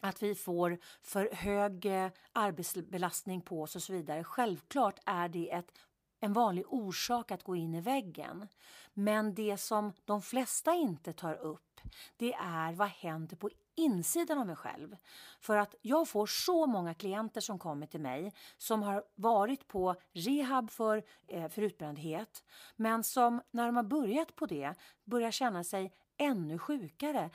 att 0.00 0.22
vi 0.22 0.34
får 0.34 0.78
för 1.02 1.30
hög 1.32 1.86
eh, 1.86 2.10
arbetsbelastning 2.32 3.40
på 3.40 3.62
oss 3.62 3.76
och 3.76 3.82
så 3.82 3.92
vidare. 3.92 4.24
Självklart 4.24 5.00
är 5.06 5.28
det 5.28 5.50
ett 5.50 5.72
en 6.20 6.32
vanlig 6.32 6.64
orsak 6.68 7.30
att 7.30 7.42
gå 7.42 7.56
in 7.56 7.74
i 7.74 7.80
väggen. 7.80 8.48
Men 8.94 9.34
det 9.34 9.56
som 9.56 9.92
de 10.04 10.22
flesta 10.22 10.74
inte 10.74 11.12
tar 11.12 11.34
upp 11.34 11.80
det 12.16 12.32
är 12.32 12.72
vad 12.72 12.88
händer 12.88 13.36
på 13.36 13.50
insidan 13.74 14.38
av 14.38 14.46
mig 14.46 14.56
själv. 14.56 14.96
För 15.40 15.56
att 15.56 15.74
jag 15.82 16.08
får 16.08 16.26
så 16.26 16.66
många 16.66 16.94
klienter 16.94 17.40
som 17.40 17.58
kommer 17.58 17.86
till 17.86 18.00
mig 18.00 18.32
som 18.58 18.82
har 18.82 19.04
varit 19.14 19.68
på 19.68 19.94
rehab 20.12 20.70
för, 20.70 21.02
eh, 21.28 21.48
för 21.48 21.62
utbrändhet 21.62 22.44
men 22.76 23.04
som 23.04 23.40
när 23.50 23.66
de 23.66 23.76
har 23.76 23.82
börjat 23.82 24.36
på 24.36 24.46
det 24.46 24.74
börjar 25.04 25.30
känna 25.30 25.64
sig 25.64 25.92
ännu 26.16 26.58
sjukare 26.58 27.30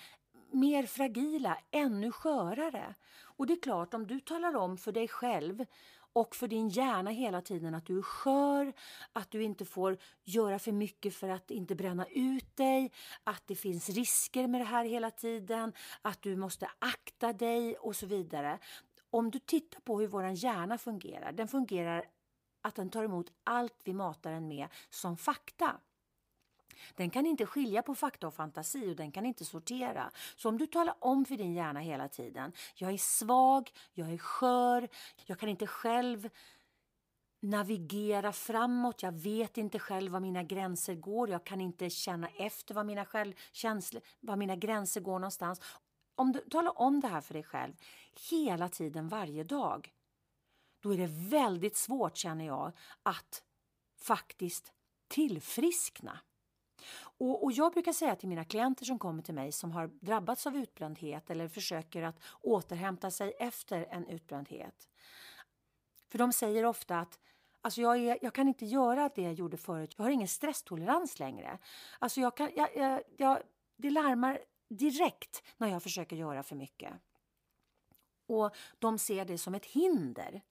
mer 0.52 0.86
fragila, 0.86 1.58
ännu 1.72 2.12
skörare. 2.12 2.96
Och 3.24 3.48
det 3.48 3.54
är 3.54 3.62
klart, 3.62 3.94
om 3.94 4.08
du 4.08 4.20
talar 4.20 4.56
om 4.56 4.78
för 4.78 4.92
dig 4.92 5.08
själv 5.08 5.66
och 6.18 6.36
för 6.36 6.48
din 6.48 6.70
hjärna 6.70 7.10
hela 7.10 7.42
tiden 7.42 7.76
att 7.76 7.86
du 7.86 7.98
är 7.98 8.02
skör, 8.02 8.74
att 9.14 9.32
du 9.32 9.44
inte 9.44 9.66
får 9.66 9.98
göra 10.24 10.60
för 10.60 10.72
mycket 10.72 11.16
för 11.16 11.30
att 11.30 11.52
inte 11.52 11.76
bränna 11.76 12.06
ut 12.06 12.56
dig, 12.58 12.92
att 13.24 13.44
det 13.46 13.56
finns 13.56 13.90
risker 13.90 14.48
med 14.48 14.62
det 14.62 14.66
här 14.66 14.86
hela 14.86 15.12
tiden, 15.12 15.74
att 16.02 16.22
du 16.22 16.36
måste 16.36 16.70
akta 16.80 17.34
dig 17.34 17.76
och 17.76 17.96
så 17.96 18.06
vidare. 18.06 18.60
Om 19.10 19.32
du 19.32 19.40
tittar 19.40 19.80
på 19.82 20.00
hur 20.00 20.08
vår 20.08 20.28
hjärna 20.28 20.78
fungerar, 20.78 21.32
den 21.32 21.48
fungerar 21.48 22.06
att 22.62 22.76
den 22.76 22.90
tar 22.90 23.04
emot 23.04 23.32
allt 23.44 23.82
vi 23.84 23.94
matar 23.94 24.32
den 24.32 24.48
med 24.48 24.68
som 24.90 25.18
fakta. 25.18 25.80
Den 26.96 27.10
kan 27.10 27.26
inte 27.26 27.46
skilja 27.46 27.82
på 27.82 27.96
fakta 27.96 28.28
och 28.28 28.34
fantasi 28.34 28.92
och 28.92 28.96
den 28.96 29.12
kan 29.12 29.26
inte 29.26 29.46
sortera. 29.46 30.12
Så 30.36 30.50
om 30.50 30.58
du 30.58 30.68
talar 30.68 30.96
om 31.00 31.26
för 31.26 31.38
din 31.38 31.54
hjärna 31.54 31.80
hela 31.80 32.08
tiden, 32.08 32.52
jag 32.76 32.92
är 32.94 32.98
svag, 32.98 33.72
jag 33.94 34.14
är 34.14 34.18
skör, 34.18 34.90
jag 35.26 35.40
kan 35.40 35.50
inte 35.50 35.68
själv 35.68 36.30
navigera 37.40 38.34
framåt, 38.34 39.04
jag 39.04 39.12
vet 39.12 39.58
inte 39.58 39.80
själv 39.80 40.12
var 40.12 40.20
mina 40.20 40.44
gränser 40.44 40.96
går, 40.96 41.30
jag 41.30 41.44
kan 41.44 41.62
inte 41.62 41.90
känna 41.90 42.28
efter 42.28 42.74
var 42.74 42.84
mina, 42.84 43.06
själv, 43.06 43.34
känslor, 43.52 44.02
var 44.20 44.36
mina 44.36 44.56
gränser 44.56 45.02
går 45.02 45.20
någonstans. 45.20 45.62
Om 46.16 46.32
du 46.32 46.40
talar 46.40 46.82
om 46.82 47.00
det 47.00 47.08
här 47.08 47.22
för 47.22 47.34
dig 47.34 47.44
själv 47.44 47.74
hela 48.30 48.70
tiden, 48.70 49.08
varje 49.08 49.44
dag, 49.44 49.94
då 50.80 50.94
är 50.94 50.98
det 50.98 51.30
väldigt 51.30 51.78
svårt, 51.78 52.18
känner 52.18 52.46
jag, 52.46 52.72
att 53.04 53.44
faktiskt 54.00 54.74
tillfriskna. 55.08 56.20
Och, 57.18 57.44
och, 57.44 57.52
jag 57.52 57.74
brukar 57.74 57.94
säga 57.94 58.16
till 58.16 58.30
mina 58.30 58.46
klienter 58.46 58.86
som 58.86 59.00
kommer 59.00 59.24
till 59.24 59.34
mig 59.34 59.52
som 59.52 59.72
har 59.72 59.88
drabbats 59.88 60.48
av 60.48 60.58
utbrändhet 60.58 61.30
eller 61.30 61.48
försöker 61.48 62.04
att 62.04 62.20
återhämta 62.42 63.12
sig 63.12 63.34
efter 63.40 63.88
en 63.90 64.08
utbrändhet. 64.08 64.88
För 66.10 66.18
de 66.18 66.34
säger 66.34 66.66
ofta 66.66 67.00
att 67.00 67.20
Alltså 67.62 67.82
jag, 67.82 67.98
är, 67.98 68.18
jag 68.22 68.34
kan 68.34 68.48
inte 68.48 68.66
göra 68.66 69.10
det 69.16 69.22
jag 69.22 69.34
gjorde 69.34 69.58
förut. 69.58 69.94
Jag 69.98 70.04
har 70.04 70.12
ingen 70.12 70.28
stresstolerans 70.28 71.20
längre. 71.20 71.58
Alltså 72.00 72.22
jag 72.22 72.38
kan, 72.38 72.52
jag, 72.56 72.76
jag, 72.76 73.02
jag, 73.18 73.40
det 73.78 73.90
larmar 73.90 74.40
direkt 74.70 75.44
när 75.58 75.68
jag 75.68 75.84
försöker 75.84 76.16
göra 76.16 76.44
för 76.44 76.56
mycket. 76.56 76.94
Och 78.28 78.56
de 78.80 78.98
ser 78.98 79.26
det 79.26 79.38
som 79.38 79.56
ett 79.56 79.66
hinder. 79.66 80.42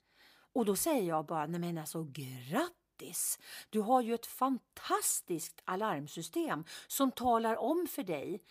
Och 0.52 0.64
då 0.64 0.76
säger 0.76 1.02
jag 1.02 1.26
bara, 1.26 1.46
nej 1.46 1.60
men 1.60 1.78
alltså 1.78 2.04
grattis! 2.04 2.85
Grattis! 2.96 3.38
Du 3.70 3.80
har 3.80 4.00
ju 4.00 4.14
ett 4.14 4.26
fantastiskt 4.26 5.62
alarmsystem 5.64 6.64
som 6.86 7.12
talar 7.12 7.56
om 7.56 7.86
för 7.86 8.02
dig 8.02 8.42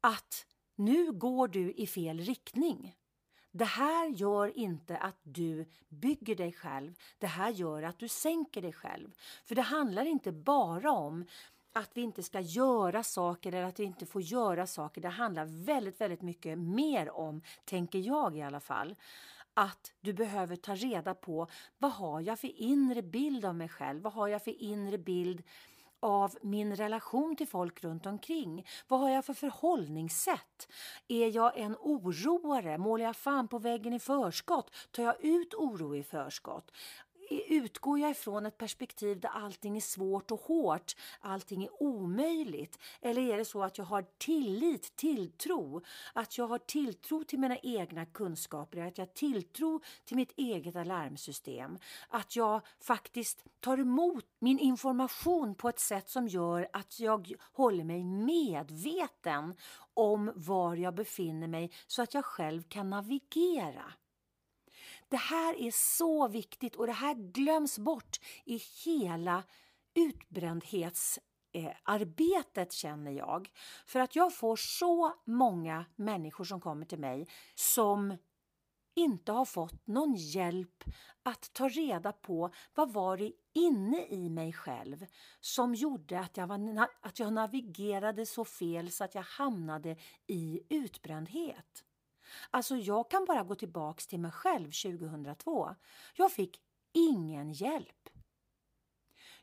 att 0.00 0.46
nu 0.76 1.12
går 1.12 1.48
du 1.48 1.72
i 1.72 1.86
fel 1.86 2.20
riktning. 2.20 2.96
Det 3.50 3.64
här 3.64 4.08
gör 4.08 4.58
inte 4.58 4.96
att 4.96 5.18
du 5.22 5.66
bygger 5.88 6.36
dig 6.36 6.52
själv. 6.52 6.94
Det 7.18 7.26
här 7.26 7.50
gör 7.50 7.82
att 7.82 7.98
du 7.98 8.08
sänker 8.08 8.62
dig 8.62 8.72
själv. 8.72 9.10
För 9.44 9.54
det 9.54 9.62
handlar 9.62 10.04
inte 10.04 10.32
bara 10.32 10.92
om 10.92 11.26
att 11.72 11.90
vi 11.94 12.00
inte 12.00 12.22
ska 12.22 12.40
göra 12.40 13.02
saker 13.02 13.52
eller 13.52 13.68
att 13.68 13.80
vi 13.80 13.84
inte 13.84 14.06
får 14.06 14.22
göra 14.22 14.66
saker. 14.66 15.00
Det 15.00 15.08
handlar 15.08 15.64
väldigt, 15.64 16.00
väldigt 16.00 16.22
mycket 16.22 16.58
mer 16.58 17.10
om, 17.10 17.42
tänker 17.64 17.98
jag 17.98 18.36
i 18.36 18.42
alla 18.42 18.60
fall, 18.60 18.94
att 19.54 19.92
du 20.00 20.12
behöver 20.12 20.56
ta 20.56 20.74
reda 20.74 21.14
på 21.14 21.46
vad 21.78 21.92
har 21.92 22.20
jag 22.20 22.38
för 22.38 22.60
inre 22.62 23.02
bild 23.02 23.44
av 23.44 23.54
mig 23.54 23.68
själv? 23.68 24.02
Vad 24.02 24.12
har 24.12 24.28
jag 24.28 24.44
för 24.44 24.62
inre 24.62 24.98
bild 24.98 25.42
av 26.00 26.36
min 26.42 26.76
relation 26.76 27.36
till 27.36 27.48
folk 27.48 27.84
runt 27.84 28.06
omkring? 28.06 28.66
Vad 28.88 29.00
har 29.00 29.10
jag 29.10 29.24
för 29.24 29.34
förhållningssätt? 29.34 30.68
Är 31.08 31.28
jag 31.36 31.58
en 31.58 31.76
oroare? 31.80 32.78
Målar 32.78 33.04
jag 33.04 33.16
fan 33.16 33.48
på 33.48 33.58
väggen 33.58 33.92
i 33.92 33.98
förskott? 33.98 34.74
Tar 34.90 35.02
jag 35.02 35.24
ut 35.24 35.54
oro 35.54 35.96
i 35.96 36.02
förskott? 36.02 36.72
Utgår 37.30 37.98
jag 37.98 38.10
ifrån 38.10 38.46
ett 38.46 38.58
perspektiv 38.58 39.20
där 39.20 39.28
allting 39.28 39.76
är 39.76 39.80
svårt 39.80 40.30
och 40.30 40.40
hårt, 40.40 40.96
allting 41.20 41.64
är 41.64 41.82
omöjligt? 41.82 42.78
Eller 43.00 43.22
är 43.22 43.38
det 43.38 43.44
så 43.44 43.62
att 43.62 43.78
jag 43.78 43.84
har 43.84 44.06
tillit, 44.18 44.96
tilltro? 44.96 45.82
Att 46.12 46.38
jag 46.38 46.46
har 46.46 46.58
tilltro 46.58 47.24
till 47.24 47.38
mina 47.38 47.58
egna 47.58 48.06
kunskaper, 48.06 48.80
att 48.80 48.98
jag 48.98 49.06
har 49.06 49.12
tilltro 49.12 49.80
till 50.04 50.16
mitt 50.16 50.32
eget 50.36 50.76
alarmsystem? 50.76 51.78
Att 52.08 52.36
jag 52.36 52.60
faktiskt 52.80 53.44
tar 53.60 53.78
emot 53.78 54.26
min 54.38 54.58
information 54.58 55.54
på 55.54 55.68
ett 55.68 55.80
sätt 55.80 56.08
som 56.08 56.28
gör 56.28 56.68
att 56.72 57.00
jag 57.00 57.32
håller 57.52 57.84
mig 57.84 58.04
medveten 58.04 59.54
om 59.94 60.32
var 60.34 60.76
jag 60.76 60.94
befinner 60.94 61.48
mig 61.48 61.70
så 61.86 62.02
att 62.02 62.14
jag 62.14 62.24
själv 62.24 62.62
kan 62.62 62.90
navigera. 62.90 63.92
Det 65.08 65.16
här 65.16 65.60
är 65.60 65.70
så 65.70 66.28
viktigt 66.28 66.76
och 66.76 66.86
det 66.86 66.92
här 66.92 67.14
glöms 67.14 67.78
bort 67.78 68.20
i 68.44 68.60
hela 68.84 69.42
utbrändhetsarbetet 69.94 72.72
känner 72.72 73.12
jag. 73.12 73.50
För 73.86 74.00
att 74.00 74.16
jag 74.16 74.34
får 74.34 74.56
så 74.56 75.14
många 75.24 75.84
människor 75.96 76.44
som 76.44 76.60
kommer 76.60 76.86
till 76.86 76.98
mig 76.98 77.28
som 77.54 78.16
inte 78.94 79.32
har 79.32 79.44
fått 79.44 79.86
någon 79.86 80.14
hjälp 80.14 80.84
att 81.22 81.52
ta 81.52 81.68
reda 81.68 82.12
på 82.12 82.50
vad 82.74 82.92
var 82.92 83.16
det 83.16 83.32
inne 83.52 84.06
i 84.06 84.30
mig 84.30 84.52
själv 84.52 85.06
som 85.40 85.74
gjorde 85.74 86.20
att 86.20 86.36
jag, 86.36 86.46
var, 86.46 86.88
att 87.00 87.18
jag 87.18 87.32
navigerade 87.32 88.26
så 88.26 88.44
fel 88.44 88.90
så 88.90 89.04
att 89.04 89.14
jag 89.14 89.22
hamnade 89.22 89.96
i 90.26 90.60
utbrändhet. 90.68 91.84
Alltså 92.50 92.76
jag 92.76 93.10
kan 93.10 93.24
bara 93.24 93.42
gå 93.42 93.54
tillbaks 93.54 94.06
till 94.06 94.20
mig 94.20 94.30
själv 94.30 94.70
2002. 94.70 95.74
Jag 96.14 96.32
fick 96.32 96.60
ingen 96.92 97.52
hjälp. 97.52 98.08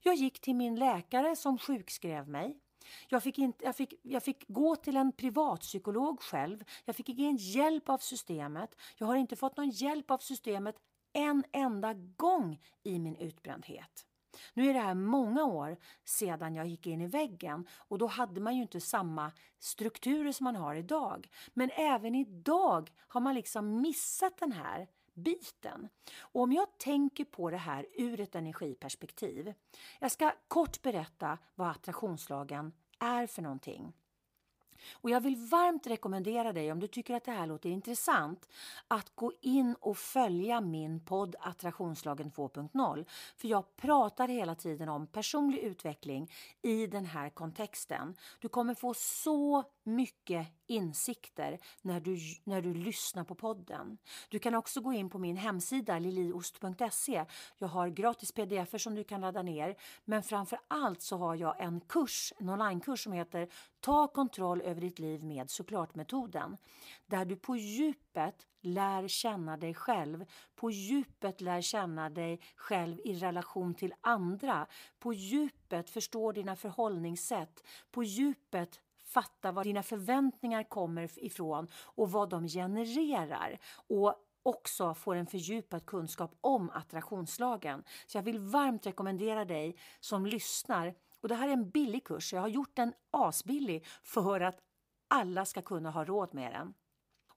Jag 0.04 0.16
gick 0.16 0.42
till 0.42 0.56
min 0.56 0.76
läkare 0.76 1.36
som 1.36 1.58
sjukskrev 1.58 2.28
mig. 2.28 2.60
Jag 3.08 3.24
fick, 3.24 3.38
inte, 3.38 3.66
jag, 3.66 3.76
fick, 3.76 3.94
jag 4.02 4.24
fick 4.24 4.46
gå 4.48 4.76
till 4.76 4.98
en 4.98 5.12
privatpsykolog 5.12 6.22
själv. 6.22 6.64
Jag 6.86 6.96
fick 6.96 7.10
ingen 7.10 7.38
hjälp 7.38 7.90
av 7.90 7.98
systemet. 7.98 8.76
Jag 8.98 9.08
har 9.08 9.16
inte 9.16 9.36
fått 9.36 9.58
någon 9.58 9.70
hjälp 9.70 10.12
av 10.12 10.18
systemet 10.18 10.76
en 11.14 11.44
enda 11.52 11.94
gång 11.94 12.62
i 12.84 13.00
min 13.00 13.16
utbrändhet. 13.16 14.06
Nu 14.54 14.70
är 14.70 14.74
det 14.74 14.80
här 14.80 14.94
många 14.94 15.44
år 15.46 15.78
sedan 16.04 16.56
jag 16.56 16.68
gick 16.68 16.88
in 16.88 17.02
i 17.02 17.08
väggen 17.08 17.68
och 17.78 17.98
då 17.98 18.08
hade 18.08 18.42
man 18.42 18.56
ju 18.56 18.62
inte 18.62 18.82
samma 18.82 19.32
strukturer 19.60 20.32
som 20.32 20.44
man 20.44 20.56
har 20.56 20.76
idag. 20.76 21.30
Men 21.54 21.70
även 21.70 22.16
idag 22.16 22.92
har 23.08 23.22
man 23.22 23.36
liksom 23.36 23.82
missat 23.82 24.38
den 24.38 24.52
här 24.52 24.88
biten. 25.14 25.90
Och 26.20 26.42
om 26.42 26.52
jag 26.52 26.78
tänker 26.78 27.26
på 27.26 27.50
det 27.50 27.58
här 27.58 27.88
ur 27.94 28.20
ett 28.20 28.36
energiperspektiv. 28.36 29.54
Jag 30.00 30.12
ska 30.12 30.32
kort 30.48 30.82
berätta 30.82 31.38
vad 31.56 31.70
attraktionslagen 31.70 32.74
är 33.00 33.28
för 33.28 33.42
någonting. 33.42 33.94
Och 34.94 35.10
jag 35.10 35.22
vill 35.22 35.36
varmt 35.36 35.88
rekommendera 35.88 36.54
dig 36.54 36.72
om 36.72 36.80
du 36.80 36.88
tycker 36.88 37.16
att 37.16 37.26
det 37.26 37.32
här 37.32 37.48
låter 37.48 37.70
intressant 37.70 38.50
att 38.88 39.16
gå 39.16 39.32
in 39.42 39.76
och 39.80 39.98
följa 39.98 40.62
min 40.62 41.00
podd 41.00 41.36
Attraktionslagen 41.40 42.32
2.0. 42.32 43.06
För 43.38 43.48
jag 43.48 43.76
pratar 43.76 44.28
hela 44.28 44.56
tiden 44.56 44.90
om 44.90 45.08
personlig 45.08 45.60
utveckling 45.60 46.32
i 46.62 46.88
den 46.88 47.06
här 47.06 47.30
kontexten. 47.30 48.16
Du 48.40 48.48
kommer 48.50 48.74
få 48.74 48.94
så 48.94 49.64
mycket 49.84 50.48
insikter 50.68 51.60
när 51.82 52.00
du, 52.00 52.18
när 52.44 52.62
du 52.62 52.74
lyssnar 52.74 53.24
på 53.24 53.36
podden. 53.36 53.98
Du 54.30 54.40
kan 54.40 54.56
också 54.56 54.82
gå 54.82 54.94
in 54.94 55.10
på 55.10 55.20
min 55.20 55.38
hemsida 55.38 56.00
liliost.se. 56.00 57.26
Jag 57.58 57.68
har 57.68 57.90
gratis 57.90 58.32
pdf 58.32 58.82
som 58.82 58.96
du 58.96 59.04
kan 59.04 59.22
ladda 59.22 59.42
ner. 59.42 59.76
Men 60.06 60.24
framför 60.24 60.60
allt 60.68 61.02
så 61.02 61.18
har 61.18 61.36
jag 61.36 61.62
en 61.62 61.82
kurs, 61.82 62.34
en 62.38 62.50
onlinekurs 62.50 63.04
som 63.04 63.14
heter 63.14 63.50
Ta 63.80 64.08
kontroll 64.08 64.62
över 64.62 64.82
ditt 64.82 65.00
liv 65.00 65.24
med 65.24 65.50
såklart-metoden. 65.50 66.58
Där 67.06 67.26
du 67.26 67.36
på 67.36 67.56
djupet 67.56 68.48
lär 68.62 69.08
känna 69.08 69.58
dig 69.58 69.74
själv, 69.74 70.26
på 70.56 70.72
djupet 70.72 71.42
lär 71.42 71.62
känna 71.62 72.10
dig 72.10 72.40
själv 72.56 73.00
i 73.04 73.14
relation 73.14 73.76
till 73.76 73.94
andra, 74.02 74.68
på 75.00 75.14
djupet 75.14 75.90
förstår 75.90 76.34
dina 76.34 76.56
förhållningssätt, 76.56 77.64
på 77.92 78.04
djupet 78.04 78.80
fatta 79.14 79.52
var 79.52 79.64
dina 79.64 79.84
förväntningar 79.84 80.64
kommer 80.64 81.26
ifrån 81.26 81.68
och 81.74 82.12
vad 82.12 82.30
de 82.30 82.48
genererar. 82.48 83.60
Och 83.88 84.16
också 84.44 84.94
får 84.94 85.16
en 85.16 85.28
fördjupad 85.28 85.86
kunskap 85.86 86.36
om 86.42 86.70
attraktionslagen. 86.70 87.84
Så 88.08 88.18
jag 88.18 88.24
vill 88.24 88.40
varmt 88.40 88.86
rekommendera 88.86 89.46
dig 89.46 89.76
som 90.00 90.26
lyssnar. 90.26 90.96
Och 91.22 91.28
det 91.28 91.36
här 91.36 91.48
är 91.48 91.54
en 91.54 91.70
billig 91.70 92.04
kurs. 92.04 92.34
Jag 92.34 92.42
har 92.42 92.48
gjort 92.48 92.76
den 92.76 92.94
asbillig 93.12 93.86
för 94.04 94.42
att 94.42 94.60
alla 95.08 95.46
ska 95.46 95.62
kunna 95.62 95.92
ha 95.92 96.06
råd 96.06 96.34
med 96.34 96.54
den. 96.54 96.74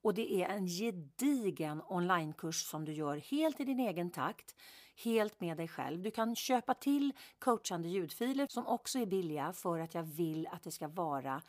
Och 0.03 0.14
det 0.14 0.35
är 0.35 0.49
en 0.49 0.66
gedigen 0.66 1.83
onlinekurs 1.87 2.66
som 2.66 2.85
du 2.85 2.93
gör 2.93 3.16
helt 3.16 3.61
i 3.61 3.64
din 3.64 3.81
egen 3.81 4.11
takt, 4.11 4.55
helt 4.97 5.41
med 5.41 5.57
dig 5.57 5.69
själv. 5.69 6.03
Du 6.03 6.11
kan 6.11 6.37
köpa 6.37 6.75
till 6.75 7.13
coachande 7.39 7.89
ljudfiler 7.89 8.47
som 8.51 8.67
också 8.67 8.99
är 8.99 9.07
billiga 9.07 9.53
för 9.53 9.79
att 9.79 9.95
jag 9.95 10.03
vill 10.03 10.47
att 10.47 10.63
det 10.63 10.71
ska 10.71 10.89
vara 10.89 11.43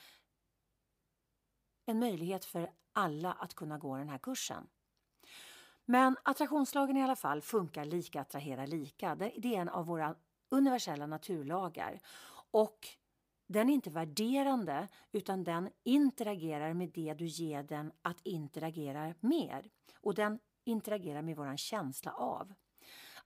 en 1.86 2.00
möjlighet 2.00 2.46
för 2.46 2.72
alla 2.94 3.34
att 3.34 3.54
kunna 3.54 3.78
gå 3.78 3.98
den 3.98 4.10
här 4.10 4.18
kursen. 4.18 4.68
Men 5.86 6.18
attraktionslagen 6.24 6.98
i 6.98 7.04
alla 7.04 7.16
fall 7.16 7.42
funkar 7.42 7.86
lika 7.86 8.22
attraherar 8.22 8.68
lika. 8.68 9.16
Det 9.16 9.56
är 9.56 9.62
en 9.62 9.70
av 9.70 9.86
våra 9.86 10.16
universella 10.50 11.08
naturlagar. 11.08 12.00
Och 12.52 12.88
den 13.48 13.70
är 13.70 13.74
inte 13.74 13.90
värderande 13.90 14.88
utan 15.12 15.44
den 15.44 15.70
interagerar 15.84 16.74
med 16.74 16.90
det 16.90 17.14
du 17.14 17.26
ger 17.26 17.64
den 17.64 17.92
att 18.02 18.22
interagera 18.24 19.14
med. 19.20 19.70
Och 20.02 20.14
den 20.14 20.40
interagerar 20.64 21.22
med 21.22 21.36
våran 21.36 21.58
känsla 21.58 22.12
av. 22.12 22.54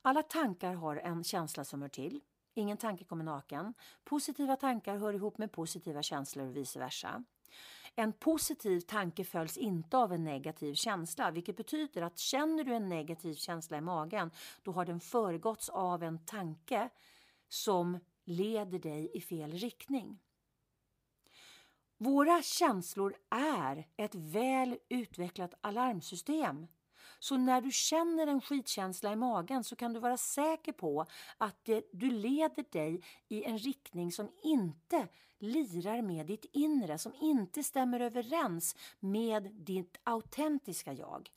Alla 0.01 0.23
tankar 0.23 0.73
har 0.73 0.95
en 0.95 1.23
känsla 1.23 1.63
som 1.63 1.81
hör 1.81 1.89
till. 1.89 2.21
Ingen 2.53 2.77
tanke 2.77 3.03
kommer 3.03 3.23
naken. 3.23 3.73
Positiva 4.03 4.55
tankar 4.55 4.97
hör 4.97 5.13
ihop 5.13 5.37
med 5.37 5.51
positiva 5.51 6.01
känslor 6.01 6.47
och 6.47 6.57
vice 6.57 6.79
versa. 6.79 7.23
En 7.95 8.13
positiv 8.13 8.79
tanke 8.79 9.23
följs 9.23 9.57
inte 9.57 9.97
av 9.97 10.13
en 10.13 10.23
negativ 10.23 10.73
känsla 10.73 11.31
vilket 11.31 11.57
betyder 11.57 12.01
att 12.01 12.17
känner 12.17 12.63
du 12.63 12.73
en 12.73 12.89
negativ 12.89 13.33
känsla 13.33 13.77
i 13.77 13.81
magen 13.81 14.31
då 14.63 14.71
har 14.71 14.85
den 14.85 14.99
föregåtts 14.99 15.69
av 15.69 16.03
en 16.03 16.25
tanke 16.25 16.89
som 17.47 17.99
leder 18.25 18.79
dig 18.79 19.11
i 19.13 19.21
fel 19.21 19.51
riktning. 19.51 20.19
Våra 21.97 22.41
känslor 22.41 23.15
är 23.29 23.87
ett 23.97 24.15
väl 24.15 24.77
utvecklat 24.89 25.53
alarmsystem. 25.61 26.67
Så 27.19 27.37
när 27.37 27.61
du 27.61 27.71
känner 27.71 28.27
en 28.27 28.41
skitkänsla 28.41 29.11
i 29.11 29.15
magen 29.15 29.63
så 29.63 29.75
kan 29.75 29.93
du 29.93 29.99
vara 29.99 30.17
säker 30.17 30.71
på 30.71 31.05
att 31.37 31.65
det, 31.65 31.83
du 31.93 32.11
leder 32.11 32.71
dig 32.71 33.03
i 33.27 33.43
en 33.43 33.57
riktning 33.57 34.11
som 34.11 34.29
inte 34.43 35.07
lirar 35.39 36.01
med 36.01 36.25
ditt 36.25 36.45
inre, 36.51 36.97
som 36.97 37.13
inte 37.21 37.63
stämmer 37.63 37.99
överens 37.99 38.75
med 38.99 39.51
ditt 39.53 39.97
autentiska 40.03 40.93
jag. 40.93 41.29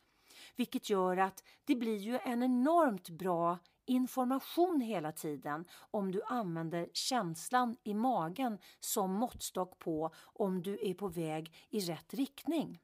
Vilket 0.57 0.91
gör 0.91 1.16
att 1.16 1.45
det 1.64 1.74
blir 1.74 1.97
ju 1.97 2.18
en 2.18 2.43
enormt 2.43 3.09
bra 3.09 3.59
information 3.87 4.80
hela 4.80 5.12
tiden 5.12 5.64
om 5.91 6.12
du 6.12 6.22
använder 6.22 6.89
känslan 6.93 7.76
i 7.83 7.95
magen 7.95 8.59
som 8.80 9.12
måttstock 9.12 9.78
på 9.78 10.11
om 10.16 10.62
du 10.62 10.78
är 10.83 10.95
på 10.95 11.09
väg 11.09 11.55
i 11.70 11.80
rätt 11.80 12.14
riktning. 12.14 12.80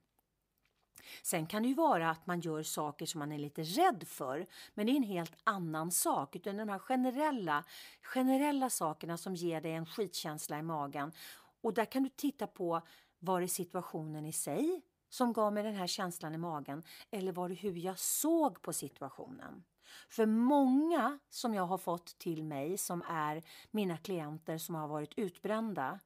Sen 1.23 1.47
kan 1.47 1.63
det 1.63 1.69
ju 1.69 1.75
vara 1.75 2.11
att 2.11 2.27
man 2.27 2.41
gör 2.41 2.63
saker 2.63 3.07
som 3.07 3.19
man 3.19 3.33
är 3.33 3.39
lite 3.39 3.63
rädd 3.63 4.05
för, 4.09 4.47
men 4.75 4.87
det 4.87 4.93
är 4.93 4.97
en 4.97 5.03
helt 5.03 5.37
annan 5.45 5.91
sak. 5.91 6.37
Utan 6.37 6.57
de 6.57 6.69
här 6.69 6.79
generella, 6.79 7.65
generella 8.03 8.71
sakerna 8.71 9.17
som 9.17 9.35
ger 9.35 9.61
dig 9.61 9.73
en 9.73 9.87
skitkänsla 9.87 10.59
i 10.59 10.63
magen. 10.63 11.13
Och 11.61 11.75
där 11.75 11.85
kan 11.85 12.03
du 12.03 12.09
titta 12.09 12.47
på, 12.47 12.83
var 13.19 13.41
det 13.41 13.49
situationen 13.49 14.27
i 14.27 14.33
sig 14.33 14.83
som 15.09 15.33
gav 15.33 15.53
mig 15.53 15.63
den 15.63 15.75
här 15.75 15.87
känslan 15.87 16.35
i 16.35 16.39
magen 16.39 16.83
eller 17.11 17.33
var 17.33 17.49
det 17.49 17.55
hur 17.55 17.77
jag 17.77 17.99
såg 17.99 18.63
på 18.63 18.73
situationen? 18.73 19.65
För 20.09 20.27
många 20.27 21.19
som 21.31 21.55
jag 21.55 21.67
har 21.67 21.79
fått 21.79 22.19
till 22.19 22.45
mig 22.45 22.79
som 22.79 23.03
är 23.09 23.43
mina 23.71 23.97
klienter 23.97 24.59
som 24.59 24.75
har 24.75 24.89
varit 24.89 25.19
utbrända, 25.19 26.01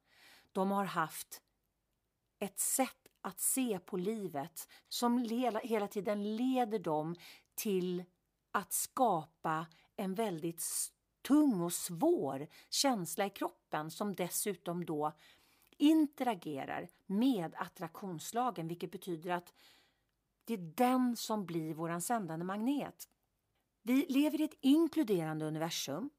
de 0.53 0.71
har 0.71 0.85
haft 0.85 1.43
ett 2.39 2.59
sätt 2.59 3.02
att 3.23 3.41
se 3.41 3.79
på 3.79 3.97
livet 3.97 4.69
som 4.89 5.19
hela 5.63 5.89
tiden 5.89 6.37
leder 6.37 6.79
dem 6.79 7.17
till 7.55 8.05
att 8.51 8.73
skapa 8.73 9.67
en 9.97 10.15
väldigt 10.15 10.65
tung 11.23 11.61
och 11.61 11.73
svår 11.73 12.47
känsla 12.71 13.27
i 13.27 13.31
kroppen 13.31 13.91
som 13.91 14.15
dessutom 14.15 14.85
då 14.85 15.13
interagerar 15.77 16.89
med 17.07 17.55
attraktionslagen 17.57 18.69
vilket 18.69 18.91
betyder 18.91 19.31
att 19.31 19.55
det 20.45 20.55
är 20.55 20.73
den 20.77 21.17
som 21.17 21.47
blir 21.47 21.75
våran 21.75 22.03
sändande 22.03 22.45
magnet. 22.45 23.09
Vi 23.83 24.07
lever 24.09 24.41
i 24.41 24.45
ett 24.45 24.59
inkluderande 24.61 25.45
universum 25.45 26.11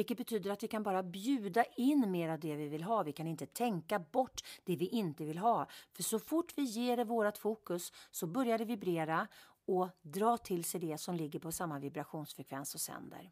vilket 0.00 0.18
betyder 0.18 0.50
att 0.50 0.62
vi 0.62 0.68
kan 0.68 0.82
bara 0.82 1.02
bjuda 1.02 1.64
in 1.64 2.10
mer 2.10 2.28
av 2.28 2.40
det 2.40 2.56
vi 2.56 2.68
vill 2.68 2.82
ha. 2.82 3.02
Vi 3.02 3.12
kan 3.12 3.26
inte 3.26 3.46
tänka 3.46 3.98
bort 3.98 4.40
det 4.64 4.76
vi 4.76 4.88
inte 4.88 5.24
vill 5.24 5.38
ha. 5.38 5.66
För 5.92 6.02
så 6.02 6.18
fort 6.18 6.52
vi 6.56 6.62
ger 6.62 6.96
det 6.96 7.04
vårt 7.04 7.38
fokus 7.38 7.92
så 8.10 8.26
börjar 8.26 8.58
det 8.58 8.64
vibrera 8.64 9.28
och 9.66 9.88
dra 10.02 10.36
till 10.36 10.64
sig 10.64 10.80
det 10.80 10.98
som 10.98 11.14
ligger 11.14 11.38
på 11.38 11.52
samma 11.52 11.78
vibrationsfrekvens 11.78 12.74
och 12.74 12.80
sänder. 12.80 13.30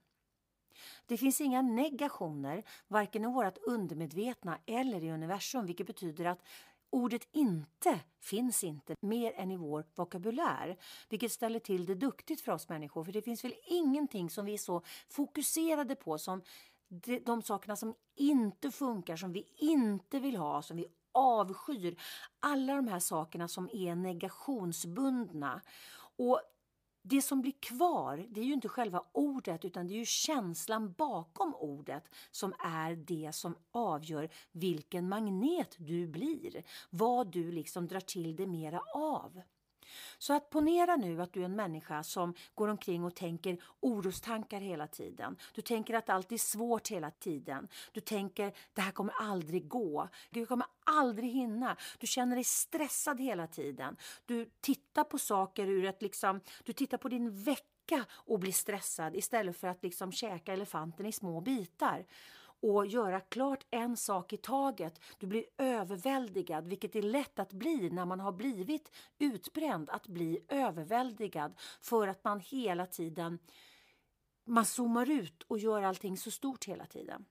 Det 1.07 1.17
finns 1.17 1.41
inga 1.41 1.63
negationer, 1.63 2.63
varken 2.89 3.25
i 3.25 3.27
vårt 3.27 3.59
undermedvetna 3.59 4.59
eller 4.67 5.05
i 5.05 5.11
universum, 5.11 5.67
vilket 5.67 5.87
betyder 5.87 6.25
att 6.25 6.43
Ordet 6.91 7.29
inte 7.33 8.01
finns 8.21 8.65
inte 8.65 8.95
mer 9.01 9.33
än 9.33 9.51
i 9.51 9.57
vår 9.57 9.85
vokabulär, 9.95 10.77
vilket 11.09 11.33
ställer 11.33 11.59
till 11.59 11.87
det 11.87 11.95
duktigt 11.95 12.41
för 12.41 12.53
oss 12.53 12.69
människor. 12.69 13.05
För 13.05 13.13
det 13.13 13.23
finns 13.23 13.45
väl 13.45 13.55
ingenting 13.67 14.31
som 14.31 14.47
vi 14.47 14.55
är 14.55 14.59
så 14.59 14.83
fokuserade 15.09 15.95
på 15.97 16.19
som 16.19 16.43
de, 16.89 17.19
de 17.19 17.43
sakerna 17.43 17.77
som 17.77 17.95
inte 18.17 18.71
funkar, 18.71 19.17
som 19.17 19.33
vi 19.33 19.47
inte 19.57 20.19
vill 20.19 20.37
ha, 20.37 20.63
som 20.63 20.77
vi 20.77 20.87
avskyr. 21.13 22.01
Alla 22.41 22.77
de 22.77 22.89
här 22.89 23.01
sakerna 23.01 23.49
som 23.49 23.71
är 23.73 23.95
negationsbundna. 23.95 25.63
Och 26.17 26.41
det 27.03 27.23
som 27.23 27.41
blir 27.41 27.55
kvar, 27.61 28.27
det 28.31 28.41
är 28.41 28.45
ju 28.45 28.53
inte 28.53 28.69
själva 28.69 29.05
ordet 29.13 29.65
utan 29.65 29.87
det 29.87 29.95
är 29.95 29.99
ju 29.99 30.05
känslan 30.05 30.93
bakom 30.93 31.55
ordet 31.55 32.05
som 32.31 32.55
är 32.59 32.97
det 32.97 33.35
som 33.35 33.57
avgör 33.71 34.29
vilken 34.53 35.09
magnet 35.09 35.75
du 35.79 36.07
blir. 36.07 36.63
Vad 36.91 37.33
du 37.33 37.53
liksom 37.53 37.87
drar 37.87 38.01
till 38.01 38.37
dig 38.37 38.47
mera 38.47 38.81
av. 38.95 39.43
Så 40.19 40.33
att 40.33 40.51
ponera 40.51 40.97
nu 40.97 41.23
att 41.23 41.33
du 41.33 41.41
är 41.41 41.45
en 41.45 41.57
människa 41.57 42.03
som 42.03 42.35
går 42.55 42.69
omkring 42.69 43.05
och 43.05 43.15
tänker 43.15 43.59
orostankar 43.81 44.61
hela 44.61 44.87
tiden. 44.87 45.37
Du 45.55 45.63
tänker 45.63 45.95
att 45.95 46.09
allt 46.09 46.33
är 46.33 46.39
svårt 46.39 46.89
hela 46.89 47.11
tiden. 47.11 47.69
Du 47.93 48.01
tänker 48.01 48.53
det 48.73 48.81
här 48.81 48.93
kommer 48.93 49.15
aldrig 49.21 49.69
gå. 49.69 50.09
Du 50.31 50.47
kommer 50.47 50.67
aldrig 50.85 51.31
hinna. 51.31 51.77
Du 51.99 52.07
känner 52.07 52.35
dig 52.37 52.45
stressad 52.45 53.21
hela 53.21 53.47
tiden. 53.47 53.97
Du 54.27 54.51
tittar 54.61 55.05
på 55.05 55.19
saker 55.19 55.67
ur 55.67 55.85
ett 55.85 56.03
liksom, 56.03 56.41
du 56.65 56.73
tittar 56.73 56.99
på 56.99 57.09
din 57.09 57.43
vecka 57.43 58.05
och 58.11 58.39
blir 58.39 58.53
stressad 58.53 59.17
istället 59.17 59.57
för 59.57 59.69
att 59.69 59.83
liksom 59.83 60.13
käka 60.13 60.53
elefanten 60.53 61.07
i 61.07 61.13
små 61.13 61.41
bitar 61.41 62.07
och 62.63 62.87
göra 62.87 63.21
klart 63.21 63.67
en 63.71 63.97
sak 63.97 64.33
i 64.33 64.37
taget. 64.37 65.01
Du 65.19 65.27
blir 65.27 65.45
överväldigad, 65.59 66.69
vilket 66.69 66.97
är 66.97 67.03
lätt 67.03 67.39
att 67.39 67.53
bli 67.53 67.91
när 67.91 68.05
man 68.05 68.21
har 68.21 68.33
blivit 68.33 68.93
utbränd, 69.19 69.91
att 69.91 70.07
bli 70.07 70.45
överväldigad 70.49 71.55
för 71.81 72.09
att 72.09 72.25
man 72.25 72.41
hela 72.41 72.87
tiden 72.87 73.39
man 74.49 74.65
zoomar 74.65 75.11
ut 75.11 75.43
och 75.43 75.59
gör 75.59 75.83
allting 75.83 76.17
så 76.17 76.31
stort 76.31 76.65
hela 76.65 76.87
tiden. 76.87 77.25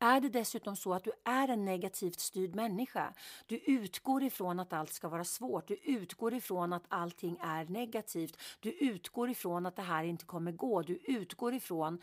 Är 0.00 0.20
det 0.20 0.28
dessutom 0.28 0.76
så 0.76 0.94
att 0.94 1.04
du 1.04 1.12
är 1.24 1.48
en 1.48 1.64
negativt 1.64 2.20
styrd 2.20 2.54
människa, 2.54 3.14
du 3.46 3.56
utgår 3.56 4.22
ifrån 4.22 4.60
att 4.60 4.72
allt 4.72 4.92
ska 4.92 5.08
vara 5.08 5.24
svårt, 5.24 5.68
du 5.68 5.74
utgår 5.74 6.34
ifrån 6.34 6.72
att 6.72 6.84
allting 6.88 7.38
är 7.40 7.64
negativt, 7.64 8.36
du 8.60 8.72
utgår 8.72 9.30
ifrån 9.30 9.66
att 9.66 9.76
det 9.76 9.82
här 9.82 10.04
inte 10.04 10.24
kommer 10.24 10.52
gå, 10.52 10.82
du 10.82 10.96
utgår 11.04 11.54
ifrån 11.54 12.00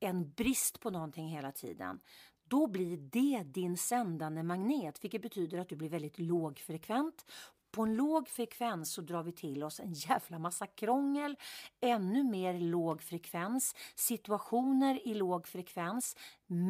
en 0.00 0.30
brist 0.30 0.80
på 0.80 0.90
någonting 0.90 1.28
hela 1.28 1.52
tiden, 1.52 2.00
då 2.48 2.66
blir 2.66 2.96
det 2.96 3.42
din 3.44 3.76
sändande 3.76 4.42
magnet, 4.42 5.04
vilket 5.04 5.22
betyder 5.22 5.58
att 5.58 5.68
du 5.68 5.76
blir 5.76 5.88
väldigt 5.88 6.18
lågfrekvent. 6.18 7.24
På 7.70 7.82
en 7.82 7.94
låg 7.94 8.28
frekvens 8.28 8.92
så 8.92 9.00
drar 9.00 9.22
vi 9.22 9.32
till 9.32 9.64
oss 9.64 9.80
en 9.80 9.92
jävla 9.94 10.38
massa 10.38 10.66
krångel, 10.66 11.36
ännu 11.80 12.24
mer 12.24 12.60
låg 12.60 13.02
frekvens, 13.02 13.74
situationer 13.94 15.08
i 15.08 15.14
låg 15.14 15.46
frekvens, 15.46 16.16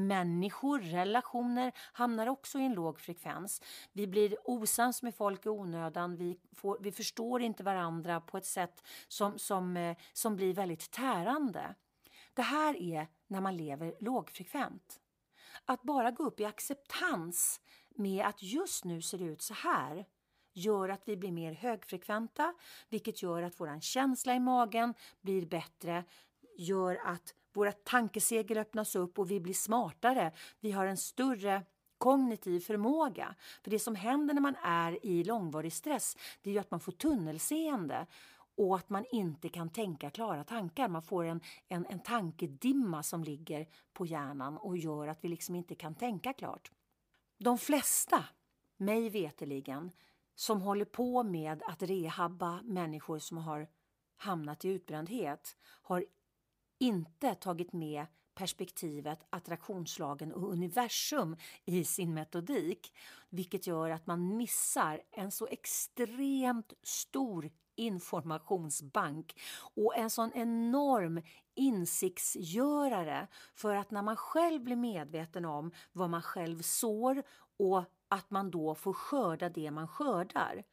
människor, 0.06 0.78
relationer 0.80 1.72
hamnar 1.92 2.26
också 2.26 2.58
i 2.58 2.64
en 2.64 2.74
låg 2.74 3.00
frekvens. 3.00 3.62
Vi 3.92 4.06
blir 4.06 4.36
osams 4.44 5.02
med 5.02 5.14
folk 5.14 5.46
i 5.46 5.48
onödan, 5.48 6.16
vi, 6.16 6.38
får, 6.52 6.78
vi 6.80 6.92
förstår 6.92 7.42
inte 7.42 7.62
varandra 7.62 8.20
på 8.20 8.38
ett 8.38 8.46
sätt 8.46 8.82
som, 9.08 9.38
som, 9.38 9.76
eh, 9.76 9.96
som 10.12 10.36
blir 10.36 10.54
väldigt 10.54 10.90
tärande. 10.90 11.74
Det 12.36 12.42
här 12.42 12.76
är 12.76 13.08
när 13.26 13.40
man 13.40 13.56
lever 13.56 13.94
lågfrekvent. 14.00 15.00
Att 15.64 15.82
bara 15.82 16.10
gå 16.10 16.22
upp 16.22 16.40
i 16.40 16.44
acceptans 16.44 17.60
med 17.94 18.26
att 18.26 18.42
just 18.42 18.84
nu 18.84 19.02
ser 19.02 19.18
det 19.18 19.24
ut 19.24 19.42
så 19.42 19.54
här 19.54 20.06
gör 20.52 20.88
att 20.88 21.02
vi 21.04 21.16
blir 21.16 21.32
mer 21.32 21.52
högfrekventa, 21.52 22.54
vilket 22.88 23.22
gör 23.22 23.42
att 23.42 23.60
vår 23.60 23.80
känsla 23.80 24.34
i 24.34 24.40
magen 24.40 24.94
blir 25.20 25.46
bättre, 25.46 26.04
gör 26.56 27.00
att 27.04 27.34
våra 27.52 27.72
tankesegel 27.72 28.58
öppnas 28.58 28.96
upp 28.96 29.18
och 29.18 29.30
vi 29.30 29.40
blir 29.40 29.54
smartare. 29.54 30.32
Vi 30.60 30.72
har 30.72 30.86
en 30.86 30.96
större 30.96 31.62
kognitiv 31.98 32.60
förmåga. 32.60 33.34
För 33.62 33.70
det 33.70 33.78
som 33.78 33.94
händer 33.94 34.34
när 34.34 34.42
man 34.42 34.56
är 34.62 35.06
i 35.06 35.24
långvarig 35.24 35.72
stress, 35.72 36.16
det 36.42 36.50
är 36.50 36.54
ju 36.54 36.60
att 36.60 36.70
man 36.70 36.80
får 36.80 36.92
tunnelseende 36.92 38.06
och 38.56 38.76
att 38.76 38.90
man 38.90 39.04
inte 39.12 39.48
kan 39.48 39.70
tänka 39.70 40.10
klara 40.10 40.44
tankar. 40.44 40.88
Man 40.88 41.02
får 41.02 41.24
en, 41.24 41.40
en, 41.68 41.86
en 41.86 42.00
tankedimma 42.00 43.02
som 43.02 43.24
ligger 43.24 43.68
på 43.92 44.06
hjärnan 44.06 44.56
och 44.56 44.76
gör 44.76 45.08
att 45.08 45.24
vi 45.24 45.28
liksom 45.28 45.54
inte 45.54 45.74
kan 45.74 45.94
tänka 45.94 46.32
klart. 46.32 46.72
De 47.38 47.58
flesta, 47.58 48.24
mig 48.76 49.10
veteligen, 49.10 49.90
som 50.34 50.60
håller 50.60 50.84
på 50.84 51.22
med 51.22 51.62
att 51.66 51.82
rehabba 51.82 52.62
människor 52.62 53.18
som 53.18 53.38
har 53.38 53.68
hamnat 54.16 54.64
i 54.64 54.68
utbrändhet 54.68 55.56
har 55.62 56.04
inte 56.78 57.34
tagit 57.34 57.72
med 57.72 58.06
perspektivet 58.34 59.26
attraktionslagen 59.30 60.32
och 60.32 60.52
universum 60.52 61.36
i 61.64 61.84
sin 61.84 62.14
metodik, 62.14 62.92
vilket 63.28 63.66
gör 63.66 63.90
att 63.90 64.06
man 64.06 64.36
missar 64.36 65.02
en 65.10 65.30
så 65.30 65.46
extremt 65.46 66.72
stor 66.82 67.50
informationsbank 67.76 69.40
och 69.74 69.96
en 69.96 70.10
sån 70.10 70.32
enorm 70.34 71.22
insiktsgörare 71.54 73.26
för 73.54 73.74
att 73.74 73.90
när 73.90 74.02
man 74.02 74.16
själv 74.16 74.62
blir 74.62 74.76
medveten 74.76 75.44
om 75.44 75.70
vad 75.92 76.10
man 76.10 76.22
själv 76.22 76.62
sår 76.62 77.22
och 77.58 77.84
att 78.08 78.30
man 78.30 78.50
då 78.50 78.74
får 78.74 78.92
skörda 78.92 79.48
det 79.48 79.70
man 79.70 79.88
skördar, 79.88 80.64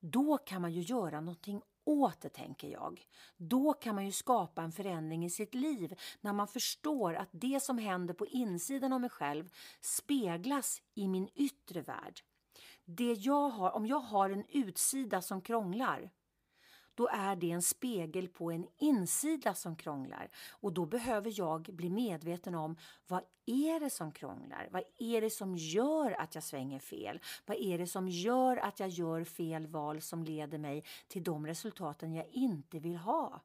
då 0.00 0.38
kan 0.38 0.62
man 0.62 0.72
ju 0.72 0.80
göra 0.80 1.20
någonting 1.20 1.62
åt 1.84 2.20
det, 2.20 2.28
tänker 2.28 2.68
jag. 2.68 3.06
Då 3.36 3.72
kan 3.72 3.94
man 3.94 4.06
ju 4.06 4.12
skapa 4.12 4.62
en 4.62 4.72
förändring 4.72 5.24
i 5.24 5.30
sitt 5.30 5.54
liv 5.54 5.94
när 6.20 6.32
man 6.32 6.48
förstår 6.48 7.14
att 7.14 7.28
det 7.30 7.62
som 7.62 7.78
händer 7.78 8.14
på 8.14 8.26
insidan 8.26 8.92
av 8.92 9.00
mig 9.00 9.10
själv 9.10 9.52
speglas 9.80 10.82
i 10.94 11.08
min 11.08 11.28
yttre 11.34 11.80
värld. 11.80 12.22
Det 12.84 13.12
jag 13.12 13.48
har, 13.48 13.70
om 13.70 13.86
jag 13.86 14.00
har 14.00 14.30
en 14.30 14.44
utsida 14.48 15.22
som 15.22 15.42
krånglar 15.42 16.10
då 16.94 17.08
är 17.08 17.36
det 17.36 17.50
en 17.50 17.62
spegel 17.62 18.28
på 18.28 18.50
en 18.50 18.66
insida 18.78 19.54
som 19.54 19.76
krånglar. 19.76 20.30
Och 20.50 20.72
då 20.72 20.86
behöver 20.86 21.32
jag 21.38 21.62
bli 21.62 21.90
medveten 21.90 22.54
om 22.54 22.76
vad 23.08 23.22
är 23.46 23.80
det 23.80 23.90
som 23.90 24.12
krånglar? 24.12 24.68
Vad 24.70 24.82
är 24.98 25.20
det 25.20 25.30
som 25.30 25.56
gör 25.56 26.20
att 26.20 26.34
jag 26.34 26.44
svänger 26.44 26.78
fel? 26.78 27.20
Vad 27.46 27.56
är 27.56 27.78
det 27.78 27.86
som 27.86 28.08
gör 28.08 28.56
att 28.56 28.80
jag 28.80 28.88
gör 28.88 29.24
fel 29.24 29.66
val 29.66 30.00
som 30.00 30.24
leder 30.24 30.58
mig 30.58 30.84
till 31.08 31.22
de 31.24 31.46
resultaten 31.46 32.14
jag 32.14 32.26
inte 32.30 32.78
vill 32.78 32.96
ha? 32.96 33.42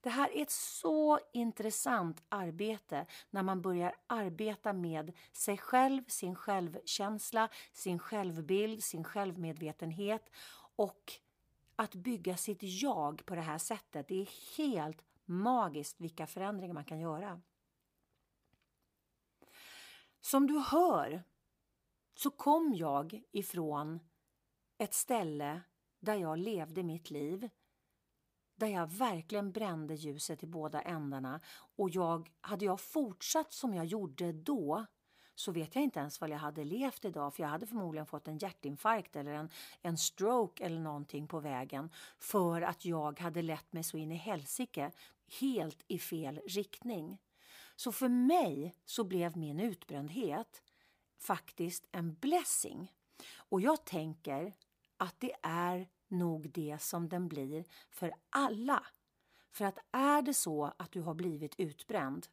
Det 0.00 0.10
här 0.10 0.36
är 0.36 0.42
ett 0.42 0.50
så 0.50 1.18
intressant 1.32 2.22
arbete 2.28 3.06
när 3.30 3.42
man 3.42 3.62
börjar 3.62 3.94
arbeta 4.06 4.72
med 4.72 5.12
sig 5.32 5.58
själv, 5.58 6.04
sin 6.06 6.34
självkänsla, 6.34 7.48
sin 7.72 7.98
självbild, 7.98 8.84
sin 8.84 9.04
självmedvetenhet 9.04 10.30
och 10.76 11.12
att 11.76 11.94
bygga 11.94 12.36
sitt 12.36 12.62
jag 12.62 13.26
på 13.26 13.34
det 13.34 13.40
här 13.40 13.58
sättet. 13.58 14.08
Det 14.08 14.20
är 14.20 14.56
helt 14.56 15.04
magiskt 15.24 16.00
vilka 16.00 16.26
förändringar 16.26 16.74
man 16.74 16.84
kan 16.84 17.00
göra. 17.00 17.40
Som 20.20 20.46
du 20.46 20.58
hör 20.58 21.22
så 22.14 22.30
kom 22.30 22.74
jag 22.74 23.22
ifrån 23.32 24.00
ett 24.78 24.94
ställe 24.94 25.60
där 26.00 26.14
jag 26.14 26.38
levde 26.38 26.82
mitt 26.82 27.10
liv 27.10 27.50
där 28.58 28.66
jag 28.66 28.92
verkligen 28.92 29.52
brände 29.52 29.94
ljuset 29.94 30.42
i 30.42 30.46
båda 30.46 30.82
ändarna 30.82 31.40
och 31.76 31.90
jag, 31.90 32.30
hade 32.40 32.64
jag 32.64 32.80
fortsatt 32.80 33.52
som 33.52 33.74
jag 33.74 33.86
gjorde 33.86 34.32
då 34.32 34.86
så 35.34 35.52
vet 35.52 35.74
jag 35.74 35.84
inte 35.84 36.00
ens 36.00 36.20
vad 36.20 36.30
jag 36.30 36.38
hade 36.38 36.64
levt 36.64 37.04
idag 37.04 37.34
för 37.34 37.42
jag 37.42 37.50
hade 37.50 37.66
förmodligen 37.66 38.06
fått 38.06 38.28
en 38.28 38.38
hjärtinfarkt 38.38 39.16
eller 39.16 39.32
en, 39.32 39.50
en 39.82 39.98
stroke 39.98 40.64
eller 40.64 40.80
någonting 40.80 41.28
på 41.28 41.40
vägen 41.40 41.90
för 42.18 42.62
att 42.62 42.84
jag 42.84 43.20
hade 43.20 43.42
lett 43.42 43.72
mig 43.72 43.82
så 43.82 43.96
in 43.96 44.12
i 44.12 44.16
helsike 44.16 44.92
helt 45.40 45.84
i 45.88 45.98
fel 45.98 46.40
riktning. 46.46 47.18
Så 47.76 47.92
för 47.92 48.08
mig 48.08 48.74
så 48.84 49.04
blev 49.04 49.36
min 49.36 49.60
utbrändhet 49.60 50.62
faktiskt 51.18 51.86
en 51.92 52.14
blessing. 52.14 52.92
Och 53.36 53.60
jag 53.60 53.84
tänker 53.84 54.56
att 54.96 55.20
det 55.20 55.32
är 55.42 55.88
nog 56.08 56.50
det 56.50 56.82
som 56.82 57.08
den 57.08 57.28
blir 57.28 57.64
för 57.90 58.14
alla 58.30 58.86
För 59.50 59.64
att 59.64 59.78
är 59.92 60.22
det 60.22 60.34
så 60.34 60.72
att 60.76 60.92
du 60.92 61.00
har 61.00 61.14
blivit 61.14 61.60
utbränd 61.60 62.26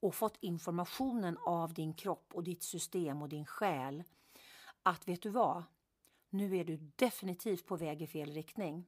och 0.00 0.14
fått 0.14 0.36
informationen 0.40 1.38
av 1.38 1.74
din 1.74 1.94
kropp 1.94 2.34
och 2.34 2.44
ditt 2.44 2.62
system 2.62 3.22
och 3.22 3.28
din 3.28 3.46
själ 3.46 4.04
att 4.82 5.08
vet 5.08 5.22
du 5.22 5.30
vad, 5.30 5.64
nu 6.30 6.56
är 6.56 6.64
du 6.64 6.76
definitivt 6.76 7.66
på 7.66 7.76
väg 7.76 8.02
i 8.02 8.06
fel 8.06 8.32
riktning. 8.32 8.86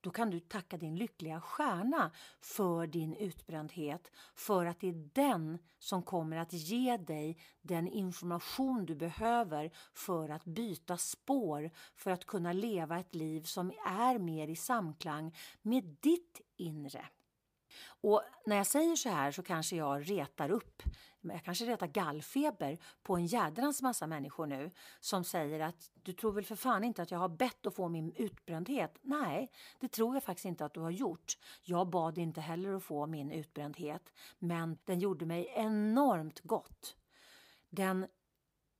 Då 0.00 0.10
kan 0.10 0.30
du 0.30 0.40
tacka 0.40 0.76
din 0.76 0.96
lyckliga 0.96 1.40
stjärna 1.40 2.10
för 2.40 2.86
din 2.86 3.14
utbrändhet 3.14 4.12
för 4.34 4.66
att 4.66 4.80
det 4.80 4.88
är 4.88 5.10
den 5.12 5.58
som 5.78 6.02
kommer 6.02 6.36
att 6.36 6.52
ge 6.52 6.96
dig 6.96 7.38
den 7.62 7.88
information 7.88 8.86
du 8.86 8.94
behöver 8.94 9.70
för 9.94 10.28
att 10.28 10.44
byta 10.44 10.96
spår 10.96 11.70
för 11.96 12.10
att 12.10 12.26
kunna 12.26 12.52
leva 12.52 12.98
ett 12.98 13.14
liv 13.14 13.42
som 13.42 13.70
är 13.86 14.18
mer 14.18 14.48
i 14.48 14.56
samklang 14.56 15.36
med 15.62 15.96
ditt 16.00 16.40
inre. 16.56 17.08
Och 18.00 18.22
när 18.46 18.56
jag 18.56 18.66
säger 18.66 18.96
så 18.96 19.08
här 19.08 19.32
så 19.32 19.42
kanske 19.42 19.76
jag 19.76 20.10
retar 20.10 20.50
upp, 20.50 20.82
jag 21.30 21.44
kanske 21.44 21.64
retar 21.64 21.86
gallfeber 21.86 22.78
på 23.02 23.16
en 23.16 23.26
jädrans 23.26 23.82
massa 23.82 24.06
människor 24.06 24.46
nu 24.46 24.70
som 25.00 25.24
säger 25.24 25.60
att 25.60 25.90
du 25.94 26.12
tror 26.12 26.32
väl 26.32 26.44
för 26.44 26.56
fan 26.56 26.84
inte 26.84 27.02
att 27.02 27.10
jag 27.10 27.18
har 27.18 27.28
bett 27.28 27.66
att 27.66 27.74
få 27.74 27.88
min 27.88 28.12
utbrändhet? 28.12 28.98
Nej, 29.02 29.50
det 29.80 29.88
tror 29.88 30.14
jag 30.14 30.22
faktiskt 30.22 30.44
inte 30.44 30.64
att 30.64 30.74
du 30.74 30.80
har 30.80 30.90
gjort. 30.90 31.38
Jag 31.62 31.88
bad 31.88 32.18
inte 32.18 32.40
heller 32.40 32.74
att 32.74 32.84
få 32.84 33.06
min 33.06 33.32
utbrändhet, 33.32 34.12
men 34.38 34.78
den 34.84 35.00
gjorde 35.00 35.26
mig 35.26 35.52
enormt 35.54 36.40
gott. 36.40 36.96
Den 37.70 38.06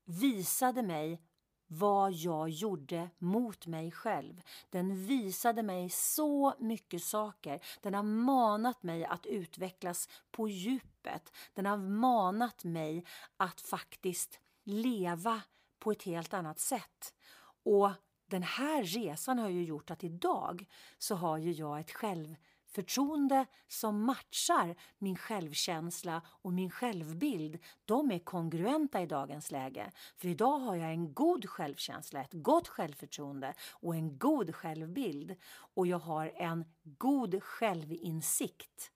visade 0.05 0.83
mig 0.83 1.23
vad 1.69 2.13
jag 2.13 2.49
gjorde 2.49 3.11
mot 3.19 3.67
mig 3.67 3.91
själv. 3.91 4.43
Den 4.71 5.07
visade 5.07 5.63
mig 5.63 5.91
så 5.91 6.55
mycket 6.59 7.03
saker. 7.03 7.61
Den 7.83 7.95
har 7.95 8.03
manat 8.03 8.83
mig 8.83 9.05
att 9.05 9.27
utvecklas 9.27 10.09
på 10.31 10.49
djupet. 10.49 11.33
Den 11.55 11.67
har 11.67 11.77
manat 11.77 12.65
mig 12.65 13.05
att 13.37 13.61
faktiskt 13.61 14.41
leva 14.65 15.43
på 15.79 15.91
ett 15.91 16.03
helt 16.03 16.35
annat 16.35 16.61
sätt. 16.61 17.15
Och 17.63 17.91
den 18.27 18.43
här 18.43 18.83
resan 18.83 19.39
har 19.39 19.49
ju 19.49 19.65
gjort 19.65 19.91
att 19.91 20.05
idag 20.05 20.67
så 20.99 21.15
har 21.15 21.39
ju 21.39 21.53
jag 21.53 21.81
ett 21.81 21.91
själv 21.91 22.37
Förtroende 22.71 23.47
som 23.69 24.05
matchar 24.05 24.77
min 24.99 25.17
självkänsla 25.17 26.23
och 26.27 26.53
min 26.53 26.71
självbild, 26.71 27.59
de 27.85 28.11
är 28.11 28.19
kongruenta 28.19 29.03
i 29.03 29.07
dagens 29.07 29.51
läge. 29.51 29.93
För 30.17 30.29
idag 30.29 30.59
har 30.59 30.77
jag 30.77 30.91
en 30.91 31.15
god 31.15 31.49
självkänsla, 31.49 32.21
ett 32.21 32.33
gott 32.33 32.69
självförtroende 32.69 33.55
och 33.71 33.95
en 33.95 34.19
god 34.19 34.55
självbild. 34.55 35.37
Och 35.75 35.87
jag 35.87 35.99
har 35.99 36.33
en 36.37 36.65
god 36.83 37.43
självinsikt. 37.43 38.93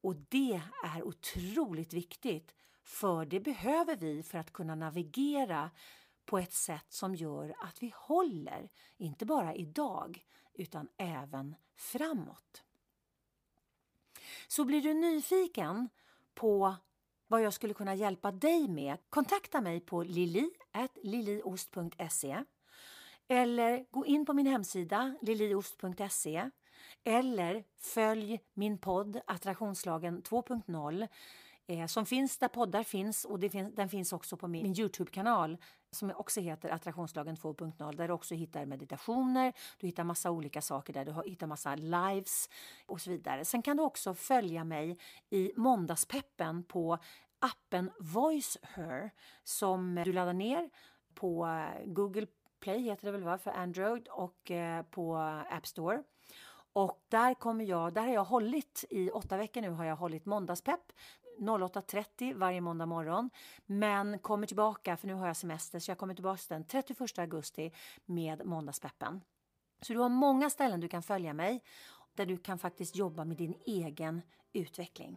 Och 0.00 0.16
det 0.16 0.62
är 0.84 1.02
otroligt 1.02 1.92
viktigt, 1.92 2.54
för 2.84 3.24
det 3.24 3.40
behöver 3.40 3.96
vi 3.96 4.22
för 4.22 4.38
att 4.38 4.52
kunna 4.52 4.74
navigera 4.74 5.70
på 6.26 6.38
ett 6.38 6.52
sätt 6.52 6.86
som 6.88 7.14
gör 7.14 7.54
att 7.58 7.82
vi 7.82 7.92
håller, 7.94 8.68
inte 8.96 9.26
bara 9.26 9.54
idag, 9.54 10.24
utan 10.54 10.88
även 10.96 11.54
framåt. 11.76 12.64
Så 14.48 14.64
blir 14.64 14.82
du 14.82 14.94
nyfiken 14.94 15.88
på 16.34 16.74
vad 17.26 17.42
jag 17.42 17.52
skulle 17.52 17.74
kunna 17.74 17.94
hjälpa 17.94 18.32
dig 18.32 18.68
med, 18.68 18.98
kontakta 19.10 19.60
mig 19.60 19.80
på 19.80 20.02
lili.liliost.se 20.02 22.44
eller 23.28 23.84
gå 23.90 24.06
in 24.06 24.26
på 24.26 24.32
min 24.32 24.46
hemsida 24.46 25.16
liliost.se 25.22 26.50
eller 27.04 27.64
följ 27.78 28.40
min 28.54 28.78
podd 28.78 29.20
Attraktionslagen 29.26 30.22
2.0 30.22 31.08
eh, 31.68 31.86
som 31.86 32.06
finns 32.06 32.38
där 32.38 32.48
poddar 32.48 32.82
finns 32.82 33.24
och 33.24 33.40
finns, 33.40 33.74
den 33.74 33.88
finns 33.88 34.12
också 34.12 34.36
på 34.36 34.48
min, 34.48 34.62
min 34.62 34.78
Youtube-kanal 34.78 35.56
som 35.90 36.12
också 36.16 36.40
heter 36.40 36.70
Attraktionslagen 36.70 37.36
2.0 37.36 37.96
där 37.96 38.08
du 38.08 38.14
också 38.14 38.34
hittar 38.34 38.66
meditationer, 38.66 39.52
du 39.78 39.86
hittar 39.86 40.04
massa 40.04 40.30
olika 40.30 40.62
saker 40.62 40.92
där, 40.92 41.04
du 41.04 41.30
hittar 41.30 41.46
massa 41.46 41.74
lives 41.74 42.48
och 42.86 43.00
så 43.00 43.10
vidare. 43.10 43.44
Sen 43.44 43.62
kan 43.62 43.76
du 43.76 43.82
också 43.82 44.14
följa 44.14 44.64
mig 44.64 44.98
i 45.30 45.52
Måndagspeppen 45.56 46.62
på 46.62 46.98
appen 47.38 47.90
Voice 48.00 48.58
Her 48.62 49.10
som 49.44 50.02
du 50.04 50.12
laddar 50.12 50.32
ner 50.32 50.70
på 51.14 51.46
eh, 51.46 51.86
Google 51.86 52.26
Play 52.60 52.82
heter 52.82 53.06
det 53.06 53.12
väl 53.12 53.24
va, 53.24 53.38
för 53.38 53.50
Android 53.50 54.08
och 54.08 54.50
eh, 54.50 54.82
på 54.82 55.16
App 55.50 55.66
Store. 55.66 56.02
Och 56.72 57.04
där 57.08 57.34
kommer 57.34 57.64
jag, 57.64 57.92
där 57.92 58.02
har 58.02 58.12
jag 58.14 58.24
hållit 58.24 58.84
i 58.90 59.10
åtta 59.10 59.36
veckor 59.36 59.60
nu 59.60 59.70
har 59.70 59.84
jag 59.84 59.96
hållit 59.96 60.26
måndagspepp 60.26 60.92
08.30 61.38 62.34
varje 62.34 62.60
måndag 62.60 62.86
morgon. 62.86 63.30
Men 63.66 64.18
kommer 64.18 64.46
tillbaka, 64.46 64.96
för 64.96 65.06
nu 65.06 65.14
har 65.14 65.26
jag 65.26 65.36
semester, 65.36 65.78
så 65.78 65.90
jag 65.90 65.98
kommer 65.98 66.14
tillbaka 66.14 66.42
den 66.48 66.64
31 66.64 67.18
augusti 67.18 67.72
med 68.04 68.46
Måndagspeppen. 68.46 69.20
Så 69.80 69.92
du 69.92 69.98
har 69.98 70.08
många 70.08 70.50
ställen 70.50 70.80
du 70.80 70.88
kan 70.88 71.02
följa 71.02 71.32
mig 71.32 71.62
där 72.14 72.26
du 72.26 72.36
kan 72.36 72.58
faktiskt 72.58 72.96
jobba 72.96 73.24
med 73.24 73.36
din 73.36 73.54
egen 73.66 74.22
utveckling. 74.52 75.16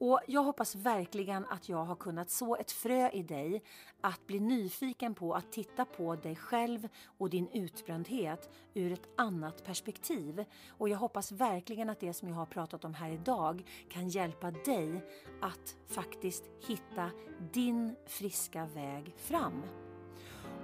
Och 0.00 0.20
Jag 0.26 0.42
hoppas 0.42 0.74
verkligen 0.74 1.46
att 1.46 1.68
jag 1.68 1.84
har 1.84 1.96
kunnat 1.96 2.30
så 2.30 2.56
ett 2.56 2.70
frö 2.70 3.10
i 3.10 3.22
dig 3.22 3.62
att 4.00 4.26
bli 4.26 4.40
nyfiken 4.40 5.14
på 5.14 5.34
att 5.34 5.52
titta 5.52 5.84
på 5.84 6.16
dig 6.16 6.36
själv 6.36 6.88
och 7.18 7.30
din 7.30 7.48
utbrändhet 7.48 8.50
ur 8.74 8.92
ett 8.92 9.08
annat 9.16 9.64
perspektiv. 9.64 10.44
Och 10.68 10.88
jag 10.88 10.98
hoppas 10.98 11.32
verkligen 11.32 11.90
att 11.90 12.00
det 12.00 12.12
som 12.12 12.28
jag 12.28 12.36
har 12.36 12.46
pratat 12.46 12.84
om 12.84 12.94
här 12.94 13.10
idag 13.10 13.64
kan 13.88 14.08
hjälpa 14.08 14.50
dig 14.50 15.04
att 15.40 15.76
faktiskt 15.86 16.44
hitta 16.66 17.10
din 17.52 17.96
friska 18.06 18.66
väg 18.66 19.14
fram. 19.16 19.62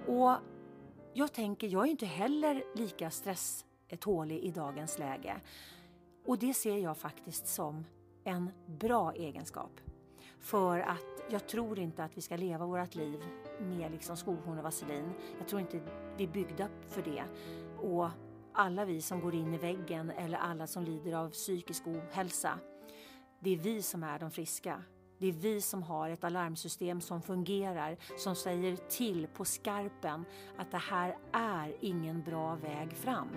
Och 0.06 0.36
jag 1.14 1.32
tänker, 1.32 1.66
jag 1.66 1.86
är 1.86 1.90
inte 1.90 2.06
heller 2.06 2.64
lika 2.74 3.10
stresstålig 3.10 4.38
i 4.38 4.50
dagens 4.50 4.98
läge. 4.98 5.40
Och 6.26 6.38
det 6.38 6.54
ser 6.54 6.76
jag 6.76 6.96
faktiskt 6.96 7.46
som 7.46 7.84
en 8.24 8.50
bra 8.66 9.12
egenskap. 9.12 9.80
För 10.40 10.80
att 10.80 11.14
jag 11.30 11.48
tror 11.48 11.78
inte 11.78 12.04
att 12.04 12.16
vi 12.16 12.20
ska 12.20 12.36
leva 12.36 12.66
vårt 12.66 12.94
liv 12.94 13.20
med 13.60 13.92
liksom 13.92 14.16
skohorn 14.16 14.58
och 14.58 14.64
vaselin. 14.64 15.10
Jag 15.38 15.48
tror 15.48 15.60
inte 15.60 15.80
vi 16.16 16.24
är 16.24 16.28
byggda 16.28 16.68
för 16.88 17.02
det. 17.02 17.24
Och 17.80 18.08
alla 18.52 18.84
vi 18.84 19.02
som 19.02 19.20
går 19.20 19.34
in 19.34 19.54
i 19.54 19.58
väggen 19.58 20.10
eller 20.10 20.38
alla 20.38 20.66
som 20.66 20.84
lider 20.84 21.12
av 21.12 21.30
psykisk 21.30 21.86
ohälsa, 21.86 22.58
det 23.40 23.50
är 23.50 23.56
vi 23.56 23.82
som 23.82 24.02
är 24.02 24.18
de 24.18 24.30
friska. 24.30 24.82
Det 25.18 25.26
är 25.26 25.32
vi 25.32 25.60
som 25.60 25.82
har 25.82 26.10
ett 26.10 26.24
alarmsystem 26.24 27.00
som 27.00 27.22
fungerar, 27.22 27.96
som 28.18 28.34
säger 28.34 28.76
till 28.76 29.26
på 29.26 29.44
skarpen 29.44 30.24
att 30.56 30.70
det 30.70 30.78
här 30.78 31.18
är 31.32 31.76
ingen 31.80 32.22
bra 32.22 32.54
väg 32.54 32.92
fram. 32.92 33.28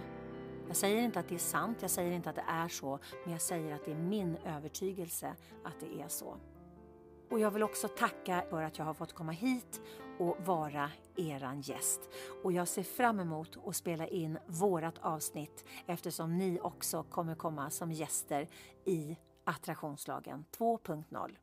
Jag 0.68 0.76
säger 0.76 1.02
inte 1.02 1.20
att 1.20 1.30
det 1.30 1.36
är 1.36 1.40
sant, 1.40 1.78
jag 1.82 1.92
säger 1.92 2.12
inte 2.12 2.30
att 2.30 2.36
det 2.36 2.46
är 2.48 2.68
så, 2.68 3.00
men 3.24 3.32
jag 3.32 3.42
säger 3.42 3.76
att 3.76 3.86
det 3.86 3.92
är 3.92 3.96
min 3.96 4.38
övertygelse 4.46 5.36
att 5.64 5.80
det 5.80 6.02
är 6.02 6.08
så. 6.08 6.38
Och 7.30 7.40
jag 7.40 7.52
vill 7.52 7.64
också 7.64 7.88
tacka 7.88 8.44
för 8.50 8.64
att 8.64 8.78
jag 8.78 8.86
har 8.86 8.94
fått 8.94 9.14
komma 9.14 9.32
hit 9.32 9.82
och 10.20 10.38
vara 10.46 10.92
eran 11.16 11.62
gäst. 11.62 12.02
Och 12.44 12.52
jag 12.52 12.68
ser 12.68 12.84
fram 12.84 13.20
emot 13.20 13.58
att 13.66 13.76
spela 13.76 14.08
in 14.08 14.40
vårat 14.48 14.98
avsnitt 14.98 15.66
eftersom 15.86 16.38
ni 16.38 16.60
också 16.60 17.04
kommer 17.04 17.36
komma 17.36 17.70
som 17.70 17.92
gäster 17.92 18.48
i 18.86 19.18
Attraktionslagen 19.44 20.46
2.0. 20.58 21.38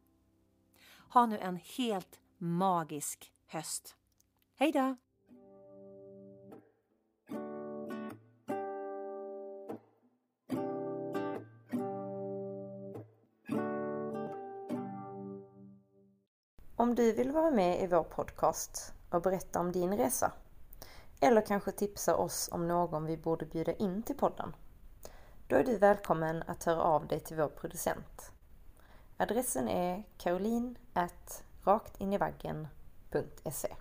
Ha 1.09 1.27
nu 1.27 1.39
en 1.39 1.57
helt 1.77 2.20
magisk 2.39 3.33
höst. 3.47 3.97
Hej 4.57 4.72
då! 4.72 4.97
Om 16.95 16.97
du 16.97 17.12
vill 17.12 17.32
vara 17.32 17.51
med 17.51 17.82
i 17.82 17.86
vår 17.86 18.03
podcast 18.03 18.92
och 19.11 19.22
berätta 19.22 19.61
om 19.61 19.72
din 19.72 19.97
resa 19.97 20.32
eller 21.20 21.40
kanske 21.40 21.72
tipsa 21.72 22.16
oss 22.16 22.49
om 22.53 22.68
någon 22.68 23.07
vi 23.07 23.16
borde 23.16 23.47
bjuda 23.47 23.72
in 23.72 24.03
till 24.03 24.16
podden. 24.16 24.57
Då 25.47 25.57
är 25.57 25.64
du 25.64 25.78
välkommen 25.78 26.42
att 26.47 26.64
höra 26.64 26.82
av 26.82 27.07
dig 27.07 27.20
till 27.20 27.36
vår 27.36 27.49
producent. 27.49 28.32
Adressen 29.16 29.68
är 29.68 30.05
caroline 30.18 30.78
raktinivaggen.se 31.64 33.74